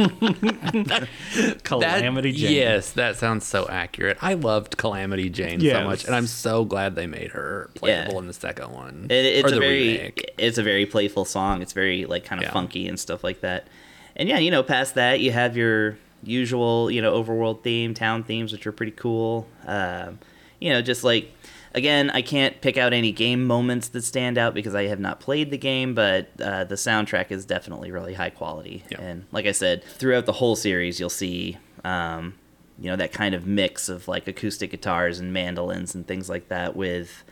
Calamity 1.63 2.31
that, 2.31 2.37
Jane. 2.37 2.51
Yes, 2.55 2.91
that 2.93 3.17
sounds 3.17 3.45
so 3.45 3.67
accurate. 3.69 4.17
I 4.21 4.33
loved 4.33 4.77
Calamity 4.77 5.29
Jane 5.29 5.59
Yes. 5.59 5.75
so 5.75 5.83
much, 5.83 6.05
and 6.05 6.15
I'm 6.15 6.27
so 6.27 6.65
glad 6.65 6.95
they 6.95 7.07
made 7.07 7.31
her 7.31 7.69
playable 7.75 8.13
Yeah. 8.13 8.19
in 8.19 8.27
the 8.27 8.33
second 8.33 8.71
one. 8.71 9.07
It, 9.09 9.13
it's 9.25 9.45
or 9.45 9.51
a 9.51 9.55
the 9.55 9.59
very 9.59 9.87
remake. 9.97 10.33
it's 10.37 10.57
a 10.57 10.63
very 10.63 10.85
playful 10.85 11.25
song. 11.25 11.61
It's 11.61 11.73
very 11.73 12.05
like 12.05 12.25
kind 12.25 12.41
of 12.41 12.47
Yeah. 12.47 12.53
funky 12.53 12.87
and 12.87 12.99
stuff 12.99 13.23
like 13.23 13.41
that. 13.41 13.67
And 14.15 14.27
yeah, 14.27 14.39
you 14.39 14.49
know, 14.51 14.63
past 14.63 14.95
that 14.95 15.19
you 15.19 15.31
have 15.31 15.55
your 15.55 15.97
usual 16.23 16.89
you 16.89 17.01
know 17.01 17.13
overworld 17.13 17.61
theme, 17.61 17.93
town 17.93 18.23
themes, 18.23 18.51
which 18.51 18.65
are 18.65 18.71
pretty 18.71 18.91
cool. 18.93 19.47
Um, 19.67 20.19
you 20.59 20.71
know, 20.71 20.81
just 20.81 21.03
like 21.03 21.31
again, 21.77 22.09
I 22.09 22.21
can't 22.21 22.59
pick 22.61 22.77
out 22.77 22.91
any 22.91 23.11
game 23.11 23.45
moments 23.45 23.87
that 23.89 24.03
stand 24.03 24.37
out 24.37 24.53
because 24.53 24.75
I 24.75 24.87
have 24.87 24.99
not 24.99 25.19
played 25.19 25.51
the 25.51 25.57
game, 25.57 25.93
but 25.93 26.29
uh, 26.41 26.65
the 26.65 26.75
soundtrack 26.75 27.31
is 27.31 27.45
definitely 27.45 27.91
really 27.91 28.15
high 28.15 28.29
quality. 28.29 28.83
Yeah. 28.89 29.01
And 29.01 29.25
like 29.31 29.45
I 29.45 29.51
said, 29.51 29.83
throughout 29.83 30.25
the 30.25 30.33
whole 30.33 30.55
series, 30.55 30.99
you'll 30.99 31.09
see. 31.09 31.57
Um, 31.83 32.33
you 32.79 32.89
know 32.89 32.95
that 32.95 33.11
kind 33.11 33.33
of 33.33 33.47
mix 33.47 33.89
of 33.89 34.07
like 34.07 34.27
acoustic 34.27 34.71
guitars 34.71 35.19
and 35.19 35.33
mandolins 35.33 35.95
and 35.95 36.05
things 36.07 36.29
like 36.29 36.47
that 36.49 36.75
with 36.75 37.23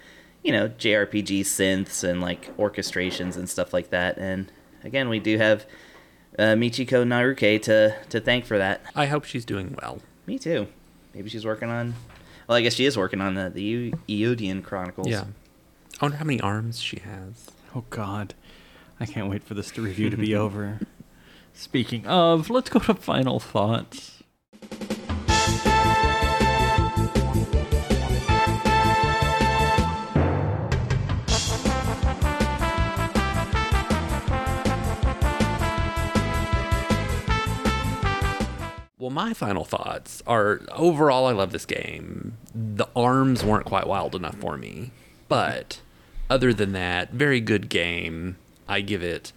you 0.44 0.52
know 0.52 0.70
JRPG 0.70 1.42
synths 1.42 2.04
and 2.04 2.22
like 2.22 2.56
orchestrations 2.58 3.36
and 3.36 3.50
stuff 3.50 3.74
like 3.74 3.90
that. 3.92 4.18
And 4.18 4.52
again, 4.84 5.10
we 5.10 5.20
do 5.20 5.38
have 5.38 5.66
uh, 6.40 6.54
Michiko 6.54 7.06
Naruke 7.06 7.62
to 7.64 7.96
to 8.10 8.20
thank 8.20 8.46
for 8.46 8.58
that. 8.58 8.82
I 8.96 9.06
hope 9.06 9.24
she's 9.24 9.46
doing 9.46 9.76
well. 9.82 10.00
Me 10.26 10.40
too. 10.40 10.68
Maybe 11.14 11.30
she's 11.30 11.46
working 11.46 11.70
on. 11.70 11.94
Well, 12.48 12.58
I 12.58 12.62
guess 12.62 12.74
she 12.76 12.86
is 12.86 12.98
working 12.98 13.22
on 13.22 13.34
the 13.36 13.50
the 13.50 13.94
Eodian 14.08 14.62
Chronicles. 14.62 15.08
Yeah. 15.08 15.26
I 16.00 16.06
wonder 16.06 16.18
how 16.18 16.26
many 16.26 16.42
arms 16.42 16.80
she 16.80 17.00
has. 17.00 17.48
Oh 17.76 17.86
God, 17.90 18.34
I 19.00 19.06
can't 19.06 19.30
wait 19.30 19.44
for 19.44 19.54
this 19.54 19.72
to 19.72 19.82
review 19.82 20.10
to 20.10 20.18
be 20.18 20.36
over. 20.46 20.80
Speaking 21.54 22.06
of, 22.06 22.50
let's 22.50 22.70
go 22.70 22.80
to 22.80 22.94
final 22.94 23.40
thoughts. 23.40 24.24
Well, 39.06 39.14
my 39.14 39.36
final 39.36 39.66
thoughts 39.66 40.24
are 40.26 40.62
overall, 40.72 41.28
I 41.28 41.32
love 41.32 41.52
this 41.52 41.68
game. 41.68 42.40
The 42.56 42.88
arms 42.96 43.44
weren't 43.44 43.68
quite 43.68 43.86
wild 43.86 44.16
enough 44.16 44.34
for 44.34 44.58
me. 44.58 44.90
But 45.28 45.80
other 46.28 46.52
than 46.52 46.72
that, 46.72 47.12
very 47.12 47.40
good 47.40 47.70
game. 47.70 48.38
I 48.68 48.82
give 48.82 49.04
it 49.04 49.32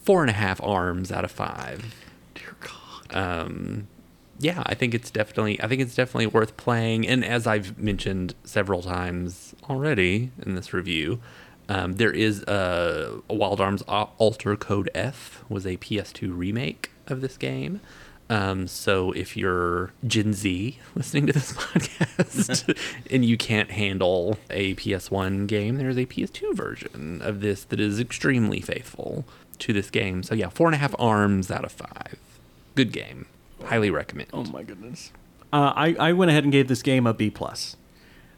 four 0.00 0.22
and 0.22 0.30
a 0.30 0.32
half 0.32 0.58
arms 0.62 1.12
out 1.12 1.22
of 1.22 1.30
five. 1.30 1.94
Dear 2.34 2.56
God. 2.62 3.14
um, 3.14 3.88
yeah, 4.38 4.62
I 4.64 4.74
think 4.74 4.94
it's 4.94 5.10
definitely 5.10 5.62
I 5.62 5.68
think 5.68 5.82
it's 5.82 5.94
definitely 5.94 6.28
worth 6.28 6.56
playing. 6.56 7.06
And 7.06 7.22
as 7.22 7.46
I've 7.46 7.78
mentioned 7.78 8.34
several 8.44 8.80
times 8.80 9.54
already 9.68 10.30
in 10.40 10.54
this 10.54 10.72
review, 10.72 11.20
um, 11.68 11.96
there 11.96 12.10
is 12.10 12.42
a, 12.44 13.20
a 13.28 13.34
Wild 13.34 13.60
Arms 13.60 13.82
Alter 13.82 14.56
Code 14.56 14.88
F 14.94 15.44
was 15.50 15.66
a 15.66 15.76
PS2 15.76 16.34
remake 16.34 16.90
of 17.06 17.20
this 17.20 17.36
game. 17.36 17.82
Um, 18.30 18.66
so 18.66 19.12
if 19.12 19.36
you're 19.36 19.92
Gen 20.06 20.34
Z 20.34 20.78
listening 20.94 21.26
to 21.28 21.32
this 21.32 21.52
podcast 21.54 22.76
and 23.10 23.24
you 23.24 23.36
can't 23.38 23.70
handle 23.70 24.38
a 24.50 24.74
PS1 24.74 25.46
game, 25.46 25.76
there's 25.76 25.96
a 25.96 26.04
PS2 26.06 26.54
version 26.54 27.20
of 27.22 27.40
this 27.40 27.64
that 27.64 27.80
is 27.80 27.98
extremely 27.98 28.60
faithful 28.60 29.24
to 29.60 29.72
this 29.72 29.88
game. 29.90 30.22
So 30.22 30.34
yeah, 30.34 30.48
four 30.50 30.66
and 30.68 30.74
a 30.74 30.78
half 30.78 30.94
arms 30.98 31.50
out 31.50 31.64
of 31.64 31.72
five. 31.72 32.18
Good 32.74 32.92
game. 32.92 33.26
Highly 33.64 33.90
recommend. 33.90 34.28
Oh 34.32 34.44
my 34.44 34.62
goodness. 34.62 35.10
Uh, 35.52 35.72
I 35.74 35.96
I 35.98 36.12
went 36.12 36.30
ahead 36.30 36.44
and 36.44 36.52
gave 36.52 36.68
this 36.68 36.82
game 36.82 37.06
a 37.06 37.14
B 37.14 37.30
plus. 37.30 37.76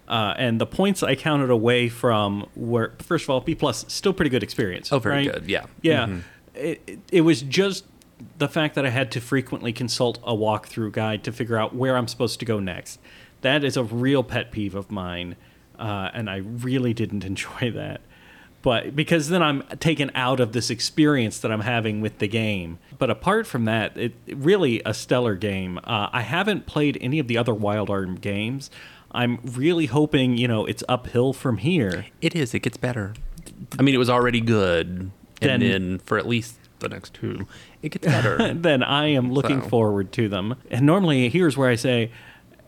Uh, 0.09 0.35
and 0.39 0.61
the 0.61 0.67
points 0.67 1.03
I 1.03 1.15
counted 1.15 1.51
away 1.51 1.89
from 1.89 2.49
were 2.57 2.95
first 3.01 3.25
of 3.25 3.31
all 3.31 3.41
B 3.41 3.55
plus, 3.55 3.85
still 3.89 4.13
pretty 4.13 4.31
good 4.31 4.43
experience. 4.43 4.93
Oh, 4.93 4.99
very 4.99 5.27
right? 5.27 5.33
good. 5.35 5.49
Yeah. 5.51 5.67
Yeah, 5.83 6.07
Mhm. 6.07 6.23
it, 6.55 6.81
it- 6.87 6.99
it 7.13 7.21
was 7.23 7.43
just 7.43 7.85
the 8.39 8.49
fact 8.49 8.75
that 8.75 8.85
I 8.87 8.91
had 8.91 9.11
to 9.13 9.21
frequently 9.21 9.73
consult 9.73 10.19
a 10.25 10.35
walkthrough 10.35 10.93
guide 10.93 11.25
to 11.25 11.33
figure 11.33 11.57
out 11.57 11.75
where 11.75 11.97
I'm 11.97 12.09
supposed 12.09 12.39
to 12.41 12.45
go 12.45 12.61
next. 12.61 12.99
That 13.43 13.65
is 13.65 13.77
a 13.77 13.85
real 13.85 14.23
pet 14.23 14.51
peeve 14.53 14.75
of 14.75 14.91
mine, 14.91 15.37
uh, 15.79 16.11
and 16.13 16.29
I 16.29 16.37
really 16.39 16.93
didn't 16.95 17.25
enjoy 17.33 17.71
that. 17.73 18.01
But 18.63 18.95
because 18.95 19.31
then 19.31 19.43
I'm 19.43 19.63
taken 19.79 20.11
out 20.15 20.39
of 20.39 20.53
this 20.53 20.69
experience 20.69 21.39
that 21.39 21.51
I'm 21.51 21.63
having 21.63 22.03
with 22.03 22.19
the 22.19 22.29
game. 22.29 22.79
But 22.99 23.09
apart 23.09 23.47
from 23.47 23.65
that, 23.65 23.97
it 23.97 24.13
really 24.29 24.83
a 24.85 24.93
stellar 24.93 25.35
game. 25.35 25.79
Uh, 25.79 26.09
I 26.13 26.21
haven't 26.21 26.67
played 26.67 26.99
any 27.01 27.19
of 27.19 27.27
the 27.27 27.39
other 27.39 27.55
Wild 27.55 27.89
Arm 27.89 28.17
games. 28.17 28.71
I'm 29.13 29.39
really 29.43 29.87
hoping 29.87 30.37
you 30.37 30.47
know 30.47 30.67
it's 30.67 30.85
uphill 30.91 31.33
from 31.33 31.57
here. 31.57 32.05
It 32.21 32.37
is. 32.37 32.53
It 32.53 32.59
gets 32.61 32.77
better. 32.77 33.15
I 33.79 33.83
mean, 33.83 33.95
it 33.95 33.99
was 33.99 34.11
already 34.11 34.43
good, 34.43 35.11
Then- 35.41 35.51
and 35.51 35.63
then 35.63 35.99
for 36.01 36.19
at 36.19 36.29
least 36.29 36.59
the 36.81 36.89
next 36.89 37.15
two, 37.15 37.47
it 37.83 37.91
gets 37.91 38.07
better. 38.07 38.53
then 38.55 38.83
I 38.83 39.07
am 39.07 39.33
looking 39.33 39.63
So. 39.63 39.69
forward 39.69 40.13
to 40.13 40.29
them. 40.29 40.57
And 40.71 40.85
normally, 40.87 41.29
here's 41.29 41.57
where 41.57 41.71
I 41.71 41.77
say, 41.77 42.11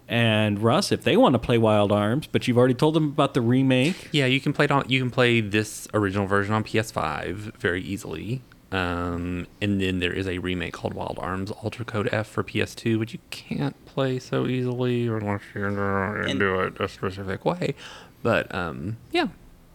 and 0.09 0.59
Russ, 0.61 0.93
if 0.93 1.05
they 1.05 1.17
want 1.17 1.35
to 1.35 1.39
play 1.39 1.59
Wild 1.59 1.91
Arms, 1.93 2.27
but 2.31 2.47
you've 2.47 2.59
already 2.59 2.75
told 2.75 2.95
them 2.95 3.05
about 3.09 3.35
the 3.35 3.41
remake, 3.41 4.09
yeah, 4.13 4.27
you 4.27 4.41
can 4.41 4.53
play 4.53 4.67
it 4.67 4.71
on. 4.71 4.85
You 4.89 4.99
can 5.01 5.11
play 5.11 5.41
this 5.41 5.89
original 5.95 6.27
version 6.27 6.55
on 6.55 6.65
PS5 6.65 7.57
very 7.57 7.81
easily. 7.83 8.43
Um, 8.73 9.47
and 9.61 9.81
then 9.83 9.99
there 9.99 10.13
is 10.15 10.27
a 10.27 10.39
remake 10.39 10.73
called 10.73 10.95
Wild 10.95 11.19
Arms 11.21 11.51
Alter 11.51 11.85
Code 11.85 12.09
F 12.11 12.27
for 12.27 12.43
PS2, 12.43 12.99
which 12.99 13.13
you 13.13 13.19
can't 13.31 13.77
play 13.85 14.19
so 14.19 14.47
easily 14.47 15.07
unless 15.07 15.43
you 15.55 15.67
And- 15.67 16.39
do 16.41 16.61
it 16.61 16.81
a 16.81 16.89
specific 16.89 17.45
way. 17.45 17.75
But 18.23 18.53
um, 18.55 18.97
yeah, 19.11 19.29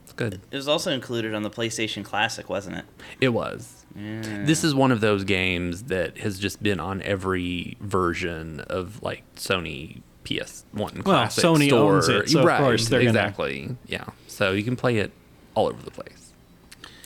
it's 0.04 0.14
good. 0.14 0.42
It 0.52 0.56
was 0.56 0.68
also 0.68 0.92
included 0.92 1.36
on 1.36 1.44
the 1.44 1.50
PlayStation 1.52 2.04
Classic, 2.04 2.50
wasn't 2.50 2.78
it? 2.78 2.86
It 3.22 3.30
was. 3.30 3.86
This 3.98 4.64
is 4.64 4.76
one 4.76 4.91
of 4.91 5.02
those 5.02 5.24
games 5.24 5.84
that 5.84 6.20
has 6.20 6.38
just 6.39 6.62
been 6.62 6.80
on 6.80 7.02
every 7.02 7.78
version 7.82 8.60
of 8.62 9.02
like 9.02 9.24
Sony 9.36 10.02
PS1 10.24 11.04
classic 11.04 11.43
Sony 11.43 11.68
store. 11.68 11.95
owns 11.95 12.08
it, 12.10 12.30
so 12.30 12.39
of 12.41 12.45
right, 12.45 12.60
course 12.60 12.89
they're 12.89 13.00
gonna- 13.00 13.10
exactly. 13.10 13.76
Yeah, 13.88 14.04
so 14.28 14.52
you 14.52 14.64
can 14.64 14.76
play 14.76 14.98
it 14.98 15.12
all 15.56 15.68
over 15.68 15.82
the 15.82 15.89
place 15.91 16.32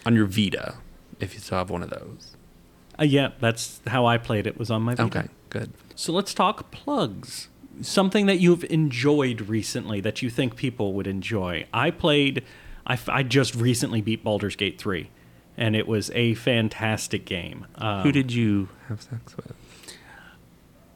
on 0.06 0.16
your 0.16 0.26
Vita 0.26 0.76
if 1.20 1.34
you 1.34 1.39
still 1.39 1.60
have 1.60 1.70
one 1.70 1.82
of 1.84 1.89
those. 1.92 2.36
uh, 3.00 3.04
yeah, 3.06 3.30
that's 3.39 3.80
how 3.88 4.06
I 4.06 4.18
played 4.18 4.46
it. 4.46 4.58
Was 4.58 4.70
on 4.70 4.82
my 4.82 4.96
Vita. 4.96 5.20
Okay, 5.20 5.28
good. 5.50 5.72
So 5.96 6.12
let's 6.12 6.34
talk 6.34 6.72
plugs. 6.72 7.48
Something 7.82 8.26
that 8.26 8.39
you've 8.39 8.66
enjoyed 8.66 9.42
recently 9.48 10.02
that 10.02 10.22
you 10.22 10.30
think 10.30 10.56
people 10.58 10.94
would 10.94 11.08
enjoy. 11.08 11.66
I 11.74 11.89
played. 11.92 12.44
I, 12.86 12.94
f- 12.94 13.08
I 13.10 13.24
just 13.24 13.56
recently 13.56 14.02
beat 14.02 14.24
Baldur's 14.24 14.56
Gate 14.56 14.78
three, 14.80 15.10
and 15.62 15.76
it 15.76 15.88
was 15.88 16.09
a 16.16 16.34
fantastic 16.34 17.24
game. 17.26 17.68
Um, 17.76 18.01
Who 18.01 18.12
did 18.12 18.32
you 18.34 18.68
have 18.89 19.01
sex 19.01 19.38
with? 19.38 19.53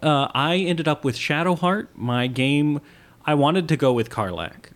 Uh, 0.02 0.28
I 0.34 0.58
ended 0.58 0.88
up 0.88 1.04
with 1.06 1.16
Shadowheart. 1.16 1.88
My 1.96 2.28
game, 2.28 2.82
I 3.26 3.34
wanted 3.36 3.68
to 3.70 3.78
go 3.78 3.94
with 3.94 4.10
Karlach, 4.10 4.72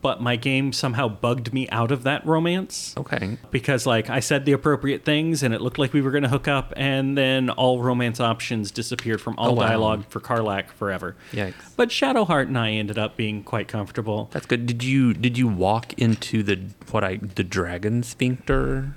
but 0.00 0.20
my 0.20 0.34
game 0.34 0.72
somehow 0.72 1.06
bugged 1.08 1.52
me 1.52 1.68
out 1.68 1.92
of 1.92 2.02
that 2.02 2.26
romance 2.26 2.94
Okay. 2.96 3.38
because, 3.52 3.86
like, 3.86 4.10
I 4.10 4.18
said 4.20 4.44
the 4.44 4.50
appropriate 4.52 5.04
things 5.04 5.42
and 5.44 5.54
it 5.54 5.60
looked 5.60 5.78
like 5.78 5.92
we 5.92 6.00
were 6.00 6.10
going 6.10 6.24
to 6.24 6.28
hook 6.28 6.48
up, 6.48 6.72
and 6.76 7.16
then 7.16 7.48
all 7.50 7.80
romance 7.80 8.18
options 8.18 8.72
disappeared 8.72 9.20
from 9.20 9.38
all 9.38 9.50
Oh, 9.50 9.52
wow. 9.54 9.68
dialogue 9.68 10.04
for 10.08 10.18
Karlach 10.20 10.68
forever. 10.70 11.14
Yikes. 11.32 11.54
But 11.76 11.90
Shadowheart 11.90 12.46
and 12.48 12.58
I 12.58 12.70
ended 12.72 12.98
up 12.98 13.16
being 13.16 13.44
quite 13.44 13.68
comfortable. 13.68 14.28
That's 14.32 14.46
good. 14.46 14.66
Did 14.66 14.82
you 14.82 15.14
did 15.14 15.38
you 15.38 15.46
walk 15.48 15.92
into 15.94 16.42
the 16.42 16.58
what 16.90 17.04
I 17.04 17.16
the 17.18 17.44
dragon 17.44 18.02
sphincter? 18.02 18.96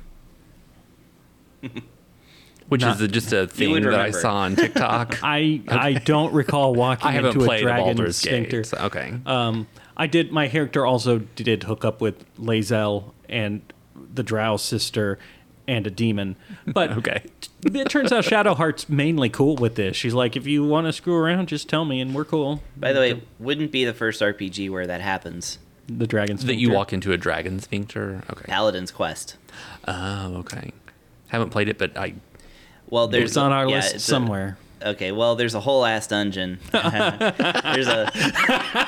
Which 2.68 2.82
Not- 2.82 2.96
is 2.96 3.02
a, 3.02 3.08
just 3.08 3.32
a 3.32 3.46
thing 3.48 3.80
that 3.84 3.94
I 3.94 4.10
saw 4.12 4.38
on 4.38 4.56
TikTok. 4.56 5.20
I 5.24 5.62
I 5.68 5.94
don't 5.94 6.34
recall 6.34 6.74
walking 6.74 7.08
I 7.08 7.12
haven't 7.12 7.34
into 7.34 7.42
a 7.44 7.46
played 7.48 7.62
dragon 7.64 7.86
Baldur's 7.96 8.18
sphincter. 8.18 8.58
Gate. 8.62 8.66
so- 8.66 8.78
okay. 8.86 9.14
Um, 9.26 9.68
I 9.96 10.08
did. 10.08 10.32
My 10.32 10.48
character 10.48 10.86
also 10.86 11.20
did 11.20 11.64
hook 11.64 11.86
up 11.86 12.02
with 12.02 12.26
Lae'zel 12.38 13.14
and 13.30 13.62
the 14.14 14.24
Drow 14.24 14.58
sister 14.58 15.20
and 15.68 15.86
a 15.88 15.92
demon. 15.92 16.36
But 16.66 16.92
Okay. 16.98 17.24
it 17.64 17.90
turns 17.90 18.12
out 18.12 18.24
Shadowheart's 18.24 18.90
mainly 18.90 19.30
cool 19.30 19.56
with 19.56 19.76
this. 19.76 19.96
She's 19.96 20.14
like, 20.14 20.36
if 20.36 20.46
you 20.48 20.64
want 20.66 20.88
to 20.88 20.94
screw 20.94 21.16
around, 21.16 21.48
just 21.48 21.70
tell 21.70 21.86
me, 21.86 22.02
and 22.02 22.14
we're 22.16 22.26
cool. 22.26 22.62
By 22.78 22.94
the 22.94 23.00
way, 23.00 23.22
wouldn't 23.40 23.72
be 23.72 23.86
the 23.86 23.94
first 23.94 24.22
RPG 24.22 24.70
where 24.70 24.86
that 24.88 25.02
happens. 25.02 25.60
the 25.88 26.08
dragon's 26.08 26.44
that 26.46 26.56
you 26.56 26.72
walk 26.72 26.94
into 26.94 27.12
a 27.14 27.18
dragon 27.18 27.60
sphincter. 27.60 28.22
Okay. 28.32 28.46
Paladin's 28.48 28.92
Quest. 28.92 29.38
Oh, 29.88 30.36
okay. 30.38 30.72
Haven't 31.36 31.52
played 31.52 31.70
it, 31.70 31.78
but 31.78 31.96
I. 31.98 32.16
Well, 32.90 33.08
there's 33.08 33.32
It's 33.32 33.38
on 33.38 33.52
a- 33.52 33.56
our 33.56 33.68
yeah, 33.70 33.76
list 33.78 33.96
it's 33.96 34.08
a- 34.08 34.12
somewhere. 34.12 34.58
okay, 34.82 35.12
well, 35.12 35.36
there's 35.36 35.54
a 35.56 35.60
whole 35.60 35.86
ass 35.86 36.08
dungeon. 36.08 36.60
there's 36.72 37.88
a 37.88 38.10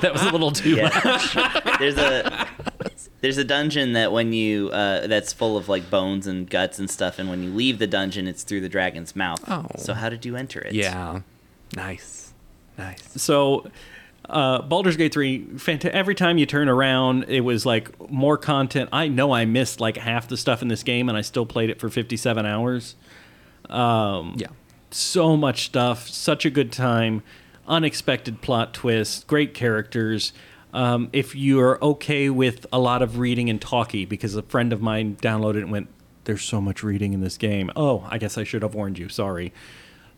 That 0.00 0.10
was 0.12 0.22
a 0.22 0.30
little 0.30 0.50
too 0.50 0.80
much. 0.82 1.34
there's 1.78 1.96
a 1.98 2.46
there's 3.20 3.38
a 3.38 3.44
dungeon 3.44 3.92
that 3.94 4.12
when 4.12 4.32
you 4.32 4.68
uh, 4.70 5.06
that's 5.06 5.32
full 5.32 5.56
of 5.56 5.68
like 5.68 5.90
bones 5.90 6.26
and 6.26 6.48
guts 6.48 6.78
and 6.78 6.90
stuff, 6.90 7.18
and 7.18 7.28
when 7.30 7.42
you 7.42 7.50
leave 7.52 7.78
the 7.78 7.86
dungeon, 7.86 8.26
it's 8.28 8.42
through 8.42 8.60
the 8.60 8.68
dragon's 8.68 9.16
mouth. 9.16 9.42
Oh. 9.48 9.66
So 9.78 9.94
how 9.94 10.08
did 10.08 10.24
you 10.24 10.36
enter 10.36 10.60
it? 10.60 10.74
Yeah. 10.74 11.20
Nice. 11.74 12.32
Nice. 12.76 13.02
So, 13.22 13.66
uh, 14.28 14.62
Baldur's 14.62 14.96
Gate 14.96 15.12
3, 15.12 15.44
fanta- 15.56 15.90
every 15.90 16.14
time 16.14 16.38
you 16.38 16.46
turn 16.46 16.68
around, 16.68 17.24
it 17.28 17.40
was 17.42 17.66
like 17.66 18.10
more 18.10 18.38
content. 18.38 18.88
I 18.92 19.08
know 19.08 19.32
I 19.32 19.44
missed 19.44 19.80
like 19.80 19.96
half 19.96 20.28
the 20.28 20.36
stuff 20.36 20.62
in 20.62 20.68
this 20.68 20.82
game, 20.82 21.08
and 21.08 21.18
I 21.18 21.20
still 21.20 21.46
played 21.46 21.70
it 21.70 21.78
for 21.80 21.88
57 21.90 22.46
hours. 22.46 22.96
Yeah. 24.36 24.48
so 24.90 25.36
much 25.36 25.64
stuff, 25.66 26.08
such 26.08 26.44
a 26.44 26.50
good 26.50 26.70
time, 26.72 27.22
unexpected 27.66 28.40
plot 28.42 28.72
twists, 28.74 29.24
great 29.24 29.54
characters. 29.54 30.32
Um, 30.72 31.08
if 31.12 31.34
you're 31.34 31.82
okay 31.84 32.30
with 32.30 32.66
a 32.72 32.78
lot 32.78 33.00
of 33.02 33.18
reading 33.18 33.48
and 33.48 33.60
talky, 33.60 34.04
because 34.04 34.34
a 34.36 34.42
friend 34.42 34.72
of 34.72 34.80
mine 34.82 35.16
downloaded 35.22 35.56
it 35.56 35.62
and 35.62 35.72
went, 35.72 35.88
"There's 36.24 36.42
so 36.42 36.60
much 36.60 36.82
reading 36.82 37.12
in 37.12 37.20
this 37.20 37.36
game." 37.38 37.70
Oh, 37.76 38.06
I 38.10 38.18
guess 38.18 38.36
I 38.36 38.44
should 38.44 38.62
have 38.62 38.74
warned 38.74 38.98
you. 38.98 39.08
Sorry. 39.08 39.52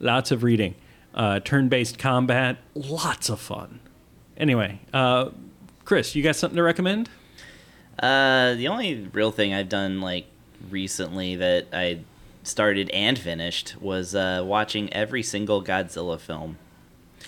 Lots 0.00 0.30
of 0.30 0.42
reading, 0.42 0.74
uh, 1.14 1.40
turn-based 1.40 1.98
combat, 1.98 2.56
lots 2.74 3.28
of 3.28 3.38
fun. 3.40 3.80
Anyway, 4.36 4.80
uh, 4.92 5.30
Chris, 5.84 6.14
you 6.14 6.22
got 6.22 6.36
something 6.36 6.56
to 6.56 6.62
recommend? 6.62 7.08
Uh, 7.98 8.54
the 8.54 8.68
only 8.68 9.08
real 9.12 9.30
thing 9.32 9.54
I've 9.54 9.68
done 9.68 10.00
like 10.00 10.26
recently 10.70 11.36
that 11.36 11.66
I 11.72 12.00
started 12.42 12.90
and 12.90 13.18
finished 13.18 13.76
was 13.80 14.14
uh, 14.14 14.42
watching 14.44 14.92
every 14.92 15.22
single 15.22 15.62
Godzilla 15.64 16.18
film. 16.20 16.58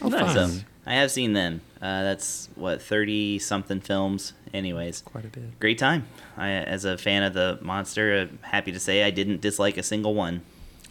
Oh, 0.02 0.08
Nice. 0.08 0.34
fun. 0.34 0.50
So 0.50 0.60
I 0.86 0.94
have 0.94 1.10
seen 1.10 1.32
them. 1.32 1.60
Uh, 1.80 2.02
that's 2.02 2.48
what 2.54 2.82
thirty 2.82 3.38
something 3.38 3.80
films. 3.80 4.32
Anyways, 4.52 5.02
Quite 5.02 5.24
a 5.24 5.28
bit. 5.28 5.58
great 5.60 5.78
time. 5.78 6.06
I, 6.36 6.50
as 6.50 6.84
a 6.84 6.96
fan 6.98 7.22
of 7.22 7.34
the 7.34 7.58
monster, 7.62 8.20
I'm 8.20 8.38
happy 8.42 8.72
to 8.72 8.80
say 8.80 9.02
I 9.04 9.10
didn't 9.10 9.40
dislike 9.40 9.76
a 9.76 9.82
single 9.82 10.14
one. 10.14 10.42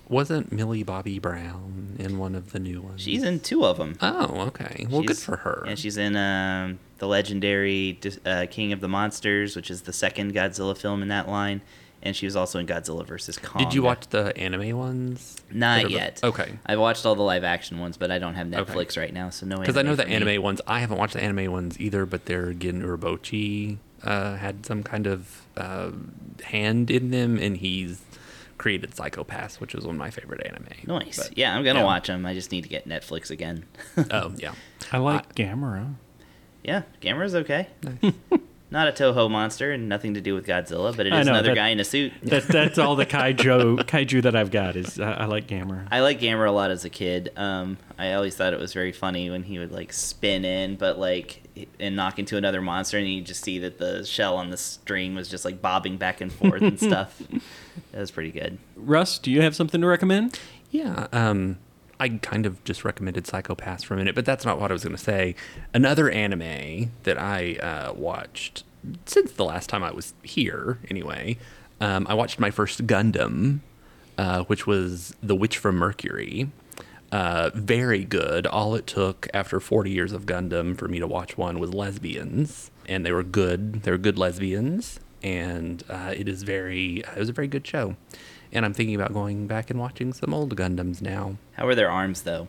Wasn't 0.10 0.52
Millie 0.52 0.84
Bobby 0.84 1.20
Brown 1.20 1.96
in 2.00 2.18
one 2.18 2.34
of 2.36 2.52
the 2.54 2.60
new 2.60 2.82
ones? 2.82 3.02
She's 3.02 3.24
in 3.24 3.40
two 3.42 3.66
of 3.66 3.78
them. 3.78 3.98
Oh, 4.02 4.42
okay. 4.48 4.86
Well, 4.90 5.02
good 5.02 5.18
for 5.18 5.38
her. 5.38 5.64
Yeah, 5.68 5.76
she's 5.76 5.98
in 5.98 6.16
um, 6.16 6.80
the 7.00 7.08
legendary 7.08 8.00
uh, 8.26 8.46
King 8.50 8.72
of 8.72 8.80
the 8.80 8.88
Monsters, 8.88 9.56
which 9.56 9.70
is 9.70 9.82
the 9.82 9.94
second 9.94 10.34
Godzilla 10.34 10.78
film 10.78 11.02
in 11.02 11.10
that 11.10 11.28
line, 11.28 11.62
and 12.02 12.16
she 12.16 12.26
was 12.26 12.36
also 12.38 12.58
in 12.58 12.68
Godzilla 12.68 13.06
vs 13.06 13.38
Kong. 13.40 13.62
Did 13.62 13.74
you 13.74 13.84
watch 13.84 14.08
the 14.08 14.36
anime 14.38 14.78
ones? 14.78 15.36
Not 15.52 15.90
yet. 15.90 16.22
Okay. 16.24 16.58
I've 16.66 16.80
watched 16.80 17.06
all 17.06 17.16
the 17.16 17.24
live 17.24 17.44
action 17.44 17.80
ones, 17.80 17.98
but 17.98 18.10
I 18.10 18.18
don't 18.18 18.36
have 18.36 18.54
Okay. 18.54 18.74
Netflix 18.74 18.98
right 18.98 19.14
now, 19.14 19.30
so 19.30 19.46
no. 19.46 19.58
Because 19.58 19.76
I 19.76 19.82
know 19.82 19.96
the 19.96 20.06
me. 20.06 20.14
anime 20.16 20.42
ones. 20.42 20.62
I 20.68 20.80
haven't 20.80 20.98
watched 20.98 21.14
the 21.16 21.24
anime 21.24 21.52
ones 21.52 21.78
either, 21.82 22.06
but 22.06 22.26
their 22.26 22.54
Gen 22.54 22.82
Urobuchi 22.82 23.78
uh, 24.04 24.36
had 24.38 24.66
some 24.66 24.84
kind 24.84 25.06
of 25.06 25.42
uh, 25.58 25.92
hand 26.46 26.90
in 26.92 27.12
them, 27.12 27.38
and 27.38 27.58
he's 27.58 28.00
created 28.58 28.96
Psycho-Pass, 28.96 29.60
which 29.60 29.74
was 29.74 29.86
one 29.86 29.96
of 29.96 30.00
my 30.00 30.10
favorite 30.10 30.46
anime. 30.46 30.68
Nice. 30.86 31.18
But, 31.18 31.38
yeah, 31.38 31.56
I'm 31.56 31.64
gonna 31.64 31.80
yeah. 31.80 31.86
watch 31.86 32.08
them. 32.08 32.26
I 32.26 32.34
just 32.34 32.52
need 32.52 32.64
to 32.64 32.70
get 32.70 32.88
Netflix 32.88 33.30
again. 33.32 33.66
Oh 34.12 34.34
yeah. 34.38 34.54
I 34.92 34.98
like 34.98 35.36
Gamera. 35.36 35.96
yeah, 36.64 36.84
Gamera's 37.02 37.36
okay. 37.36 37.68
Not 38.70 38.90
a 38.90 38.92
Toho 38.92 39.32
monster 39.32 39.72
and 39.72 39.88
nothing 39.88 40.14
to 40.16 40.22
do 40.22 40.34
with 40.36 40.46
Godzilla, 40.46 40.96
but 40.96 41.06
it 41.06 41.14
is 41.14 41.26
know, 41.26 41.32
another 41.34 41.50
that- 41.50 41.56
guy 41.56 41.70
in 41.70 41.80
a 41.80 41.86
suit. 41.86 42.12
That, 42.24 42.44
that's 42.48 42.78
all 42.78 42.96
the 42.98 43.06
kaiju 43.16 43.78
kaiju 43.86 44.22
that 44.24 44.36
I've 44.36 44.52
got 44.52 44.76
is 44.76 45.00
I, 45.00 45.12
I 45.14 45.26
like 45.26 45.48
Gamera. 45.48 45.88
I 45.90 46.02
like 46.02 46.20
Gamera 46.20 46.50
a 46.50 46.52
lot 46.52 46.70
as 46.72 46.84
a 46.84 46.90
kid. 46.90 47.32
Um, 47.38 47.78
I 47.98 48.14
always 48.14 48.36
thought 48.36 48.52
it 48.54 48.60
was 48.60 48.74
very 48.74 48.92
funny 48.92 49.30
when 49.30 49.44
he 49.44 49.58
would 49.60 49.72
like 49.72 49.94
spin 49.94 50.44
in, 50.44 50.76
but 50.76 51.00
like 51.00 51.44
and 51.80 51.96
knock 51.96 52.20
into 52.20 52.36
another 52.36 52.62
monster, 52.62 52.98
and 52.98 53.08
you 53.08 53.22
just 53.22 53.44
see 53.44 53.58
that 53.60 53.78
the 53.78 54.04
shell 54.06 54.36
on 54.36 54.50
the 54.50 54.58
string 54.58 55.16
was 55.16 55.30
just 55.30 55.46
like 55.46 55.62
bobbing 55.62 55.96
back 55.98 56.20
and 56.20 56.32
forth 56.32 56.62
and 56.62 56.78
stuff. 56.90 57.22
That 57.94 58.00
was 58.00 58.12
pretty 58.12 58.32
good. 58.32 58.58
Russ, 58.76 59.18
do 59.18 59.32
you 59.32 59.42
have 59.42 59.56
something 59.56 59.80
to 59.82 59.88
recommend? 59.88 60.38
Yeah. 60.72 61.08
Um, 61.14 61.58
I 62.00 62.10
kind 62.10 62.46
of 62.46 62.64
just 62.64 62.86
recommended 62.86 63.26
Psycho-Pass 63.26 63.84
for 63.84 63.96
a 63.96 63.98
minute, 63.98 64.14
but 64.14 64.26
that's 64.26 64.46
not 64.46 64.60
what 64.60 64.72
I 64.72 64.74
was 64.74 64.84
going 64.84 64.96
to 64.96 65.02
say. 65.02 65.36
Another 65.74 66.10
anime 66.10 66.92
that 67.04 67.18
I 67.18 67.56
uh, 67.56 67.94
watched 67.94 68.64
since 69.06 69.32
the 69.32 69.46
last 69.46 69.70
time 69.70 69.84
I 69.84 69.92
was 69.92 70.14
here, 70.24 70.80
anyway, 70.90 71.38
um, 71.82 72.08
I 72.10 72.14
watched 72.14 72.40
my 72.40 72.52
first 72.52 72.88
Gundam, 72.88 73.60
uh, 74.18 74.44
which 74.44 74.66
was 74.66 75.16
The 75.22 75.36
Witch 75.36 75.58
from 75.58 75.76
Mercury. 75.76 76.50
Uh, 77.12 77.52
very 77.54 78.04
good. 78.04 78.46
All 78.48 78.76
it 78.76 78.86
took 78.86 79.28
after 79.34 79.60
40 79.60 79.90
years 79.90 80.12
of 80.12 80.26
Gundam 80.26 80.78
for 80.78 80.88
me 80.88 81.00
to 81.00 81.08
watch 81.08 81.38
one 81.38 81.60
was 81.60 81.74
lesbians, 81.74 82.72
and 82.88 83.06
they 83.06 83.12
were 83.12 83.24
good. 83.24 83.84
They 83.84 83.92
were 83.92 83.98
good 83.98 84.18
lesbians, 84.18 85.00
and 85.24 85.84
uh, 85.90 86.14
it 86.16 86.28
is 86.28 86.44
very. 86.44 87.00
It 87.00 87.18
was 87.18 87.30
a 87.30 87.34
very 87.34 87.48
good 87.48 87.66
show, 87.66 87.96
and 88.52 88.66
I'm 88.66 88.74
thinking 88.74 88.96
about 88.96 89.14
going 89.14 89.48
back 89.48 89.70
and 89.70 89.80
watching 89.80 90.14
some 90.14 90.34
old 90.34 90.56
Gundams 90.56 91.02
now. 91.02 91.38
How 91.54 91.66
were 91.66 91.76
their 91.76 91.90
arms 91.92 92.22
though? 92.24 92.48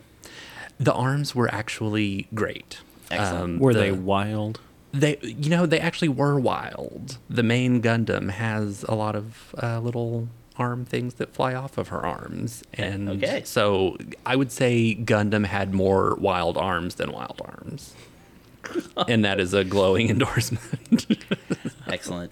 The 0.79 0.93
arms 0.93 1.35
were 1.35 1.53
actually 1.53 2.27
great. 2.33 2.79
Excellent. 3.11 3.43
Um, 3.43 3.59
Were 3.59 3.73
the- 3.73 3.79
they 3.79 3.91
wild? 3.91 4.59
They, 4.91 5.17
you 5.21 5.49
know, 5.51 5.65
they 5.67 5.79
actually 5.79 6.07
were 6.09 6.39
wild. 6.39 7.17
The 7.29 7.43
main 7.43 7.81
Gundam 7.81 8.31
has 8.31 8.83
a 8.89 8.95
lot 8.95 9.15
of 9.15 9.53
uh, 9.61 9.79
little 9.79 10.29
arm 10.57 10.83
things 10.85 11.15
that 11.15 11.33
fly 11.33 11.53
off 11.53 11.77
of 11.77 11.89
her 11.89 12.03
arms, 12.05 12.63
and 12.73 13.07
Okay. 13.09 13.43
so 13.45 13.97
I 14.25 14.35
would 14.35 14.51
say 14.51 14.95
Gundam 14.95 15.45
had 15.45 15.73
more 15.75 16.15
wild 16.15 16.57
arms 16.57 16.95
than 16.95 17.11
wild 17.11 17.39
arms, 17.45 17.93
and 19.07 19.23
that 19.23 19.39
is 19.39 19.53
a 19.53 19.63
glowing 19.63 20.09
endorsement. 20.15 21.05
Excellent. 21.87 22.31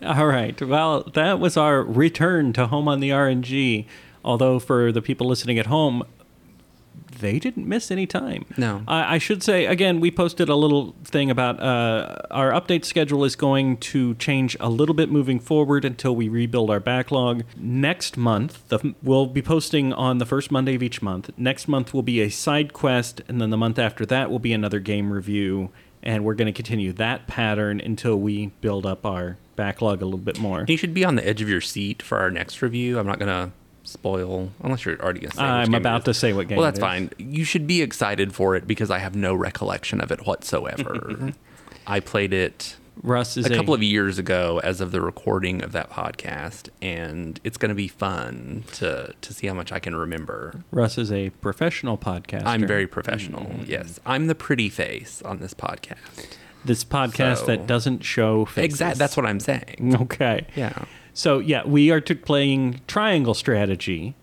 All 0.06 0.26
right. 0.26 0.60
Well, 0.60 1.02
that 1.14 1.38
was 1.38 1.56
our 1.56 1.82
return 1.82 2.52
to 2.54 2.66
home 2.66 2.88
on 2.88 3.00
the 3.00 3.10
RNG. 3.10 3.86
Although 4.24 4.58
for 4.58 4.92
the 4.92 5.00
people 5.00 5.26
listening 5.26 5.58
at 5.58 5.66
home, 5.66 6.02
they 7.20 7.38
didn't 7.38 7.66
miss 7.66 7.90
any 7.90 8.06
time. 8.06 8.44
No. 8.56 8.82
I, 8.86 9.14
I 9.14 9.18
should 9.18 9.42
say 9.42 9.66
again, 9.66 10.00
we 10.00 10.10
posted 10.10 10.48
a 10.48 10.54
little 10.54 10.94
thing 11.04 11.30
about 11.30 11.60
uh, 11.60 12.16
our 12.30 12.50
update 12.52 12.84
schedule 12.84 13.24
is 13.24 13.36
going 13.36 13.76
to 13.78 14.14
change 14.16 14.56
a 14.60 14.68
little 14.68 14.94
bit 14.94 15.10
moving 15.10 15.40
forward 15.40 15.84
until 15.84 16.14
we 16.14 16.28
rebuild 16.28 16.70
our 16.70 16.80
backlog. 16.80 17.44
Next 17.56 18.16
month, 18.16 18.68
the, 18.68 18.94
we'll 19.02 19.26
be 19.26 19.42
posting 19.42 19.92
on 19.92 20.18
the 20.18 20.26
first 20.26 20.50
Monday 20.50 20.74
of 20.74 20.82
each 20.82 21.02
month. 21.02 21.30
Next 21.36 21.68
month 21.68 21.92
will 21.92 22.02
be 22.02 22.20
a 22.20 22.28
side 22.28 22.72
quest, 22.72 23.22
and 23.28 23.40
then 23.40 23.50
the 23.50 23.56
month 23.56 23.78
after 23.78 24.06
that 24.06 24.30
will 24.30 24.38
be 24.38 24.52
another 24.52 24.80
game 24.80 25.12
review. 25.12 25.70
And 26.08 26.24
we're 26.24 26.34
going 26.34 26.46
to 26.46 26.52
continue 26.52 26.92
that 26.94 27.26
pattern 27.26 27.82
until 27.82 28.16
we 28.16 28.46
build 28.62 28.86
up 28.86 29.04
our 29.04 29.36
backlog 29.56 30.00
a 30.00 30.06
little 30.06 30.16
bit 30.18 30.38
more. 30.40 30.64
you 30.66 30.78
should 30.78 30.94
be 30.94 31.04
on 31.04 31.16
the 31.16 31.28
edge 31.28 31.42
of 31.42 31.50
your 31.50 31.60
seat 31.60 32.00
for 32.02 32.18
our 32.18 32.30
next 32.30 32.62
review. 32.62 32.98
I'm 32.98 33.06
not 33.06 33.18
gonna 33.18 33.52
spoil 33.84 34.50
unless 34.62 34.86
you're 34.86 34.98
already 35.02 35.20
gonna 35.20 35.34
say. 35.34 35.42
I'm 35.42 35.74
about 35.74 36.06
to 36.06 36.14
say 36.14 36.32
what 36.32 36.48
game 36.48 36.56
Well, 36.56 36.64
that's 36.64 36.78
fine. 36.78 37.10
You 37.18 37.44
should 37.44 37.66
be 37.66 37.82
excited 37.82 38.32
for 38.32 38.56
it 38.56 38.66
because 38.66 38.90
I 38.90 39.00
have 39.00 39.14
no 39.14 39.34
recollection 39.34 40.00
of 40.00 40.10
it 40.10 40.26
whatsoever. 40.26 41.34
I 41.86 42.00
played 42.00 42.32
it 42.32 42.76
Russ 43.02 43.36
is 43.36 43.46
a 43.46 43.54
couple 43.54 43.74
of 43.74 43.82
years 43.82 44.18
ago 44.18 44.60
as 44.64 44.80
of 44.80 44.90
the 44.90 45.00
recording 45.00 45.62
of 45.62 45.72
that 45.72 45.88
podcast 45.90 46.68
and 46.82 47.40
it's 47.44 47.56
going 47.56 47.68
to 47.68 47.74
be 47.74 47.88
fun 47.88 48.64
to 48.74 49.14
to 49.20 49.32
see 49.34 49.46
how 49.46 49.54
much 49.54 49.70
I 49.72 49.78
can 49.78 49.94
remember. 49.94 50.64
Russ 50.70 50.98
is 50.98 51.12
a 51.12 51.30
professional 51.30 51.96
podcaster. 51.96 52.46
I'm 52.46 52.66
very 52.66 52.86
professional. 52.86 53.50
Yes. 53.64 54.00
I'm 54.04 54.26
the 54.26 54.34
pretty 54.34 54.68
face 54.68 55.22
on 55.22 55.38
this 55.38 55.54
podcast. 55.54 56.26
this 56.64 56.82
podcast 56.84 57.38
So- 57.38 57.46
that 57.46 57.66
doesn't 57.66 58.02
show 58.04 58.44
faces. 58.44 58.64
Exactly. 58.64 58.98
That's 58.98 59.16
what 59.16 59.26
I'm 59.26 59.40
saying. 59.40 59.96
Okay. 60.00 60.46
Yeah. 60.56 60.84
So 61.14 61.38
yeah, 61.38 61.64
we 61.66 61.90
are 61.90 62.00
to 62.00 62.14
playing 62.16 62.80
Triangle 62.86 63.34
Strategy, 63.34 64.14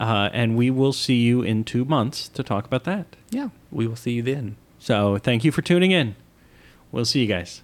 uh, 0.00 0.30
and 0.32 0.56
we 0.56 0.70
will 0.70 0.92
see 0.92 1.16
you 1.22 1.42
in 1.42 1.64
two 1.64 1.84
months 1.84 2.28
to 2.28 2.42
talk 2.42 2.64
about 2.66 2.84
that. 2.84 3.16
Yeah. 3.30 3.48
We 3.72 3.86
will 3.88 3.96
see 3.96 4.12
you 4.12 4.22
then. 4.22 4.56
So 4.78 5.18
thank 5.18 5.44
you 5.44 5.50
for 5.50 5.62
tuning 5.62 5.90
in. 5.90 6.14
We'll 6.92 7.04
see 7.04 7.20
you 7.20 7.26
guys. 7.26 7.62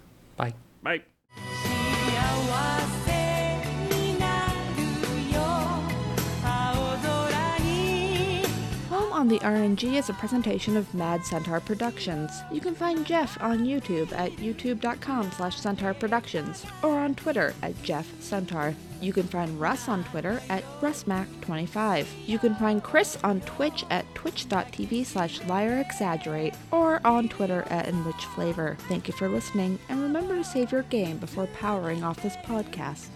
On 9.20 9.28
the 9.28 9.38
RNG 9.40 9.98
is 9.98 10.08
a 10.08 10.14
presentation 10.14 10.78
of 10.78 10.94
Mad 10.94 11.22
Centaur 11.26 11.60
Productions. 11.60 12.40
You 12.50 12.58
can 12.58 12.74
find 12.74 13.04
Jeff 13.04 13.36
on 13.42 13.66
YouTube 13.66 14.10
at 14.12 14.32
youtube.com 14.32 15.30
slash 15.32 15.56
centaur 15.60 15.92
productions 15.92 16.64
or 16.82 16.98
on 16.98 17.14
Twitter 17.14 17.52
at 17.60 17.80
Jeff 17.82 18.10
Centaur. 18.22 18.74
You 19.02 19.12
can 19.12 19.24
find 19.24 19.60
Russ 19.60 19.90
on 19.90 20.04
Twitter 20.04 20.40
at 20.48 20.64
RussMac25. 20.80 22.06
You 22.26 22.38
can 22.38 22.54
find 22.54 22.82
Chris 22.82 23.18
on 23.22 23.42
Twitch 23.42 23.84
at 23.90 24.06
twitch.tv 24.14 25.04
slash 25.04 25.40
liarexaggerate 25.40 26.56
or 26.70 27.06
on 27.06 27.28
Twitter 27.28 27.66
at 27.68 27.88
enrichflavor. 27.88 28.78
Thank 28.88 29.06
you 29.06 29.12
for 29.12 29.28
listening 29.28 29.78
and 29.90 30.00
remember 30.00 30.36
to 30.36 30.44
save 30.44 30.72
your 30.72 30.84
game 30.84 31.18
before 31.18 31.46
powering 31.48 32.02
off 32.02 32.22
this 32.22 32.36
podcast. 32.36 33.08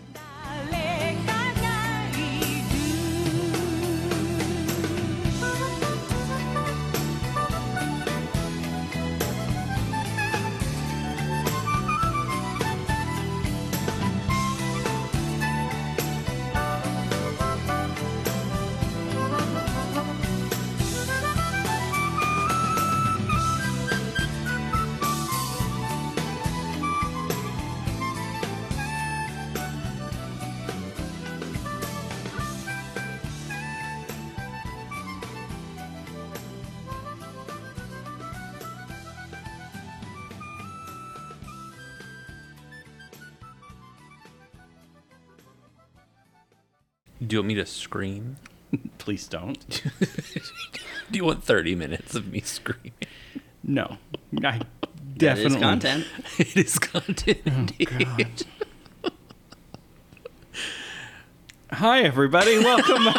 Me 47.55 47.63
to 47.63 47.67
scream? 47.67 48.37
Please 48.99 49.29
don't. 49.29 49.83
Do 51.11 51.17
you 51.19 51.25
want 51.25 51.45
30 51.45 51.75
minutes 51.75 52.15
of 52.15 52.31
me 52.31 52.41
screaming? 52.41 52.93
No. 53.63 53.99
I 54.43 54.61
That 55.17 55.39
is 55.39 55.55
definitely 55.55 55.61
content. 55.61 56.07
it 56.39 56.57
is 56.57 56.79
content 56.79 57.41
oh, 57.47 57.51
indeed. 57.51 58.47
Hi 61.71 62.03
everybody. 62.03 62.59
Welcome. 62.59 63.15